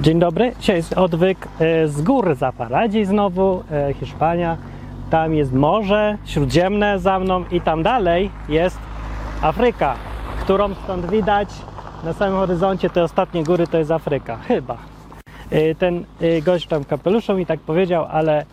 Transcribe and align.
Dzień 0.00 0.18
dobry. 0.18 0.52
Dzisiaj 0.60 0.76
jest 0.76 0.92
odwyk 0.92 1.48
e, 1.60 1.88
z 1.88 2.02
gór 2.02 2.34
Zaparadziej 2.34 3.04
znowu, 3.04 3.62
e, 3.70 3.94
Hiszpania. 3.94 4.56
Tam 5.10 5.34
jest 5.34 5.52
morze 5.52 6.18
śródziemne 6.24 6.98
za 6.98 7.18
mną 7.18 7.44
i 7.50 7.60
tam 7.60 7.82
dalej 7.82 8.30
jest 8.48 8.78
Afryka, 9.42 9.94
którą 10.40 10.74
stąd 10.74 11.10
widać 11.10 11.48
na 12.04 12.12
samym 12.12 12.36
horyzoncie. 12.36 12.90
Te 12.90 13.02
ostatnie 13.04 13.44
góry 13.44 13.66
to 13.66 13.78
jest 13.78 13.90
Afryka. 13.90 14.36
Chyba. 14.36 14.76
E, 15.50 15.74
Ten 15.74 16.04
gość 16.42 16.66
tam 16.66 16.84
kapeluszu 16.84 17.34
mi 17.34 17.46
tak 17.46 17.60
powiedział, 17.60 18.06
ale 18.10 18.44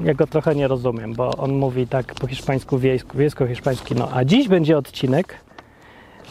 ja 0.00 0.14
go 0.14 0.26
trochę 0.26 0.54
nie 0.54 0.68
rozumiem, 0.68 1.14
bo 1.14 1.36
on 1.36 1.52
mówi 1.52 1.86
tak 1.86 2.14
po 2.14 2.26
hiszpańsku, 2.26 2.78
wiejsko-hiszpański. 3.14 3.94
No, 3.94 4.08
a 4.14 4.24
dziś 4.24 4.48
będzie 4.48 4.78
odcinek 4.78 5.34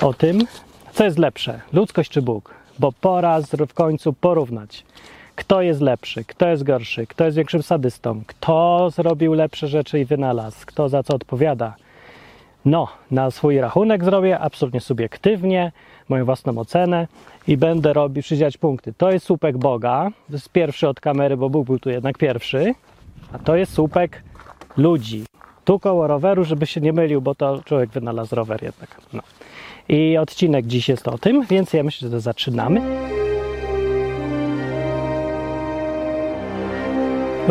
o 0.02 0.14
tym, 0.14 0.40
co 0.94 1.04
jest 1.06 1.18
lepsze, 1.18 1.62
ludzkość 1.74 2.12
czy 2.12 2.22
Bóg. 2.22 2.59
Bo 2.80 2.92
pora 2.92 3.42
w 3.68 3.74
końcu 3.74 4.14
porównać, 4.14 4.86
kto 5.36 5.62
jest 5.62 5.82
lepszy, 5.82 6.24
kto 6.24 6.48
jest 6.48 6.64
gorszy, 6.64 7.08
kto 7.08 7.26
jest 7.26 7.38
większym 7.38 7.64
sadystą, 7.64 8.22
kto 8.28 8.90
zrobił 8.90 9.34
lepsze 9.34 9.68
rzeczy 9.68 10.00
i 10.00 10.06
wynalazł, 10.06 10.58
kto 10.66 10.90
za 10.90 11.04
co 11.04 11.16
odpowiada. 11.16 11.76
No, 12.66 12.88
na 13.12 13.32
swój 13.32 13.60
rachunek 13.60 14.04
zrobię, 14.04 14.40
absolutnie 14.40 14.82
subiektywnie, 14.82 15.72
moją 16.10 16.26
własną 16.26 16.58
ocenę 16.58 17.08
i 17.48 17.58
będę 17.58 17.94
robił, 17.94 18.24
przydzielać 18.24 18.58
punkty. 18.58 18.94
To 18.94 19.12
jest 19.12 19.26
słupek 19.26 19.58
Boga, 19.58 20.12
to 20.28 20.34
jest 20.34 20.50
pierwszy 20.50 20.88
od 20.88 21.00
kamery, 21.00 21.38
bo 21.38 21.50
Bóg 21.50 21.66
był 21.66 21.80
tu 21.80 21.90
jednak 21.90 22.18
pierwszy, 22.18 22.76
a 23.34 23.40
to 23.40 23.56
jest 23.56 23.74
słupek 23.74 24.24
ludzi. 24.78 25.26
Tu 25.66 25.80
koło 25.80 26.08
roweru, 26.08 26.44
żeby 26.44 26.66
się 26.66 26.82
nie 26.82 26.94
mylił, 26.94 27.22
bo 27.22 27.36
to 27.36 27.62
człowiek 27.66 27.90
wynalazł 27.90 28.36
rower 28.36 28.64
jednak. 28.64 29.02
No. 29.14 29.22
I 29.90 30.18
odcinek 30.18 30.66
dziś 30.66 30.90
jest 30.90 31.08
o 31.08 31.18
tym, 31.18 31.46
więc 31.50 31.74
ja 31.74 31.84
myślę, 31.84 32.10
że 32.10 32.22
zaczynamy. 32.22 32.82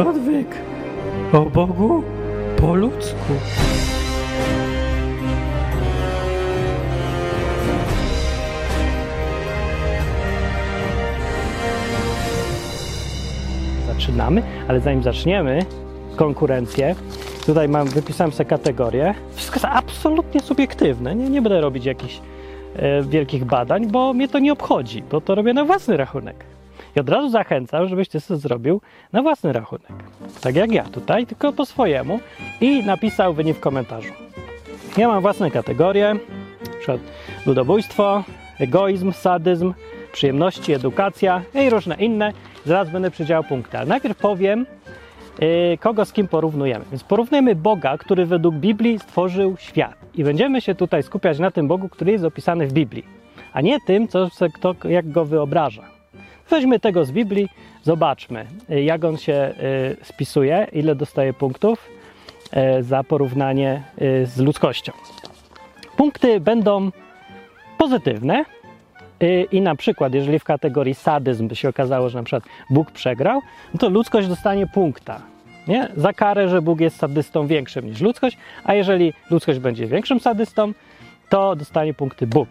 Odwyk 0.09 0.49
o 1.33 1.41
Bogu 1.41 2.03
po 2.57 2.75
ludzku. 2.75 3.33
Zaczynamy, 13.87 14.43
ale 14.69 14.81
zanim 14.81 15.03
zaczniemy 15.03 15.59
konkurencję, 16.17 16.95
tutaj 17.49 17.69
mam, 17.69 17.89
wypisałem 17.89 18.33
sobie 18.33 18.51
kategorie. 18.51 19.15
Wszystko 19.35 19.57
jest 19.57 19.65
absolutnie 19.65 20.41
subiektywne. 20.41 21.15
Nie, 21.15 21.31
nie 21.31 21.43
będę 21.43 21.61
robić 21.61 21.85
jakichś 21.85 22.21
e, 22.77 23.03
wielkich 23.03 23.45
badań, 23.45 23.87
bo 23.87 24.13
mnie 24.13 24.29
to 24.29 24.39
nie 24.39 24.53
obchodzi, 24.53 25.03
bo 25.11 25.21
to 25.21 25.35
robię 25.35 25.55
na 25.55 25.65
własny 25.65 25.97
rachunek. 25.97 26.45
I 26.97 27.01
od 27.01 27.09
razu 27.09 27.31
zachęcam, 27.31 27.89
żebyś 27.89 28.09
ty 28.09 28.21
to 28.21 28.37
zrobił 28.37 28.81
na 29.13 29.23
własny 29.23 29.53
rachunek. 29.53 29.93
Tak 30.41 30.57
jak 30.57 30.73
ja 30.73 30.85
tutaj, 30.85 31.27
tylko 31.27 31.53
po 31.53 31.67
swojemu 31.67 32.21
i 32.61 32.85
napisał 32.85 33.35
wynik 33.35 33.57
w 33.57 33.61
komentarzu. 33.61 34.13
Ja 34.97 35.09
mam 35.09 35.23
własne 35.23 35.51
kategorie, 35.51 36.17
przykład 36.79 37.01
ludobójstwo, 37.47 38.25
egoizm, 38.59 39.13
sadyzm, 39.13 39.75
przyjemności, 40.13 40.73
edukacja 40.73 41.43
i 41.55 41.71
różne 41.71 41.95
inne. 41.95 42.33
Zaraz 42.67 42.91
będę 42.91 43.11
przydziałał 43.11 43.45
punkty, 43.45 43.79
ale 43.79 43.87
najpierw 43.87 44.19
powiem, 44.19 44.67
kogo 45.81 46.05
z 46.05 46.13
kim 46.13 46.29
porównujemy. 46.29 46.85
Więc 46.91 47.05
porównujemy 47.05 47.55
Boga, 47.55 47.99
który 47.99 48.27
według 48.27 48.55
Biblii 48.55 48.99
stworzył 48.99 49.57
świat. 49.59 49.95
I 50.15 50.25
będziemy 50.25 50.61
się 50.61 50.75
tutaj 50.75 51.03
skupiać 51.03 51.39
na 51.39 51.51
tym 51.51 51.69
Bogu, 51.69 51.89
który 51.89 52.13
jest 52.13 52.25
opisany 52.25 52.67
w 52.67 52.73
Biblii, 52.73 53.05
a 53.53 53.61
nie 53.61 53.81
tym, 53.81 54.09
co 54.09 54.29
kto 54.55 54.75
jak 54.85 55.11
go 55.11 55.25
wyobraża. 55.25 55.83
Weźmy 56.51 56.81
tego 56.81 57.05
z 57.05 57.13
Biblii, 57.13 57.49
zobaczmy, 57.83 58.47
y, 58.71 58.83
jak 58.83 59.05
on 59.05 59.17
się 59.17 59.55
y, 60.03 60.05
spisuje, 60.05 60.67
ile 60.73 60.95
dostaje 60.95 61.33
punktów 61.33 61.89
za 62.81 63.05
porównanie 63.05 63.83
z 64.25 64.39
ludzkością. 64.39 64.93
Punkty 65.97 66.41
będą 66.41 66.91
pozytywne, 67.79 68.45
I 69.53 69.61
na 69.61 69.75
przykład, 69.75 70.15
jeżeli 70.15 70.39
w 70.39 70.45
kategorii 70.45 70.95
sadyzm 70.95 71.49
by 71.49 71.57
się 71.57 71.69
okazało, 71.69 72.09
że 72.09 72.19
na 72.19 72.25
przykład 72.25 72.45
Bóg 72.71 72.91
przegrał, 72.91 73.41
no 73.75 73.79
to 73.79 73.89
ludzkość 73.89 74.29
dostanie 74.29 74.67
punkta. 74.67 75.21
Nie? 75.69 75.89
Za 75.97 76.13
karę, 76.13 76.49
że 76.49 76.63
Bóg 76.63 76.81
jest 76.81 76.97
sadystą 76.97 77.47
większym 77.47 77.87
niż 77.87 78.01
ludzkość, 78.01 78.39
a 78.65 78.75
jeżeli 78.75 79.13
ludzkość 79.31 79.59
będzie 79.59 79.87
większym 79.87 80.21
sadystą, 80.21 80.73
to 81.29 81.57
dostanie 81.57 81.95
punkty 81.95 82.27
Bóg. 82.27 82.49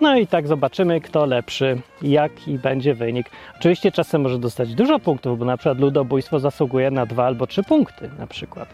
No 0.00 0.16
i 0.16 0.26
tak 0.26 0.48
zobaczymy, 0.48 1.00
kto 1.00 1.26
lepszy, 1.26 1.80
jaki 2.02 2.58
będzie 2.58 2.94
wynik. 2.94 3.30
Oczywiście 3.58 3.92
czasem 3.92 4.22
może 4.22 4.38
dostać 4.38 4.74
dużo 4.74 4.98
punktów, 4.98 5.38
bo 5.38 5.44
na 5.44 5.56
przykład 5.56 5.78
ludobójstwo 5.78 6.40
zasługuje 6.40 6.90
na 6.90 7.06
dwa 7.06 7.26
albo 7.26 7.46
trzy 7.46 7.62
punkty, 7.62 8.10
na 8.18 8.26
przykład 8.26 8.68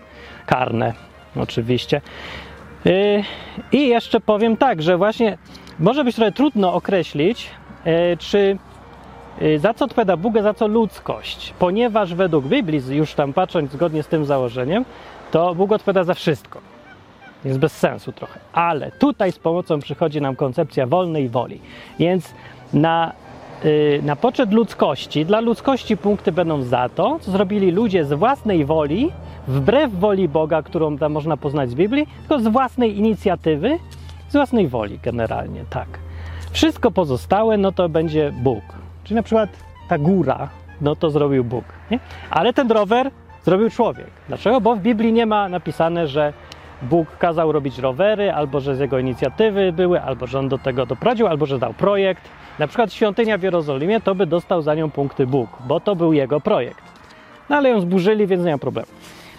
karne, 0.46 0.92
oczywiście. 1.36 2.00
Yy, 2.84 3.22
I 3.72 3.88
jeszcze 3.88 4.20
powiem 4.20 4.56
tak, 4.56 4.82
że 4.82 4.96
właśnie 4.96 5.38
może 5.78 6.04
być 6.04 6.16
trochę 6.16 6.32
trudno 6.32 6.75
określić, 6.75 7.50
yy, 7.84 7.92
czy 8.19 8.59
yy, 9.41 9.59
za 9.59 9.75
co 9.75 9.84
odpowiada 9.84 10.16
Bóg, 10.16 10.37
a 10.37 10.42
za 10.42 10.54
co 10.54 10.66
ludzkość, 10.66 11.54
ponieważ 11.59 12.14
według 12.14 12.44
Biblii, 12.44 12.81
już 12.91 13.14
tam 13.14 13.32
patrząc 13.32 13.72
zgodnie 13.72 14.03
z 14.03 14.06
tym 14.06 14.25
założeniem, 14.25 14.84
to 15.31 15.54
Bóg 15.54 15.72
odpowiada 15.72 16.04
za 16.04 16.15
wszystko. 16.15 16.60
Jest 17.44 17.59
bez 17.59 17.72
sensu 17.72 18.12
trochę. 18.12 18.41
Ale 18.53 18.91
tutaj 18.91 19.32
z 19.32 19.38
pomocą 19.38 19.81
przychodzi 19.81 20.20
nam 20.20 20.36
koncepcja 20.36 20.86
wolnej 20.86 21.28
woli. 21.28 21.60
Więc 21.98 22.34
na, 22.72 23.12
yy, 23.65 24.00
na 24.03 24.16
poczet 24.16 24.53
ludzkości, 24.53 25.26
dla 25.26 25.41
ludzkości 25.41 25.97
punkty 25.97 26.32
będą 26.32 26.62
za 26.62 26.88
to, 26.88 27.19
co 27.20 27.31
zrobili 27.31 27.70
ludzie 27.70 28.04
z 28.04 28.12
własnej 28.12 28.65
woli, 28.65 29.12
wbrew 29.48 29.94
woli 29.94 30.28
Boga, 30.28 30.62
którą 30.62 30.98
tam 30.98 31.12
można 31.12 31.36
poznać 31.36 31.70
z 31.70 31.75
Biblii, 31.75 32.06
tylko 32.20 32.44
z 32.44 32.48
własnej 32.48 32.98
inicjatywy, 32.98 33.78
własnej 34.36 34.69
woli 34.69 34.98
generalnie, 35.02 35.64
tak. 35.70 35.88
Wszystko 36.50 36.91
pozostałe, 36.91 37.56
no 37.56 37.72
to 37.72 37.88
będzie 37.88 38.32
Bóg. 38.42 38.62
Czyli 39.04 39.16
na 39.16 39.22
przykład 39.22 39.50
ta 39.88 39.98
góra, 39.98 40.48
no 40.80 40.97
to 40.97 41.10
zrobił 41.10 41.44
Bóg. 41.44 41.64
Nie? 41.91 41.98
Ale 42.30 42.52
ten 42.52 42.70
rower 42.70 43.10
zrobił 43.44 43.70
człowiek. 43.70 44.06
Dlaczego? 44.28 44.60
Bo 44.60 44.76
w 44.76 44.80
Biblii 44.80 45.12
nie 45.12 45.26
ma 45.26 45.48
napisane, 45.48 46.08
że 46.08 46.32
Bóg 46.82 47.19
kazał 47.19 47.52
robić 47.52 47.78
rowery, 47.78 48.32
albo 48.32 48.60
że 48.60 48.76
z 48.76 48.80
jego 48.80 48.98
inicjatywy 48.98 49.72
były, 49.72 50.02
albo 50.02 50.26
że 50.26 50.38
on 50.38 50.48
do 50.48 50.58
tego 50.58 50.86
doprowadził, 50.86 51.26
albo 51.26 51.47
że 51.47 51.58
dał 51.58 51.74
projekt. 51.74 52.22
Na 52.58 52.66
przykład 52.66 52.92
świątynia 52.92 53.38
w 53.38 53.42
Jerozolimie, 53.42 54.00
to 54.00 54.14
by 54.14 54.26
dostał 54.26 54.62
za 54.62 54.74
nią 54.74 54.91
punkty 54.91 55.26
Bóg, 55.26 55.50
bo 55.66 55.80
to 55.80 55.97
był 55.97 56.12
jego 56.12 56.41
projekt. 56.41 56.82
No 57.50 57.56
ale 57.56 57.68
ją 57.68 57.80
zburzyli, 57.80 58.26
więc 58.26 58.44
nie 58.44 58.53
ma 58.53 58.58
problemu. 58.58 58.88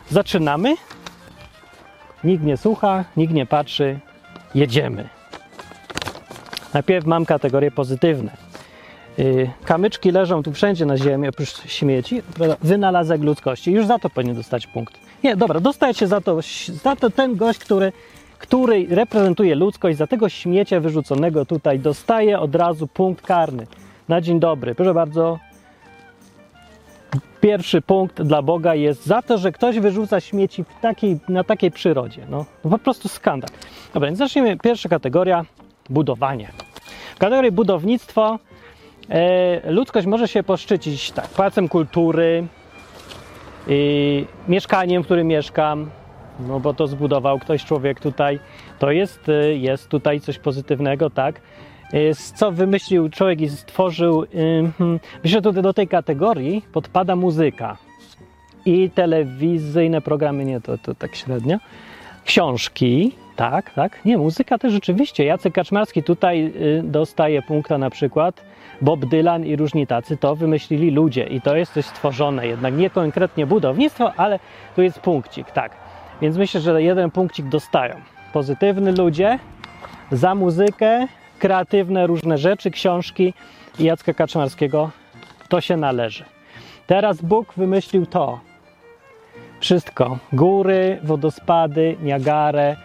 Zaczynamy. 0.10 0.76
Nikt 2.24 2.44
nie 2.44 2.58
słucha, 2.58 3.06
nikt 3.18 3.34
nie 3.34 3.46
patrzy. 3.46 4.00
Jedziemy. 4.58 5.10
Najpierw 6.74 7.06
mam 7.06 7.26
kategorie 7.26 7.72
pozytywne. 7.72 8.32
Yy, 9.18 9.50
Kamyczki 9.66 10.12
leżą 10.12 10.44
tu 10.44 10.54
wszędzie 10.54 10.86
na 10.86 10.98
ziemi, 10.98 11.28
oprócz 11.28 11.68
śmieci. 11.68 12.22
Wynalazek 12.64 13.22
ludzkości. 13.22 13.72
Już 13.72 13.86
za 13.86 14.00
to 14.00 14.10
powinien 14.10 14.36
dostać 14.36 14.68
punkt. 14.68 14.94
Nie, 15.24 15.36
dobra, 15.36 15.60
dostajecie 15.60 16.08
za 16.08 16.22
to, 16.22 16.40
za 16.84 16.96
to 16.96 17.10
ten 17.10 17.36
gość, 17.36 17.60
który, 17.60 17.92
który 18.40 18.88
reprezentuje 18.90 19.56
ludzkość, 19.56 19.98
za 19.98 20.08
tego 20.08 20.30
śmiecia 20.30 20.80
wyrzuconego 20.80 21.46
tutaj 21.46 21.80
dostaje 21.80 22.40
od 22.40 22.56
razu 22.56 22.88
punkt 22.88 23.26
karny. 23.26 23.68
Na 24.10 24.22
dzień 24.22 24.40
dobry. 24.40 24.76
Proszę 24.76 24.94
bardzo, 24.94 25.40
pierwszy 27.42 27.82
punkt 27.82 28.22
dla 28.22 28.42
Boga 28.42 28.76
jest 28.76 29.06
za 29.06 29.22
to, 29.22 29.38
że 29.38 29.52
ktoś 29.52 29.80
wyrzuca 29.80 30.20
śmieci 30.20 30.66
takiej, 30.82 31.20
na 31.30 31.44
takiej 31.44 31.72
przyrodzie. 31.72 32.22
No, 32.30 32.46
no 32.64 32.70
po 32.70 32.78
prostu 32.78 33.08
skandal. 33.08 33.50
Dobra, 33.94 34.08
więc 34.08 34.20
zacznijmy. 34.20 34.58
Pierwsza 34.58 34.90
kategoria 34.90 35.46
budowanie. 35.90 36.52
W 37.16 37.20
kategorii 37.20 37.52
budownictwo 37.52 38.40
e, 39.10 39.72
ludzkość 39.72 40.08
może 40.08 40.28
się 40.28 40.44
poszczycić 40.44 41.12
tak, 41.12 41.28
pałacem 41.28 41.70
kultury, 41.70 42.48
i 43.68 44.26
mieszkaniem, 44.48 45.04
w 45.04 45.06
którym 45.06 45.28
mieszkam, 45.28 45.90
no 46.40 46.60
bo 46.60 46.74
to 46.74 46.88
zbudował 46.88 47.40
ktoś 47.40 47.66
człowiek 47.66 48.00
tutaj. 48.00 48.40
To 48.80 48.92
jest, 48.92 49.30
y, 49.30 49.58
jest 49.58 49.90
tutaj 49.90 50.20
coś 50.20 50.40
pozytywnego, 50.40 51.10
tak? 51.10 51.42
Y, 51.94 52.16
Co 52.36 52.52
wymyślił 52.52 53.10
człowiek 53.10 53.42
i 53.42 53.50
stworzył. 53.50 54.24
y, 54.24 54.28
hmm, 54.78 55.00
Myślę, 55.24 55.38
że 55.38 55.42
tutaj 55.42 55.64
do 55.64 55.74
tej 55.74 55.88
kategorii 55.88 56.66
podpada 56.74 57.16
muzyka 57.16 57.78
i 58.66 58.90
telewizyjne 58.90 60.02
programy, 60.02 60.46
nie, 60.46 60.62
to, 60.62 60.78
to 60.78 60.96
tak 60.96 61.16
średnio. 61.16 61.58
Książki, 62.26 63.16
tak, 63.36 63.74
tak. 63.74 64.06
Nie, 64.06 64.18
muzyka 64.18 64.58
też 64.58 64.74
rzeczywiście. 64.74 65.26
Jacek 65.26 65.54
Kaczmarski 65.54 66.04
tutaj 66.04 66.54
y, 66.56 66.84
dostaje 66.84 67.42
punkta 67.42 67.78
na 67.78 67.90
przykład. 67.90 68.42
Bob 68.82 69.06
Dylan 69.06 69.46
i 69.46 69.56
różni 69.56 69.88
tacy 69.88 70.18
to 70.18 70.36
wymyślili 70.36 70.92
ludzie 70.92 71.24
i 71.24 71.42
to 71.42 71.56
jest 71.56 71.74
coś 71.74 71.86
stworzone, 71.86 72.48
jednak 72.48 72.74
nie 72.74 72.90
konkretnie 72.90 73.46
budownictwo, 73.48 74.14
ale 74.18 74.40
tu 74.76 74.82
jest 74.82 75.00
punkcik, 75.00 75.52
tak. 75.52 75.72
Więc 76.22 76.38
myślę, 76.38 76.62
że 76.62 76.84
jeden 76.84 77.12
punkcik 77.12 77.46
dostają. 77.46 77.96
Pozytywny 78.34 78.92
ludzie 78.92 79.40
za 80.12 80.36
muzykę, 80.36 81.08
kreatywne 81.40 82.08
różne 82.08 82.38
rzeczy, 82.38 82.72
książki 82.72 83.34
Jacka 83.80 84.14
Kaczmarskiego 84.14 84.92
to 85.50 85.62
się 85.62 85.78
należy. 85.78 86.24
Teraz 86.88 87.22
Bóg 87.22 87.54
wymyślił 87.58 88.06
to. 88.06 88.40
Wszystko. 89.60 90.18
Góry, 90.34 91.00
wodospady, 91.04 91.96
Niagarę, 92.04 92.76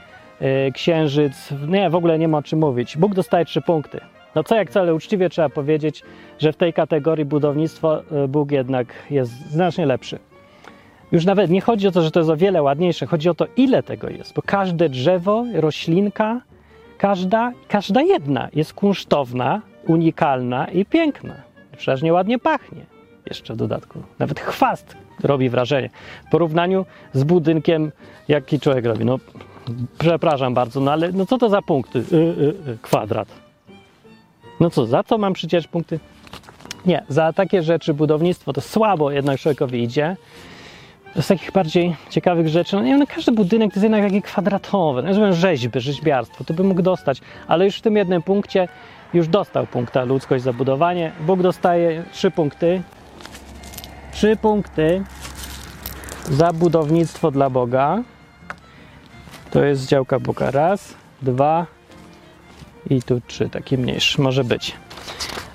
yy, 0.41 0.73
księżyc. 0.73 1.55
Nie, 1.69 1.91
w 1.91 1.95
ogóle 1.95 2.19
nie 2.19 2.29
ma 2.29 2.39
o 2.39 2.43
czym 2.43 2.59
mówić. 2.59 2.97
Bóg 2.97 3.15
dostaje 3.15 3.45
trzy 3.45 3.61
punkty. 3.61 4.01
No 4.35 4.45
co 4.45 4.57
jak 4.57 4.71
wcale 4.71 4.95
uczciwie 4.95 5.29
trzeba 5.31 5.49
powiedzieć, 5.49 6.03
że 6.39 6.53
w 6.53 6.57
tej 6.57 6.73
kategorii 6.73 7.25
budownictwo 7.25 8.03
yy, 8.11 8.29
Bóg 8.29 8.53
jednak 8.53 8.95
jest 9.11 9.51
znacznie 9.51 9.87
lepszy. 9.87 10.19
Już 11.13 11.25
nawet 11.25 11.51
nie 11.51 11.61
chodzi 11.61 11.89
o 11.89 11.91
to, 11.91 12.03
że 12.03 12.11
to 12.11 12.21
jest 12.21 12.31
o 12.31 12.37
wiele 12.37 12.63
ładniejsze, 12.63 13.07
chodzi 13.07 13.29
o 13.29 13.35
to, 13.35 13.47
ile 13.57 13.83
tego 13.83 14.09
jest, 14.09 14.35
bo 14.35 14.43
każde 14.43 14.89
drzewo, 14.89 15.45
roślinka, 15.55 16.41
każda, 17.03 17.53
każda 17.69 18.03
jedna 18.03 18.49
jest 18.55 18.75
kunsztowna, 18.75 19.63
unikalna 19.87 20.67
i 20.69 20.85
piękna. 20.85 21.35
Przeważnie 21.77 22.13
ładnie 22.13 22.39
pachnie. 22.39 22.81
Jeszcze 23.27 23.55
w 23.55 23.57
dodatku. 23.57 24.03
Nawet 24.19 24.41
chwast 24.41 24.97
robi 25.23 25.49
wrażenie. 25.49 25.91
W 26.27 26.31
porównaniu 26.31 26.87
z 27.13 27.25
budynkiem, 27.25 27.93
jaki 28.29 28.61
człowiek 28.61 28.85
robi. 28.85 29.05
No, 29.05 29.19
przepraszam 29.99 30.55
bardzo, 30.55 30.81
no 30.81 30.93
ale 30.93 31.13
no 31.13 31.27
co 31.27 31.39
to 31.39 31.49
za 31.49 31.63
punkty? 31.63 31.99
Y, 31.99 32.17
y, 32.17 32.71
y, 32.71 32.79
kwadrat. 32.83 33.29
No 34.61 34.71
co, 34.71 34.87
za 34.87 35.03
co 35.03 35.19
mam 35.19 35.33
przecież 35.33 35.69
punkty? 35.69 36.01
Nie, 36.87 37.05
za 37.09 37.33
takie 37.33 37.63
rzeczy 37.63 37.95
budownictwo 37.95 38.53
to 38.53 38.61
słabo 38.61 39.11
jednak 39.11 39.41
człowiekowi 39.41 39.83
idzie. 39.83 40.17
Z 41.21 41.27
takich 41.27 41.53
bardziej 41.53 41.97
ciekawych 42.11 42.49
rzeczy, 42.49 42.77
no 42.77 42.83
nie 42.83 42.91
wiem, 42.91 42.99
no 42.99 43.07
każdy 43.07 43.33
budynek 43.33 43.71
to 43.71 43.75
jest 43.75 43.83
jednak 43.83 44.03
taki 44.05 44.23
kwadratowy, 44.23 45.03
no 45.03 45.33
rzeźby, 45.33 45.81
rzeźbiarstwo, 45.81 46.45
to 46.45 46.55
by 46.55 46.65
mógł 46.65 46.83
dostać, 46.83 47.21
ale 47.49 47.65
już 47.65 47.77
w 47.77 47.81
tym 47.81 47.97
jednym 47.97 48.23
punkcie 48.23 48.69
już 49.15 49.29
dostał 49.29 49.67
punkta 49.67 50.05
ludzkość 50.05 50.45
za 50.45 50.53
budowanie. 50.53 51.13
Bóg 51.21 51.43
dostaje 51.43 52.05
trzy 52.13 52.31
punkty. 52.31 52.83
Trzy 54.13 54.37
punkty 54.37 55.05
za 56.31 56.53
budownictwo 56.53 57.31
dla 57.31 57.51
Boga. 57.51 58.03
To 59.51 59.65
jest 59.65 59.87
działka 59.87 60.21
Boga. 60.21 60.51
Raz, 60.51 60.95
dwa 61.23 61.67
i 62.91 63.03
tu 63.03 63.21
trzy, 63.21 63.49
taki 63.49 63.79
mniejszy 63.79 64.23
może 64.23 64.45
być. 64.45 64.75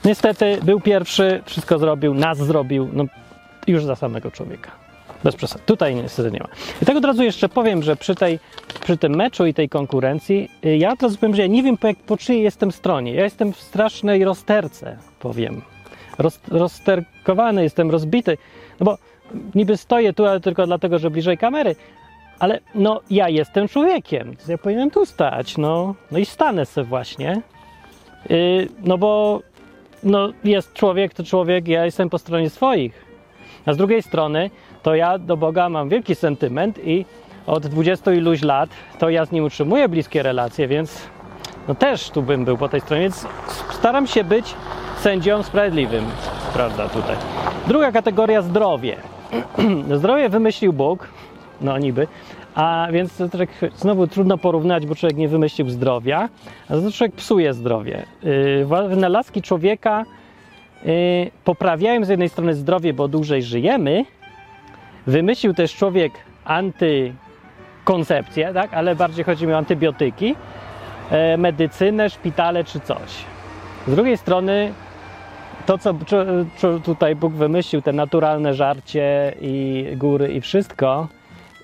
Niestety 0.06 0.60
był 0.64 0.82
pierwszy, 0.82 1.42
wszystko 1.46 1.80
zrobił, 1.80 2.14
nas 2.14 2.38
zrobił, 2.38 2.90
no 2.94 3.04
już 3.68 3.86
za 3.86 3.96
samego 3.96 4.32
człowieka. 4.32 4.87
Bez 5.24 5.36
przesady. 5.36 5.64
Tutaj 5.66 5.96
niestety 5.96 6.32
nie 6.32 6.40
ma. 6.40 6.48
I 6.82 6.86
tak 6.86 6.98
od 6.98 7.06
razu 7.06 7.24
jeszcze 7.24 7.50
powiem, 7.50 7.84
że 7.84 7.96
przy, 7.96 8.16
tej, 8.16 8.40
przy 8.82 8.98
tym 8.98 9.16
meczu 9.16 9.46
i 9.46 9.54
tej 9.54 9.70
konkurencji, 9.70 10.52
y, 10.66 10.78
ja 10.78 10.92
od 10.92 11.04
razu 11.04 11.18
powiem, 11.18 11.36
że 11.36 11.42
ja 11.42 11.48
nie 11.48 11.64
wiem 11.64 11.78
po, 11.78 11.88
jak, 11.88 11.98
po 11.98 12.18
czyjej 12.18 12.44
jestem 12.44 12.72
stronie. 12.72 13.14
Ja 13.14 13.24
jestem 13.24 13.54
w 13.54 13.62
strasznej 13.62 14.26
rozterce, 14.26 14.98
powiem. 15.20 15.62
Roz, 16.18 16.40
rozterkowany, 16.48 17.64
jestem 17.64 17.92
rozbity. 17.92 18.38
No 18.80 18.86
bo 18.86 18.98
niby 19.56 19.78
stoję 19.78 20.14
tu, 20.14 20.26
ale 20.26 20.40
tylko 20.40 20.66
dlatego, 20.66 21.00
że 21.00 21.12
bliżej 21.12 21.38
kamery. 21.38 21.76
Ale 22.40 22.60
no, 22.76 23.02
ja 23.10 23.30
jestem 23.30 23.68
człowiekiem, 23.68 24.36
ja 24.48 24.58
powinienem 24.58 24.92
tu 24.92 25.06
stać, 25.06 25.58
no, 25.58 25.96
no 26.12 26.18
i 26.18 26.26
stanę 26.26 26.66
sobie 26.66 26.88
właśnie. 26.88 27.42
Yy, 28.30 28.68
no 28.80 28.98
bo 28.98 29.42
no, 30.04 30.30
jest 30.44 30.74
człowiek, 30.74 31.14
to 31.14 31.24
człowiek, 31.24 31.68
ja 31.68 31.86
jestem 31.86 32.10
po 32.10 32.18
stronie 32.18 32.50
swoich. 32.50 33.06
A 33.66 33.74
z 33.74 33.78
drugiej 33.78 34.02
strony, 34.04 34.50
to 34.88 34.96
ja 34.96 35.18
do 35.18 35.38
Boga 35.38 35.70
mam 35.70 35.90
wielki 35.90 36.16
sentyment 36.16 36.80
i 36.84 37.06
od 37.48 37.68
20 37.68 38.14
iluś 38.14 38.42
lat 38.42 38.70
to 39.00 39.10
ja 39.10 39.26
z 39.26 39.32
nim 39.32 39.44
utrzymuję 39.44 39.90
bliskie 39.90 40.24
relacje, 40.24 40.68
więc 40.68 41.02
no 41.68 41.76
też 41.76 42.10
tu 42.10 42.22
bym 42.22 42.46
był 42.46 42.58
po 42.58 42.70
tej 42.70 42.82
stronie, 42.82 43.02
więc 43.02 43.28
staram 43.72 44.08
się 44.08 44.24
być 44.24 44.54
sędzią 45.00 45.44
sprawiedliwym, 45.44 46.06
prawda, 46.54 46.90
tutaj. 46.90 47.16
Druga 47.68 47.92
kategoria 47.92 48.42
zdrowie. 48.42 48.96
zdrowie 50.00 50.30
wymyślił 50.30 50.74
Bóg, 50.74 51.08
no 51.62 51.78
niby, 51.78 52.08
a 52.56 52.88
więc 52.92 53.18
to 53.18 53.30
tak 53.30 53.50
znowu 53.76 54.08
trudno 54.08 54.38
porównać, 54.38 54.86
bo 54.86 54.96
człowiek 54.96 55.18
nie 55.18 55.28
wymyślił 55.28 55.70
zdrowia, 55.70 56.30
a 56.70 56.74
to 56.74 56.92
człowiek 56.92 57.16
psuje 57.16 57.54
zdrowie. 57.54 58.06
Yy, 58.24 58.88
wynalazki 58.90 59.42
człowieka 59.42 60.06
yy, 60.86 60.92
poprawiają 61.44 62.06
z 62.06 62.10
jednej 62.10 62.30
strony 62.30 62.54
zdrowie, 62.54 62.94
bo 62.94 63.08
dłużej 63.08 63.44
żyjemy, 63.44 64.06
Wymyślił 65.08 65.54
też 65.54 65.76
człowiek 65.76 66.14
antykoncepcję, 66.46 68.54
tak? 68.54 68.74
ale 68.74 68.96
bardziej 68.96 69.26
chodzi 69.26 69.48
mi 69.48 69.54
o 69.54 69.58
antybiotyki, 69.58 70.36
e, 71.12 71.38
medycynę, 71.38 72.10
szpitale 72.10 72.64
czy 72.64 72.80
coś. 72.80 73.26
Z 73.88 73.96
drugiej 73.96 74.18
strony 74.18 74.74
to, 75.66 75.78
co, 75.78 75.94
tutaj 76.80 77.16
Bóg 77.16 77.34
wymyślił, 77.34 77.82
te 77.82 77.94
naturalne 77.94 78.54
żarcie 78.54 79.34
i 79.42 79.86
góry 79.96 80.34
i 80.34 80.42
wszystko, 80.42 81.08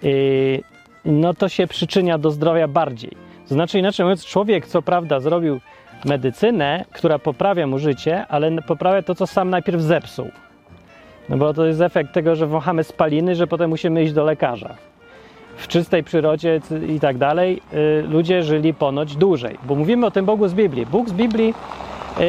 i, 0.04 0.62
no 1.06 1.34
to 1.34 1.50
się 1.50 1.68
przyczynia 1.68 2.18
do 2.18 2.32
zdrowia 2.32 2.68
bardziej. 2.68 3.12
Znaczy 3.46 3.80
inaczej 3.80 4.04
mówiąc, 4.04 4.26
człowiek 4.26 4.68
co 4.68 4.82
prawda 4.82 5.20
zrobił 5.20 5.60
medycynę, 6.06 6.86
która 6.94 7.20
poprawia 7.20 7.68
mu 7.68 7.80
życie, 7.80 8.28
ale 8.28 8.62
poprawia 8.62 9.02
to, 9.02 9.16
co 9.16 9.28
sam 9.28 9.50
najpierw 9.50 9.82
zepsuł. 9.82 10.32
No 11.30 11.38
bo 11.38 11.54
to 11.54 11.66
jest 11.66 11.82
efekt 11.82 12.14
tego, 12.14 12.36
że 12.36 12.48
wąchamy 12.48 12.84
spaliny, 12.84 13.36
że 13.36 13.48
potem 13.48 13.70
musimy 13.70 14.04
iść 14.04 14.14
do 14.14 14.24
lekarza. 14.24 14.76
W 15.58 15.68
czystej 15.68 16.04
przyrodzie 16.04 16.62
i 16.88 17.00
tak 17.00 17.18
dalej 17.18 17.62
y, 17.74 18.04
ludzie 18.10 18.44
żyli 18.44 18.74
ponoć 18.74 19.16
dłużej, 19.16 19.58
bo 19.64 19.76
mówimy 19.76 20.06
o 20.06 20.12
tym 20.12 20.26
Bogu 20.26 20.48
z 20.48 20.54
Biblii. 20.54 20.86
Bóg 20.86 21.10
z 21.10 21.14
Biblii, 21.14 21.54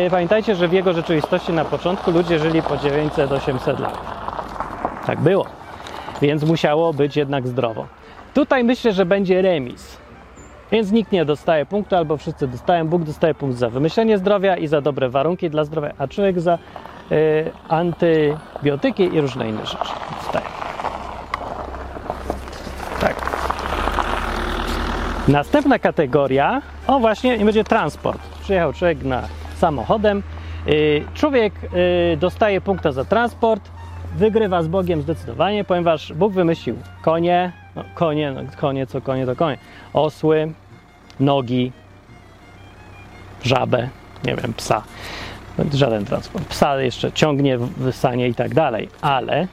y, 0.06 0.10
pamiętajcie, 0.10 0.54
że 0.54 0.68
w 0.68 0.72
jego 0.72 0.92
rzeczywistości 0.92 1.52
na 1.52 1.64
początku 1.64 2.10
ludzie 2.10 2.38
żyli 2.38 2.62
po 2.62 2.74
900-800 2.74 3.80
lat. 3.80 3.98
Tak 5.06 5.20
było. 5.20 5.46
Więc 6.22 6.44
musiało 6.44 6.92
być 6.92 7.16
jednak 7.16 7.48
zdrowo. 7.48 7.86
Tutaj 8.34 8.64
myślę, 8.64 8.92
że 8.92 9.06
będzie 9.06 9.42
remis. 9.42 9.96
Więc 10.72 10.92
nikt 10.92 11.12
nie 11.12 11.24
dostaje 11.24 11.66
punktu, 11.66 11.96
albo 11.96 12.16
wszyscy 12.16 12.48
dostają. 12.48 12.88
Bóg 12.88 13.02
dostaje 13.02 13.34
punkt 13.34 13.56
za 13.56 13.70
wymyślenie 13.70 14.18
zdrowia 14.18 14.56
i 14.56 14.66
za 14.66 14.80
dobre 14.80 15.08
warunki 15.08 15.50
dla 15.50 15.64
zdrowia, 15.64 15.92
a 15.98 16.08
człowiek 16.08 16.40
za 16.40 16.58
antybiotyki 17.68 19.02
i 19.14 19.20
różne 19.20 19.48
inne 19.48 19.66
rzeczy. 19.66 19.84
Dostaje. 20.22 20.46
Tak. 23.00 23.34
Następna 25.28 25.78
kategoria, 25.78 26.62
o 26.86 26.98
właśnie, 26.98 27.38
nie 27.38 27.44
będzie 27.44 27.64
transport. 27.64 28.20
Przyjechał 28.40 28.72
człowiek 28.72 29.02
na 29.02 29.22
samochodem. 29.56 30.22
Y, 30.68 31.04
człowiek 31.14 31.54
y, 31.64 32.16
dostaje 32.16 32.60
punkta 32.60 32.92
za 32.92 33.04
transport, 33.04 33.70
wygrywa 34.16 34.62
z 34.62 34.68
Bogiem 34.68 35.02
zdecydowanie, 35.02 35.64
ponieważ 35.64 36.12
Bóg 36.12 36.32
wymyślił 36.32 36.76
konie, 37.02 37.52
no, 37.76 37.84
konie, 37.94 38.32
no, 38.32 38.40
konie, 38.60 38.86
co 38.86 39.00
konie, 39.00 39.26
to 39.26 39.36
konie, 39.36 39.58
osły, 39.92 40.52
nogi, 41.20 41.72
żabę, 43.42 43.88
nie 44.24 44.36
wiem, 44.36 44.54
psa. 44.54 44.82
Żaden 45.72 46.04
transport. 46.04 46.44
Psa 46.44 46.80
jeszcze 46.82 47.12
ciągnie 47.12 47.58
w 47.58 47.92
sanie 47.92 48.28
i 48.28 48.34
tak 48.34 48.54
dalej, 48.54 48.88
ale 49.00 49.46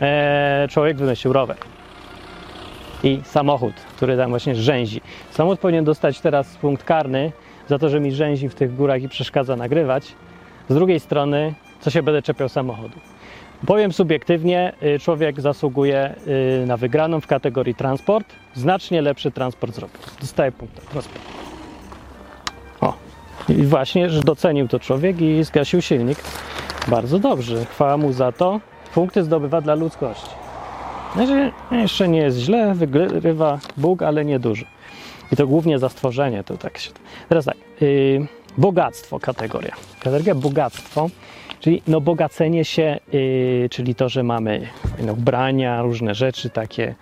e, 0.00 0.66
człowiek 0.70 0.96
wymyślił 0.96 1.32
rower 1.32 1.56
i 3.02 3.20
samochód, 3.24 3.74
który 3.96 4.16
tam 4.16 4.30
właśnie 4.30 4.54
rzęzi. 4.54 5.00
Samochód 5.30 5.60
powinien 5.60 5.84
dostać 5.84 6.20
teraz 6.20 6.56
punkt 6.56 6.84
karny 6.84 7.32
za 7.68 7.78
to, 7.78 7.88
że 7.88 8.00
mi 8.00 8.12
rzęzi 8.12 8.48
w 8.48 8.54
tych 8.54 8.76
górach 8.76 9.02
i 9.02 9.08
przeszkadza 9.08 9.56
nagrywać. 9.56 10.14
Z 10.68 10.74
drugiej 10.74 11.00
strony, 11.00 11.54
co 11.80 11.90
się 11.90 12.02
będę 12.02 12.22
czepiał 12.22 12.48
samochodu? 12.48 13.00
Powiem 13.66 13.92
subiektywnie, 13.92 14.72
y, 14.82 14.98
człowiek 14.98 15.40
zasługuje 15.40 16.14
y, 16.62 16.66
na 16.66 16.76
wygraną 16.76 17.20
w 17.20 17.26
kategorii 17.26 17.74
transport. 17.74 18.26
Znacznie 18.54 19.02
lepszy 19.02 19.30
transport 19.30 19.74
zrobił. 19.74 19.96
Dostaje 20.20 20.52
punkt 20.52 20.90
transport. 20.90 21.20
I 23.48 23.62
właśnie, 23.62 24.10
że 24.10 24.20
docenił 24.20 24.68
to 24.68 24.80
człowiek 24.80 25.20
i 25.20 25.44
zgasił 25.44 25.82
silnik. 25.82 26.18
Bardzo 26.88 27.18
dobrze. 27.18 27.64
Chwała 27.64 27.96
mu 27.96 28.12
za 28.12 28.32
to. 28.32 28.60
Punkty 28.94 29.22
zdobywa 29.22 29.60
dla 29.60 29.74
ludzkości. 29.74 30.30
Znaczy, 31.14 31.52
jeszcze 31.70 32.08
nie 32.08 32.18
jest 32.18 32.38
źle, 32.38 32.74
wygrywa 32.74 33.58
Bóg, 33.76 34.02
ale 34.02 34.24
nie 34.24 34.38
duży. 34.38 34.66
I 35.32 35.36
to 35.36 35.46
głównie 35.46 35.78
za 35.78 35.88
stworzenie. 35.88 36.44
To 36.44 36.56
tak 36.56 36.78
się... 36.78 36.90
Teraz 37.28 37.44
tak, 37.44 37.56
yy, 37.80 38.26
bogactwo 38.58 39.20
kategoria. 39.20 39.74
Kategoria 40.00 40.34
bogactwo 40.34 41.10
Czyli 41.60 41.82
no 41.86 42.00
bogacenie 42.00 42.64
się, 42.64 43.00
yy, 43.12 43.68
czyli 43.70 43.94
to, 43.94 44.08
że 44.08 44.22
mamy 44.22 44.68
no, 45.02 45.12
ubrania, 45.12 45.82
różne 45.82 46.14
rzeczy 46.14 46.50
takie, 46.50 46.94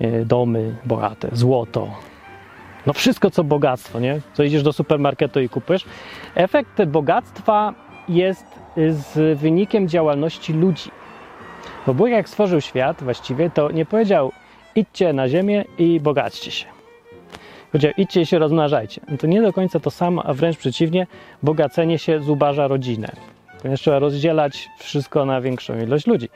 yy, 0.00 0.24
domy 0.26 0.76
bogate, 0.84 1.28
złoto, 1.32 1.90
no 2.86 2.92
wszystko 2.92 3.30
co 3.30 3.44
bogactwo, 3.44 4.00
nie? 4.00 4.20
Co 4.34 4.42
idziesz 4.42 4.62
do 4.62 4.72
supermarketu 4.72 5.40
i 5.40 5.48
kupujesz. 5.48 5.84
Efekt 6.34 6.84
bogactwa 6.84 7.74
jest 8.08 8.46
z 8.76 9.38
wynikiem 9.38 9.88
działalności 9.88 10.52
ludzi. 10.52 10.90
Bo 11.86 11.94
Bóg 11.94 12.08
jak 12.08 12.28
stworzył 12.28 12.60
świat 12.60 13.02
właściwie, 13.02 13.50
to 13.50 13.70
nie 13.70 13.86
powiedział 13.86 14.32
idźcie 14.74 15.12
na 15.12 15.28
ziemię 15.28 15.64
i 15.78 16.00
bogaćcie 16.00 16.50
się. 16.50 16.66
Powiedział 17.72 17.92
idźcie 17.96 18.20
i 18.20 18.26
się 18.26 18.38
rozmnażajcie. 18.38 19.00
No 19.08 19.16
to 19.16 19.26
nie 19.26 19.42
do 19.42 19.52
końca 19.52 19.80
to 19.80 19.90
samo, 19.90 20.26
a 20.26 20.34
wręcz 20.34 20.56
przeciwnie, 20.56 21.06
bogacenie 21.42 21.98
się 21.98 22.20
zubaża 22.20 22.68
rodzinę 22.68 23.08
ponieważ 23.66 23.80
trzeba 23.80 23.98
rozdzielać 23.98 24.68
wszystko 24.78 25.24
na 25.24 25.40
większą 25.40 25.78
ilość 25.78 26.06
ludzi. 26.06 26.28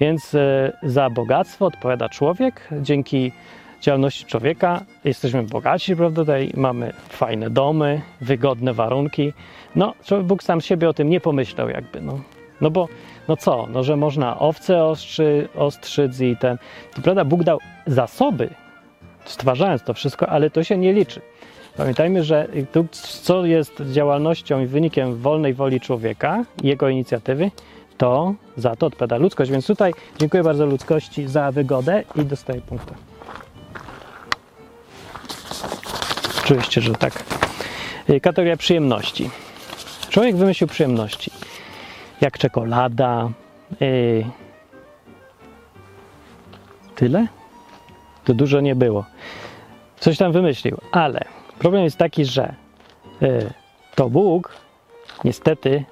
Więc 0.00 0.34
e, 0.34 0.72
za 0.82 1.10
bogactwo 1.10 1.66
odpowiada 1.66 2.08
człowiek. 2.08 2.68
Dzięki 2.80 3.32
działalności 3.80 4.24
człowieka 4.24 4.80
jesteśmy 5.04 5.42
bogaci, 5.42 5.96
prawda? 5.96 6.22
Tutaj 6.22 6.50
mamy 6.56 6.92
fajne 7.08 7.50
domy, 7.50 8.00
wygodne 8.20 8.74
warunki. 8.74 9.32
No, 9.76 9.94
Bóg 10.24 10.42
sam 10.42 10.60
siebie 10.60 10.88
o 10.88 10.92
tym 10.92 11.10
nie 11.10 11.20
pomyślał, 11.20 11.68
jakby. 11.68 12.00
No, 12.00 12.20
no 12.60 12.70
bo, 12.70 12.88
no 13.28 13.36
co, 13.36 13.66
no, 13.72 13.82
że 13.82 13.96
można 13.96 14.38
owce 14.38 14.84
ostrzy, 14.84 15.48
ostrzyc 15.56 16.20
i 16.20 16.36
ten. 16.36 16.58
To 16.94 17.02
prawda, 17.02 17.24
Bóg 17.24 17.44
dał 17.44 17.58
zasoby, 17.86 18.50
stwarzając 19.24 19.82
to 19.82 19.94
wszystko, 19.94 20.28
ale 20.28 20.50
to 20.50 20.64
się 20.64 20.76
nie 20.76 20.92
liczy. 20.92 21.20
Pamiętajmy, 21.76 22.24
że 22.24 22.48
tu, 22.72 22.86
co 22.92 23.46
jest 23.46 23.82
działalnością 23.92 24.60
i 24.60 24.66
wynikiem 24.66 25.16
wolnej 25.16 25.54
woli 25.54 25.80
człowieka, 25.80 26.44
jego 26.62 26.88
inicjatywy, 26.88 27.50
to 27.98 28.34
za 28.56 28.76
to 28.76 28.86
odpowiada 28.86 29.16
ludzkość. 29.16 29.50
Więc 29.50 29.66
tutaj 29.66 29.92
dziękuję 30.18 30.42
bardzo 30.42 30.66
ludzkości 30.66 31.28
za 31.28 31.52
wygodę 31.52 32.04
i 32.16 32.24
dostaję 32.24 32.60
punkta. 32.60 33.09
Oczywiście, 36.50 36.80
że 36.80 36.94
tak. 36.94 37.24
Y, 38.10 38.20
kategoria 38.20 38.56
przyjemności. 38.56 39.30
Człowiek 40.08 40.36
wymyślił 40.36 40.68
przyjemności. 40.68 41.30
Jak 42.20 42.38
czekolada. 42.38 43.30
Yy. 43.80 44.24
Tyle? 46.94 47.26
To 48.24 48.34
dużo 48.34 48.60
nie 48.60 48.74
było. 48.74 49.04
Coś 50.00 50.18
tam 50.18 50.32
wymyślił, 50.32 50.76
ale 50.92 51.24
problem 51.58 51.84
jest 51.84 51.96
taki, 51.96 52.24
że 52.24 52.54
yy, 53.20 53.50
to 53.94 54.10
Bóg 54.10 54.52
niestety 55.24 55.84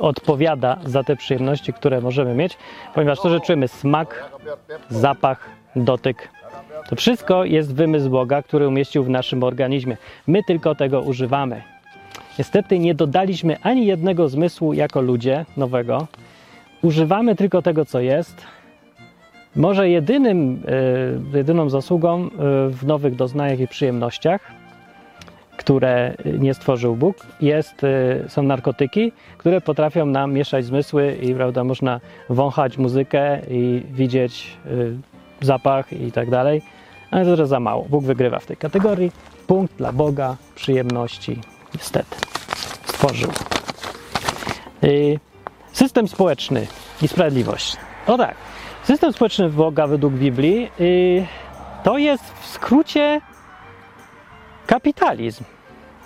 odpowiada 0.00 0.78
za 0.84 1.04
te 1.04 1.16
przyjemności, 1.16 1.72
które 1.72 2.00
możemy 2.00 2.34
mieć, 2.34 2.56
ponieważ 2.94 3.20
to, 3.20 3.30
że 3.30 3.40
czujemy 3.40 3.68
smak, 3.68 4.30
zapach, 4.90 5.48
dotyk, 5.76 6.28
to 6.88 6.96
wszystko 6.96 7.44
jest 7.44 7.74
wymysł 7.74 8.10
Boga, 8.10 8.42
który 8.42 8.68
umieścił 8.68 9.04
w 9.04 9.08
naszym 9.08 9.42
organizmie. 9.42 9.96
My 10.26 10.42
tylko 10.42 10.74
tego 10.74 11.00
używamy. 11.00 11.62
Niestety 12.38 12.78
nie 12.78 12.94
dodaliśmy 12.94 13.56
ani 13.62 13.86
jednego 13.86 14.28
zmysłu 14.28 14.72
jako 14.72 15.00
ludzie 15.00 15.44
nowego. 15.56 16.06
Używamy 16.82 17.36
tylko 17.36 17.62
tego, 17.62 17.84
co 17.84 18.00
jest. 18.00 18.46
Może 19.56 19.88
jedynym, 19.88 20.62
yy, 21.32 21.38
jedyną 21.38 21.70
zasługą 21.70 22.22
yy, 22.22 22.30
w 22.70 22.86
nowych 22.86 23.16
doznaniach 23.16 23.60
i 23.60 23.68
przyjemnościach, 23.68 24.40
które 25.56 26.14
nie 26.38 26.54
stworzył 26.54 26.96
Bóg, 26.96 27.16
jest, 27.40 27.82
yy, 27.82 28.28
są 28.28 28.42
narkotyki, 28.42 29.12
które 29.38 29.60
potrafią 29.60 30.06
nam 30.06 30.32
mieszać 30.32 30.64
zmysły 30.64 31.16
i 31.22 31.34
prawda, 31.34 31.64
można 31.64 32.00
wąchać 32.28 32.78
muzykę 32.78 33.40
i 33.50 33.82
widzieć 33.90 34.56
zapach 35.40 35.92
i 35.92 36.12
tak 36.12 36.30
dalej 36.30 36.62
ale 37.10 37.36
to 37.36 37.46
za 37.46 37.60
mało. 37.60 37.86
Bóg 37.88 38.04
wygrywa 38.04 38.38
w 38.38 38.46
tej 38.46 38.56
kategorii. 38.56 39.12
Punkt 39.46 39.76
dla 39.76 39.92
Boga, 39.92 40.36
przyjemności, 40.54 41.40
niestety. 41.74 42.16
Stworzył. 42.86 43.30
Y, 44.84 45.18
system 45.72 46.08
społeczny 46.08 46.66
i 47.02 47.08
sprawiedliwość. 47.08 47.76
O 48.06 48.18
tak. 48.18 48.34
System 48.84 49.12
społeczny 49.12 49.48
Boga 49.48 49.86
według 49.86 50.14
Biblii 50.14 50.70
y, 50.80 51.26
to 51.84 51.98
jest 51.98 52.24
w 52.24 52.46
skrócie 52.46 53.20
kapitalizm. 54.66 55.44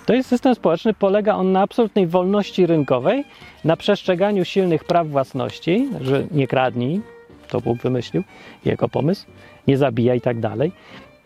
To 0.05 0.13
jest 0.13 0.29
system 0.29 0.55
społeczny, 0.55 0.93
polega 0.93 1.35
on 1.35 1.51
na 1.51 1.61
absolutnej 1.61 2.07
wolności 2.07 2.65
rynkowej, 2.65 3.25
na 3.63 3.77
przestrzeganiu 3.77 4.45
silnych 4.45 4.83
praw 4.83 5.07
własności, 5.07 5.89
że 6.01 6.23
nie 6.31 6.47
kradnij, 6.47 7.01
to 7.47 7.61
Bóg 7.61 7.77
wymyślił, 7.77 8.23
jego 8.65 8.89
pomysł, 8.89 9.25
nie 9.67 9.77
zabija 9.77 10.15
i 10.15 10.21
tak 10.21 10.39
dalej. 10.39 10.71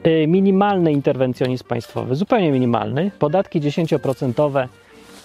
Y, 0.07 0.27
minimalny 0.27 0.91
interwencjonizm 0.91 1.65
państwowy, 1.65 2.15
zupełnie 2.15 2.51
minimalny. 2.51 3.12
Podatki 3.19 3.62
10%, 3.62 4.67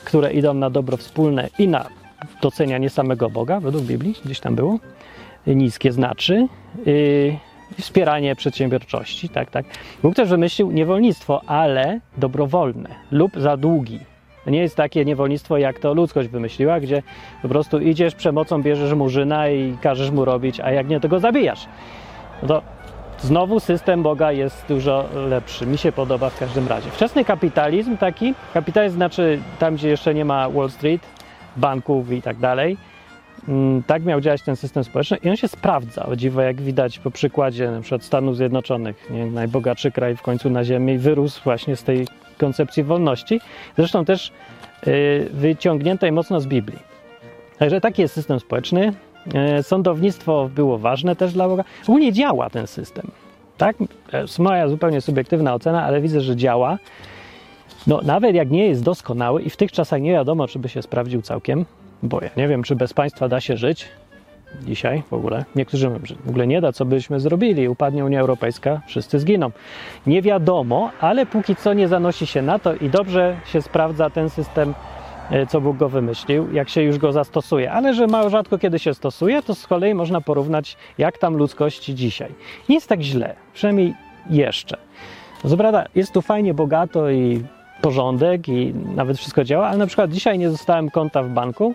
które 0.04 0.32
idą 0.32 0.54
na 0.54 0.70
dobro 0.70 0.96
wspólne 0.96 1.48
i 1.58 1.68
na 1.68 1.86
docenianie 2.42 2.90
samego 2.90 3.30
Boga, 3.30 3.60
według 3.60 3.84
Biblii, 3.84 4.14
gdzieś 4.24 4.40
tam 4.40 4.54
było. 4.54 4.78
Niskie 5.46 5.92
znaczy. 5.92 6.48
Yy, 6.86 7.36
wspieranie 7.80 8.36
przedsiębiorczości, 8.36 9.28
tak, 9.28 9.50
tak. 9.50 9.66
Bóg 10.02 10.14
też 10.14 10.28
wymyślił 10.28 10.70
niewolnictwo, 10.70 11.42
ale 11.46 12.00
dobrowolne 12.16 12.88
lub 13.10 13.32
za 13.36 13.56
długi. 13.56 14.11
Nie 14.46 14.60
jest 14.60 14.76
takie 14.76 15.04
niewolnictwo, 15.04 15.58
jak 15.58 15.78
to 15.78 15.94
ludzkość 15.94 16.28
wymyśliła, 16.28 16.80
gdzie 16.80 17.02
po 17.42 17.48
prostu 17.48 17.78
idziesz 17.78 18.14
przemocą, 18.14 18.62
bierzesz 18.62 18.94
murzyna 18.94 19.48
i 19.48 19.76
każesz 19.82 20.10
mu 20.10 20.24
robić, 20.24 20.60
a 20.60 20.70
jak 20.70 20.88
nie, 20.88 21.00
to 21.00 21.08
go 21.08 21.20
zabijasz. 21.20 21.66
No 22.42 22.48
to 22.48 22.62
Znowu 23.22 23.60
system 23.60 24.02
Boga 24.02 24.32
jest 24.32 24.64
dużo 24.68 25.04
lepszy. 25.28 25.66
Mi 25.66 25.78
się 25.78 25.92
podoba 25.92 26.30
w 26.30 26.38
każdym 26.38 26.68
razie. 26.68 26.90
Wczesny 26.90 27.24
kapitalizm 27.24 27.96
taki, 27.96 28.34
kapitalizm 28.54 28.96
znaczy 28.96 29.38
tam, 29.58 29.74
gdzie 29.74 29.88
jeszcze 29.88 30.14
nie 30.14 30.24
ma 30.24 30.50
Wall 30.50 30.70
Street, 30.70 31.02
banków 31.56 32.12
i 32.12 32.22
tak 32.22 32.36
dalej. 32.36 32.76
Mm, 33.48 33.82
tak 33.82 34.04
miał 34.04 34.20
działać 34.20 34.42
ten 34.42 34.56
system 34.56 34.84
społeczny 34.84 35.16
i 35.16 35.30
on 35.30 35.36
się 35.36 35.48
sprawdza. 35.48 36.06
O 36.06 36.16
dziwo, 36.16 36.42
jak 36.42 36.60
widać 36.60 36.98
po 36.98 37.10
przykładzie 37.10 37.70
na 37.70 37.80
przykład 37.80 38.04
Stanów 38.04 38.36
Zjednoczonych, 38.36 39.10
nie? 39.10 39.26
najbogatszy 39.26 39.90
kraj 39.90 40.16
w 40.16 40.22
końcu 40.22 40.50
na 40.50 40.64
ziemi, 40.64 40.98
wyrósł 40.98 41.42
właśnie 41.44 41.76
z 41.76 41.82
tej 41.82 42.06
koncepcji 42.42 42.82
wolności. 42.82 43.40
Zresztą 43.76 44.04
też 44.04 44.32
yy, 44.86 45.28
wyciągniętej 45.32 46.12
mocno 46.12 46.40
z 46.40 46.46
Biblii. 46.46 46.78
Także 47.58 47.80
taki 47.80 48.02
jest 48.02 48.14
system 48.14 48.40
społeczny. 48.40 48.92
E, 49.34 49.62
sądownictwo 49.62 50.50
było 50.54 50.78
ważne 50.78 51.16
też 51.16 51.32
dla 51.32 51.48
Boga. 51.48 51.64
Ogólnie 51.82 52.12
działa 52.12 52.50
ten 52.50 52.66
system. 52.66 53.10
Tak? 53.58 53.76
Jest 54.12 54.38
moja 54.38 54.68
zupełnie 54.68 55.00
subiektywna 55.00 55.54
ocena, 55.54 55.84
ale 55.84 56.00
widzę, 56.00 56.20
że 56.20 56.36
działa. 56.36 56.78
No, 57.86 58.00
nawet 58.02 58.34
jak 58.34 58.50
nie 58.50 58.66
jest 58.66 58.82
doskonały 58.82 59.42
i 59.42 59.50
w 59.50 59.56
tych 59.56 59.72
czasach 59.72 60.00
nie 60.00 60.12
wiadomo, 60.12 60.48
czy 60.48 60.58
by 60.58 60.68
się 60.68 60.82
sprawdził 60.82 61.22
całkiem, 61.22 61.64
bo 62.02 62.20
ja 62.22 62.30
nie 62.36 62.48
wiem, 62.48 62.62
czy 62.62 62.76
bez 62.76 62.94
państwa 62.94 63.28
da 63.28 63.40
się 63.40 63.56
żyć 63.56 63.88
dzisiaj 64.60 65.02
w 65.10 65.12
ogóle. 65.12 65.44
Niektórzy 65.56 65.90
mówią, 65.90 66.00
że 66.04 66.14
w 66.14 66.28
ogóle 66.28 66.46
nie 66.46 66.60
da, 66.60 66.72
co 66.72 66.84
byśmy 66.84 67.20
zrobili, 67.20 67.68
upadnie 67.68 68.04
Unia 68.04 68.20
Europejska, 68.20 68.80
wszyscy 68.86 69.18
zginą. 69.18 69.50
Nie 70.06 70.22
wiadomo, 70.22 70.90
ale 71.00 71.26
póki 71.26 71.56
co 71.56 71.72
nie 71.72 71.88
zanosi 71.88 72.26
się 72.26 72.42
na 72.42 72.58
to 72.58 72.74
i 72.74 72.90
dobrze 72.90 73.36
się 73.46 73.62
sprawdza 73.62 74.10
ten 74.10 74.30
system 74.30 74.74
E, 75.32 75.46
co 75.46 75.60
Bóg 75.60 75.76
go 75.76 75.88
wymyślił, 75.88 76.52
jak 76.52 76.68
się 76.68 76.82
już 76.82 76.98
go 76.98 77.12
zastosuje. 77.12 77.72
Ale 77.72 77.94
że 77.94 78.06
mało 78.06 78.30
rzadko 78.30 78.58
kiedy 78.58 78.78
się 78.78 78.94
stosuje, 78.94 79.42
to 79.42 79.54
z 79.54 79.66
kolei 79.66 79.94
można 79.94 80.20
porównać, 80.20 80.76
jak 80.98 81.18
tam 81.18 81.36
ludzkości 81.36 81.94
dzisiaj. 81.94 82.34
Nie 82.68 82.74
jest 82.74 82.88
tak 82.88 83.00
źle, 83.00 83.34
przynajmniej 83.54 83.94
jeszcze. 84.30 84.76
Co 85.46 85.56
prawda, 85.56 85.84
jest 85.94 86.12
tu 86.12 86.22
fajnie, 86.22 86.54
bogato 86.54 87.10
i 87.10 87.44
porządek 87.82 88.48
i 88.48 88.74
nawet 88.96 89.18
wszystko 89.18 89.44
działa, 89.44 89.66
ale 89.66 89.78
na 89.78 89.86
przykład 89.86 90.10
dzisiaj 90.10 90.38
nie 90.38 90.50
zostałem 90.50 90.90
konta 90.90 91.22
w 91.22 91.28
banku, 91.28 91.74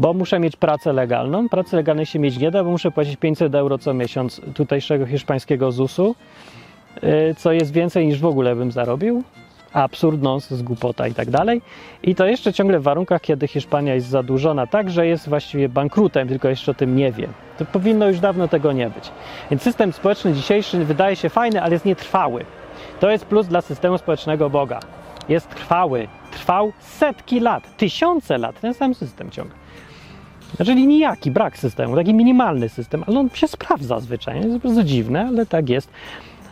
bo 0.00 0.14
muszę 0.14 0.40
mieć 0.40 0.56
pracę 0.56 0.92
legalną. 0.92 1.48
Pracy 1.48 1.76
legalnej 1.76 2.06
się 2.06 2.18
mieć 2.18 2.38
nie 2.38 2.50
da, 2.50 2.64
bo 2.64 2.70
muszę 2.70 2.90
płacić 2.90 3.16
500 3.16 3.54
euro 3.54 3.78
co 3.78 3.94
miesiąc 3.94 4.40
tutejszego 4.54 5.06
hiszpańskiego 5.06 5.72
ZUS-u, 5.72 6.14
e, 7.02 7.34
co 7.34 7.52
jest 7.52 7.72
więcej 7.72 8.06
niż 8.06 8.20
w 8.20 8.26
ogóle 8.26 8.56
bym 8.56 8.72
zarobił 8.72 9.22
absurd, 9.72 10.22
nonsens, 10.22 10.62
głupota 10.62 11.08
i 11.08 11.14
tak 11.14 11.30
dalej. 11.30 11.62
I 12.02 12.14
to 12.14 12.26
jeszcze 12.26 12.52
ciągle 12.52 12.80
w 12.80 12.82
warunkach, 12.82 13.20
kiedy 13.20 13.48
Hiszpania 13.48 13.94
jest 13.94 14.06
zadłużona 14.06 14.66
tak, 14.66 14.90
że 14.90 15.06
jest 15.06 15.28
właściwie 15.28 15.68
bankrutem, 15.68 16.28
tylko 16.28 16.48
jeszcze 16.48 16.70
o 16.70 16.74
tym 16.74 16.96
nie 16.96 17.12
wie. 17.12 17.28
To 17.58 17.64
powinno 17.64 18.08
już 18.08 18.20
dawno 18.20 18.48
tego 18.48 18.72
nie 18.72 18.90
być. 18.90 19.10
Więc 19.50 19.62
system 19.62 19.92
społeczny 19.92 20.32
dzisiejszy 20.32 20.84
wydaje 20.84 21.16
się 21.16 21.28
fajny, 21.28 21.62
ale 21.62 21.72
jest 21.72 21.84
nietrwały. 21.84 22.44
To 23.00 23.10
jest 23.10 23.24
plus 23.24 23.46
dla 23.46 23.60
systemu 23.60 23.98
społecznego 23.98 24.50
Boga. 24.50 24.80
Jest 25.28 25.48
trwały. 25.48 26.08
Trwał 26.32 26.72
setki 26.80 27.40
lat, 27.40 27.76
tysiące 27.76 28.38
lat, 28.38 28.60
ten 28.60 28.74
sam 28.74 28.94
system 28.94 29.30
ciągle. 29.30 29.59
Czyli 30.64 30.86
nijaki, 30.86 31.30
brak 31.30 31.58
systemu, 31.58 31.96
taki 31.96 32.14
minimalny 32.14 32.68
system, 32.68 33.04
ale 33.06 33.20
on 33.20 33.30
się 33.30 33.48
sprawdza 33.48 34.00
zwyczajnie. 34.00 34.46
Jest 34.46 34.58
bardzo 34.58 34.84
dziwne, 34.84 35.26
ale 35.26 35.46
tak 35.46 35.68
jest. 35.68 35.90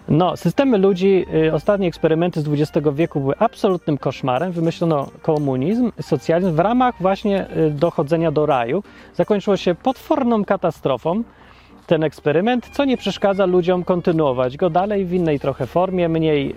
No, 0.09 0.37
systemy 0.37 0.79
ludzi, 0.79 1.27
y, 1.47 1.55
ostatnie 1.55 1.89
eksperymenty 1.89 2.41
z 2.41 2.49
XX 2.49 2.87
wieku 2.95 3.21
były 3.21 3.35
absolutnym 3.39 3.99
koszmarem. 3.99 4.53
Wymyślono 4.53 5.11
komunizm, 5.23 5.93
socjalizm 6.01 6.53
w 6.53 6.59
ramach 6.59 6.95
właśnie 7.01 7.47
y, 7.57 7.71
dochodzenia 7.71 8.31
do 8.31 8.47
raju. 8.47 8.83
Zakończyło 9.15 9.57
się 9.57 9.75
potworną 9.75 10.45
katastrofą 10.45 11.23
ten 11.87 12.05
eksperyment, 12.05 12.69
co 12.73 12.85
nie 12.85 12.97
przeszkadza 12.97 13.47
ludziom 13.47 13.85
kontynuować 13.85 14.57
go 14.57 14.71
dalej 14.71 15.05
w 15.05 15.13
innej 15.13 15.41
trochę 15.41 15.67
formie, 15.67 16.09
mniej 16.09 16.55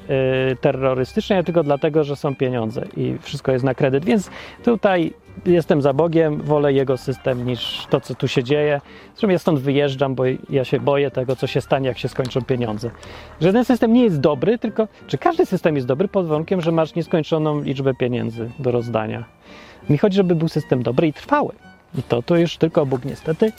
y, 0.51 0.55
terrorystycznej, 0.55 1.43
tylko 1.43 1.63
dlatego, 1.63 2.03
że 2.03 2.15
są 2.15 2.35
pieniądze 2.35 2.85
i 2.97 3.17
wszystko 3.21 3.51
jest 3.51 3.65
na 3.65 3.75
kredyt. 3.75 4.05
Więc 4.05 4.29
tutaj 4.63 5.13
jestem 5.45 5.81
za 5.81 5.93
Bogiem, 5.93 6.41
wolę 6.41 6.73
Jego 6.73 6.97
system 6.97 7.45
niż 7.45 7.87
to, 7.89 8.01
co 8.01 8.15
tu 8.15 8.27
się 8.27 8.43
dzieje. 8.43 8.81
Zresztą 9.13 9.29
ja 9.29 9.39
stąd 9.39 9.59
wyjeżdżam, 9.59 10.15
bo 10.15 10.23
ja 10.49 10.65
się 10.65 10.79
boję 10.79 11.11
tego, 11.11 11.35
co 11.35 11.47
się 11.47 11.61
stanie, 11.61 11.87
jak 11.87 11.97
się 11.97 12.07
skończą 12.07 12.41
pieniądze. 12.41 12.91
Że 13.41 13.53
ten 13.53 13.65
system 13.65 13.93
nie 13.93 14.03
jest 14.03 14.19
dobry, 14.19 14.57
tylko 14.57 14.87
czy 15.07 15.17
każdy 15.17 15.45
system 15.45 15.75
jest 15.75 15.87
dobry 15.87 16.07
pod 16.07 16.27
warunkiem, 16.27 16.61
że 16.61 16.71
masz 16.71 16.95
nieskończoną 16.95 17.61
liczbę 17.61 17.93
pieniędzy 17.93 18.49
do 18.59 18.71
rozdania. 18.71 19.23
Mi 19.89 19.97
chodzi, 19.97 20.17
żeby 20.17 20.35
był 20.35 20.47
system 20.47 20.83
dobry 20.83 21.07
i 21.07 21.13
trwały. 21.13 21.53
I 21.97 22.03
to 22.03 22.21
tu 22.21 22.35
już 22.37 22.57
tylko 22.57 22.85
Bóg 22.85 23.05
niestety 23.05 23.51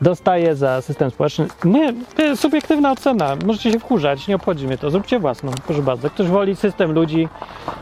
dostaje 0.00 0.56
za 0.56 0.82
system 0.82 1.10
społeczny. 1.10 1.46
Nie, 1.64 1.94
to 2.16 2.22
jest 2.22 2.42
subiektywna 2.42 2.92
ocena. 2.92 3.36
Możecie 3.46 3.72
się 3.72 3.78
wkurzać, 3.78 4.28
nie 4.28 4.36
obchodzi 4.36 4.66
mnie 4.66 4.78
to. 4.78 4.90
Zróbcie 4.90 5.18
własną, 5.18 5.52
proszę 5.66 5.82
bardzo. 5.82 6.10
Ktoś 6.10 6.26
woli 6.26 6.56
system 6.56 6.92
ludzi, 6.92 7.28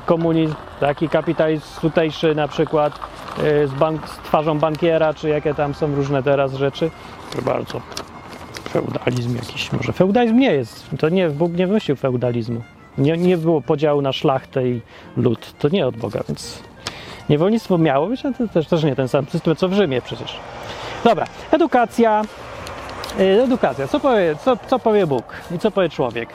komunizm, 0.07 0.55
taki 0.81 1.09
kapitalizm 1.09 1.65
tutejszy 1.81 2.35
na 2.35 2.49
przykład 2.49 2.99
yy, 3.43 3.69
z, 3.69 3.73
bank, 3.73 4.09
z 4.09 4.17
twarzą 4.17 4.59
bankiera, 4.59 5.15
czy 5.15 5.29
jakie 5.29 5.55
tam 5.55 5.75
są 5.75 5.95
różne 5.95 6.23
teraz 6.23 6.55
rzeczy. 6.55 6.91
Proszę 7.31 7.45
bardzo. 7.47 7.81
Feudalizm 8.69 9.37
jakiś. 9.37 9.73
Może 9.73 9.93
feudalizm 9.93 10.39
nie 10.39 10.53
jest. 10.53 10.87
To 10.99 11.09
nie, 11.09 11.29
Bóg 11.29 11.53
nie 11.53 11.67
wymyślił 11.67 11.97
feudalizmu. 11.97 12.63
Nie, 12.99 13.17
nie 13.17 13.37
było 13.37 13.61
podziału 13.61 14.03
na 14.03 14.13
szlachtę 14.13 14.69
i 14.69 14.81
lud. 15.17 15.53
To 15.59 15.69
nie 15.69 15.87
od 15.87 15.97
Boga, 15.97 16.21
więc 16.29 16.63
niewolnictwo 17.29 17.79
miało 17.79 18.07
być, 18.07 18.23
to 18.23 18.31
też, 18.55 18.67
też 18.67 18.85
nie 18.85 18.97
ten 18.97 19.09
sam 19.09 19.27
system, 19.27 19.57
co 19.57 19.69
w 19.69 19.73
Rzymie 19.73 20.03
przecież. 20.03 20.37
Dobra, 21.05 21.27
edukacja. 21.51 22.23
Yy, 23.19 23.43
Edukacja. 23.43 23.89
Co 23.89 24.01
powie, 24.01 24.37
co, 24.45 24.57
co 24.67 24.79
powie 24.79 25.07
Bóg 25.07 25.25
i 25.57 25.59
co 25.59 25.71
powie 25.71 25.89
człowiek? 25.89 26.29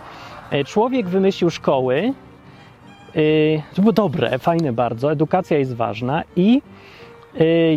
Yy, 0.51 0.65
Człowiek 0.65 1.07
wymyślił 1.09 1.49
szkoły. 1.49 2.13
Yy, 3.15 3.61
To 3.75 3.81
było 3.81 3.93
dobre, 3.93 4.39
fajne 4.39 4.73
bardzo. 4.73 5.11
Edukacja 5.11 5.57
jest 5.57 5.75
ważna 5.75 6.23
i 6.35 6.61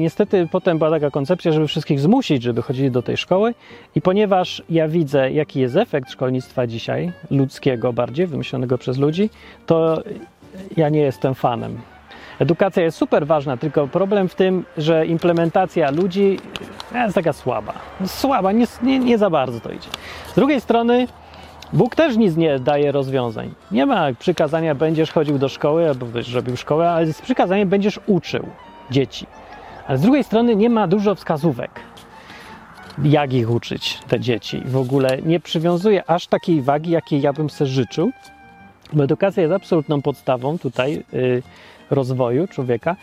niestety 0.01 0.49
potem 0.53 0.79
była 0.79 0.91
taka 0.91 1.11
koncepcja, 1.11 1.53
żeby 1.53 1.67
wszystkich 1.69 2.01
zmusić, 2.01 2.43
żeby 2.43 2.63
chodzili 2.63 2.91
do 2.91 3.03
tej 3.03 3.17
szkoły. 3.17 3.55
I 3.95 4.01
ponieważ 4.01 4.63
ja 4.71 4.89
widzę, 4.89 5.33
jaki 5.33 5.61
jest 5.61 5.77
efekt 5.77 6.11
szkolnictwa 6.11 6.67
dzisiaj, 6.67 7.13
ludzkiego 7.31 7.93
bardziej, 7.93 8.27
wymyślonego 8.27 8.79
przez 8.79 8.99
ludzi, 8.99 9.31
to 9.67 10.03
ja 10.77 10.89
nie 10.89 11.01
jestem 11.01 11.35
fanem. 11.35 11.79
Edukacja 12.39 12.83
jest 12.83 12.99
super 12.99 13.27
ważna, 13.27 13.57
tylko 13.57 13.89
problem 13.89 14.29
w 14.29 14.35
tym, 14.35 14.65
że 14.77 15.07
implementacja 15.07 15.91
ludzi 15.91 16.39
jest 16.95 17.15
taka 17.15 17.33
słaba. 17.33 17.73
Słaba, 18.07 18.53
nie, 18.53 18.67
nie, 18.83 18.99
nie 18.99 19.19
za 19.19 19.31
bardzo 19.31 19.61
to 19.61 19.73
idzie. 19.73 19.89
Z 20.27 20.35
drugiej 20.35 20.61
strony, 20.61 21.07
Bóg 21.73 21.95
też 21.95 22.17
nic 22.17 22.37
nie 22.37 22.59
daje 22.59 22.93
rozwiązań. 22.93 23.55
Nie 23.71 23.87
ma 23.87 24.13
przykazania, 24.19 24.75
będziesz 24.75 25.11
chodził 25.13 25.39
do 25.39 25.49
szkoły, 25.49 25.89
albo 25.89 26.07
będziesz 26.07 26.35
robił 26.35 26.57
szkołę, 26.57 26.91
ale 26.91 27.13
z 27.13 27.23
przykazaniem 27.23 27.69
będziesz 27.69 28.01
uczył 28.07 28.47
dzieci. 28.91 29.27
Ale 29.87 29.99
z 29.99 30.01
drugiej 30.01 30.25
strony 30.25 30.57
nie 30.57 30.71
ma 30.71 30.87
dużo 30.87 31.15
wskazówek, 31.15 31.71
jak 33.05 33.33
ich 33.33 33.51
uczyć, 33.51 33.99
te 34.09 34.21
dzieci. 34.21 34.63
W 34.65 34.77
ogóle 34.77 35.19
nie 35.23 35.41
przywiązuje 35.41 36.11
aż 36.11 36.27
takiej 36.27 36.63
wagi, 36.63 36.91
jakiej 36.91 37.21
ja 37.21 37.33
bym 37.33 37.51
sobie 37.51 37.71
życzył, 37.71 38.11
bo 38.93 39.05
edukacja 39.05 39.43
jest 39.43 39.55
absolutną 39.55 40.03
podstawą 40.03 40.59
tutaj 40.59 41.05
y, 41.15 41.43
rozwoju 41.91 42.49
człowieka 42.49 42.97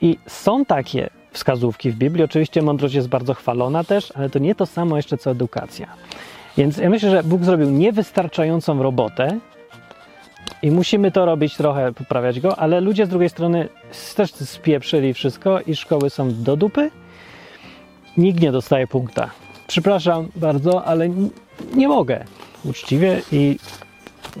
i 0.00 0.18
są 0.26 0.64
takie 0.64 1.10
wskazówki 1.32 1.90
w 1.90 1.96
Biblii. 1.96 2.24
Oczywiście 2.24 2.62
mądrość 2.62 2.94
jest 2.94 3.08
bardzo 3.08 3.34
chwalona 3.34 3.84
też, 3.84 4.12
ale 4.16 4.30
to 4.30 4.38
nie 4.38 4.54
to 4.54 4.66
samo 4.66 4.96
jeszcze 4.96 5.18
co 5.18 5.30
edukacja. 5.30 5.86
Więc 6.56 6.76
ja 6.76 6.90
myślę, 6.90 7.10
że 7.10 7.22
Bóg 7.22 7.44
zrobił 7.44 7.70
niewystarczającą 7.70 8.82
robotę 8.82 9.38
i 10.62 10.70
musimy 10.70 11.12
to 11.12 11.26
robić 11.26 11.56
trochę, 11.56 11.92
poprawiać 11.92 12.40
go, 12.40 12.58
ale 12.58 12.80
ludzie 12.80 13.06
z 13.06 13.08
drugiej 13.08 13.28
strony 13.28 13.68
też 14.16 14.32
spieprzyli 14.32 15.14
wszystko 15.14 15.60
i 15.60 15.76
szkoły 15.76 16.10
są 16.10 16.42
do 16.42 16.56
dupy. 16.56 16.90
Nikt 18.16 18.40
nie 18.40 18.52
dostaje 18.52 18.86
punkta. 18.86 19.30
Przepraszam 19.66 20.28
bardzo, 20.36 20.84
ale 20.84 21.08
nie 21.74 21.88
mogę 21.88 22.24
uczciwie 22.64 23.22
i 23.32 23.58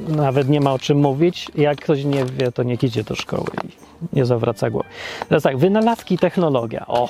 nawet 0.08 0.48
nie 0.48 0.60
ma 0.60 0.72
o 0.72 0.78
czym 0.78 0.98
mówić. 0.98 1.46
Jak 1.54 1.80
ktoś 1.80 2.04
nie 2.04 2.24
wie, 2.24 2.52
to 2.52 2.62
niech 2.62 2.84
idzie 2.84 3.04
do 3.04 3.14
szkoły 3.14 3.46
nie 4.12 4.26
zawraca 4.26 4.70
głowy. 4.70 4.88
Teraz 5.28 5.42
tak, 5.42 5.56
wynalazki 5.58 6.14
i 6.14 6.18
technologia. 6.18 6.86
O, 6.86 7.08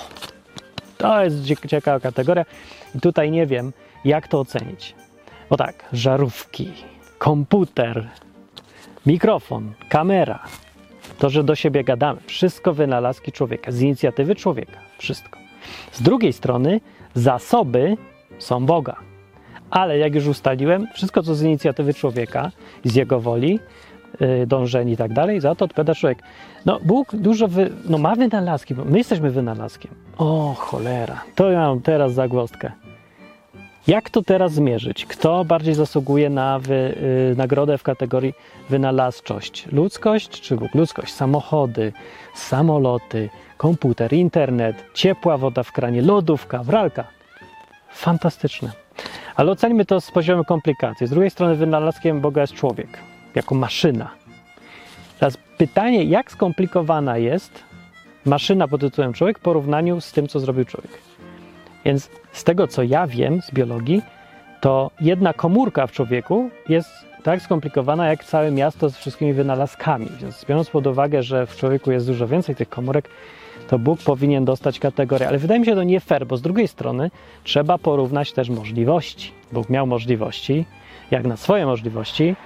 to 0.98 1.24
jest 1.24 1.44
cie- 1.44 1.68
ciekawa 1.68 2.00
kategoria 2.00 2.44
i 2.94 3.00
tutaj 3.00 3.30
nie 3.30 3.46
wiem, 3.46 3.72
jak 4.04 4.28
to 4.28 4.40
ocenić. 4.40 4.94
Bo 5.50 5.56
tak, 5.56 5.84
żarówki, 5.92 6.72
komputer, 7.18 8.08
mikrofon, 9.06 9.72
kamera, 9.88 10.44
to, 11.18 11.30
że 11.30 11.44
do 11.44 11.54
siebie 11.54 11.84
gadamy, 11.84 12.20
wszystko 12.26 12.72
wynalazki 12.74 13.32
człowieka, 13.32 13.72
z 13.72 13.80
inicjatywy 13.80 14.34
człowieka, 14.34 14.78
wszystko. 14.98 15.38
Z 15.92 16.02
drugiej 16.02 16.32
strony 16.32 16.80
zasoby 17.14 17.96
są 18.38 18.66
Boga. 18.66 18.96
Ale 19.70 19.98
jak 19.98 20.14
już 20.14 20.26
ustaliłem, 20.26 20.86
wszystko 20.94 21.22
co 21.22 21.34
z 21.34 21.42
inicjatywy 21.42 21.94
człowieka, 21.94 22.50
z 22.84 22.94
jego 22.94 23.20
woli, 23.20 23.60
yy, 24.20 24.46
dążeń 24.46 24.88
i 24.88 24.96
tak 24.96 25.12
dalej, 25.12 25.40
za 25.40 25.54
to 25.54 25.64
odpowiada 25.64 25.94
człowiek. 25.94 26.18
No 26.66 26.80
Bóg 26.84 27.16
dużo 27.16 27.48
wy, 27.48 27.70
no, 27.88 27.98
ma 27.98 28.14
wynalazki, 28.14 28.74
bo 28.74 28.84
my 28.84 28.98
jesteśmy 28.98 29.30
wynalazkiem. 29.30 29.94
O 30.18 30.54
cholera, 30.58 31.20
to 31.34 31.50
ja 31.50 31.60
mam 31.60 31.80
teraz 31.80 32.12
zagwozdkę. 32.12 32.72
Jak 33.86 34.10
to 34.10 34.22
teraz 34.22 34.52
zmierzyć? 34.52 35.06
Kto 35.06 35.44
bardziej 35.44 35.74
zasługuje 35.74 36.30
na 36.30 36.58
wy, 36.58 36.94
y, 37.32 37.36
nagrodę 37.36 37.78
w 37.78 37.82
kategorii 37.82 38.34
wynalazczość? 38.70 39.66
Ludzkość 39.72 40.40
czy 40.40 40.56
Bóg? 40.56 40.74
Ludzkość. 40.74 41.14
Samochody, 41.14 41.92
samoloty, 42.34 43.28
komputer, 43.56 44.12
internet, 44.12 44.84
ciepła 44.94 45.36
woda 45.36 45.62
w 45.62 45.72
kranie, 45.72 46.02
lodówka, 46.02 46.62
wralka. 46.62 47.04
Fantastyczne. 47.90 48.72
Ale 49.36 49.52
oceńmy 49.52 49.84
to 49.84 50.00
z 50.00 50.10
poziomu 50.10 50.44
komplikacji. 50.44 51.06
Z 51.06 51.10
drugiej 51.10 51.30
strony 51.30 51.54
wynalazkiem 51.54 52.20
Boga 52.20 52.40
jest 52.40 52.54
człowiek, 52.54 52.98
jako 53.38 53.54
maszyna. 53.54 54.10
Teraz 55.18 55.36
pytanie, 55.58 56.04
jak 56.04 56.32
skomplikowana 56.32 57.18
jest 57.18 57.64
maszyna 58.24 58.68
pod 58.68 58.80
tytułem 58.80 59.12
człowiek 59.12 59.38
w 59.38 59.42
porównaniu 59.42 60.00
z 60.00 60.12
tym, 60.12 60.28
co 60.28 60.40
zrobił 60.40 60.64
człowiek. 60.64 60.90
Więc 61.84 62.10
z 62.32 62.44
tego, 62.44 62.68
co 62.68 62.82
ja 62.82 63.06
wiem 63.06 63.42
z 63.42 63.50
biologii, 63.50 64.02
to 64.60 64.90
jedna 65.00 65.32
komórka 65.32 65.86
w 65.86 65.92
człowieku 65.92 66.50
jest 66.68 66.90
tak 67.22 67.42
skomplikowana 67.42 68.08
jak 68.08 68.24
całe 68.24 68.50
miasto 68.50 68.90
z 68.90 68.96
wszystkimi 68.96 69.32
wynalazkami. 69.32 70.08
Więc 70.20 70.44
biorąc 70.48 70.70
pod 70.70 70.86
uwagę, 70.86 71.22
że 71.22 71.46
w 71.46 71.56
człowieku 71.56 71.92
jest 71.92 72.06
dużo 72.06 72.26
więcej 72.26 72.54
tych 72.54 72.68
komórek, 72.68 73.08
to 73.68 73.78
Bóg 73.78 74.00
powinien 74.02 74.44
dostać 74.44 74.78
kategorię. 74.78 75.28
Ale 75.28 75.38
wydaje 75.38 75.60
mi 75.60 75.66
się 75.66 75.74
to 75.74 75.82
nie 75.82 76.00
fair, 76.00 76.26
bo 76.26 76.36
z 76.36 76.42
drugiej 76.42 76.68
strony 76.68 77.10
trzeba 77.44 77.78
porównać 77.78 78.32
też 78.32 78.50
możliwości. 78.50 79.32
Bóg 79.52 79.70
miał 79.70 79.86
możliwości, 79.86 80.64
jak 81.10 81.26
na 81.26 81.36
swoje 81.36 81.66
możliwości, 81.66 82.36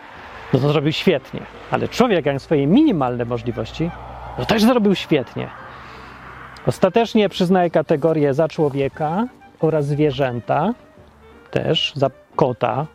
no 0.53 0.59
to 0.59 0.73
zrobił 0.73 0.93
świetnie. 0.93 1.41
Ale 1.71 1.89
człowiek, 1.89 2.27
jak 2.27 2.43
swoje 2.43 2.67
minimalne 2.67 3.25
możliwości, 3.25 3.91
no 4.39 4.45
też 4.45 4.63
zrobił 4.63 4.95
świetnie. 4.95 5.49
Ostatecznie 6.67 7.29
przyznaję 7.29 7.71
kategorię 7.71 8.35
za 8.35 8.49
człowieka 8.49 9.27
oraz 9.61 9.87
zwierzęta, 9.87 10.75
też 11.51 11.93
za 11.97 12.11
kota, 12.37 12.87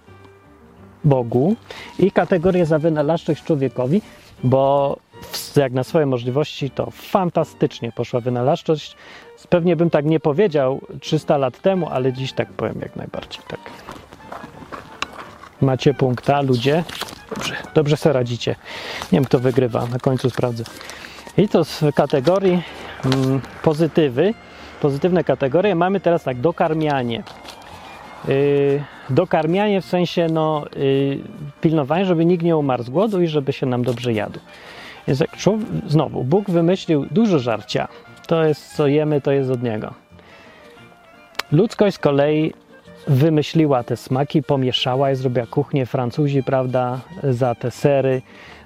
Bogu 1.04 1.56
i 2.00 2.12
kategorię 2.12 2.66
za 2.66 2.80
wynalazczość 2.80 3.44
człowiekowi, 3.44 4.02
bo 4.44 4.98
jak 5.56 5.74
na 5.74 5.84
swoje 5.84 6.06
możliwości 6.06 6.70
to 6.70 6.92
fantastycznie 6.92 7.92
poszła 7.92 8.20
wynalazczość. 8.20 8.96
Pewnie 9.50 9.76
bym 9.76 9.90
tak 9.90 10.06
nie 10.06 10.20
powiedział 10.20 10.82
300 11.00 11.38
lat 11.38 11.62
temu, 11.62 11.90
ale 11.90 12.14
dziś 12.14 12.34
tak 12.34 12.50
powiem 12.50 12.80
jak 12.82 12.96
najbardziej. 12.96 13.44
Tak. 13.48 13.60
Macie 15.62 15.94
punkta, 15.94 16.42
ludzie. 16.42 16.84
Dobrze, 17.36 17.56
dobrze 17.74 17.98
sobie 17.98 18.14
radzicie. 18.14 18.56
Nie 19.12 19.18
wiem, 19.20 19.26
kto 19.26 19.40
wygrywa, 19.40 19.86
na 19.86 20.00
końcu 20.00 20.30
sprawdzę. 20.30 20.64
I 21.38 21.48
to 21.48 21.66
z 21.66 21.84
kategorii 21.96 22.64
mm, 23.06 23.42
pozytywy, 23.64 24.34
pozytywne 24.82 25.24
kategorie. 25.24 25.76
Mamy 25.76 26.00
teraz 26.00 26.24
tak, 26.24 26.42
dokarmianie. 26.42 27.24
Yy, 28.28 28.84
dokarmianie 29.10 29.82
w 29.82 29.86
sensie 29.86 30.28
no, 30.32 30.66
yy, 30.76 31.20
pilnowanie, 31.62 32.06
żeby 32.06 32.26
nikt 32.26 32.44
nie 32.44 32.58
umarł 32.58 32.84
z 32.84 32.90
głodu 32.90 33.22
i 33.22 33.28
żeby 33.28 33.54
się 33.54 33.66
nam 33.66 33.84
dobrze 33.84 34.14
jadł. 34.14 34.40
Więc 35.08 35.20
jak 35.20 35.38
człowiek, 35.38 35.68
znowu, 35.88 36.24
Bóg 36.24 36.50
wymyślił 36.50 37.06
dużo 37.12 37.40
żarcia. 37.40 37.88
To 38.28 38.44
jest, 38.44 38.76
co 38.76 38.88
jemy, 38.88 39.22
to 39.22 39.32
jest 39.32 39.52
od 39.52 39.64
Niego. 39.64 39.94
Ludzkość 41.52 41.96
z 41.96 42.00
kolei 42.00 42.54
wymyśliła 43.08 43.84
te 43.84 43.98
smaki, 43.98 44.44
pomieszała 44.44 45.10
je, 45.10 45.16
zrobiła 45.16 45.46
kuchnię. 45.46 45.86
Francuzi, 45.86 46.44
prawda, 46.44 47.00
za 47.24 47.56
te 47.56 47.72
sery, 47.72 48.22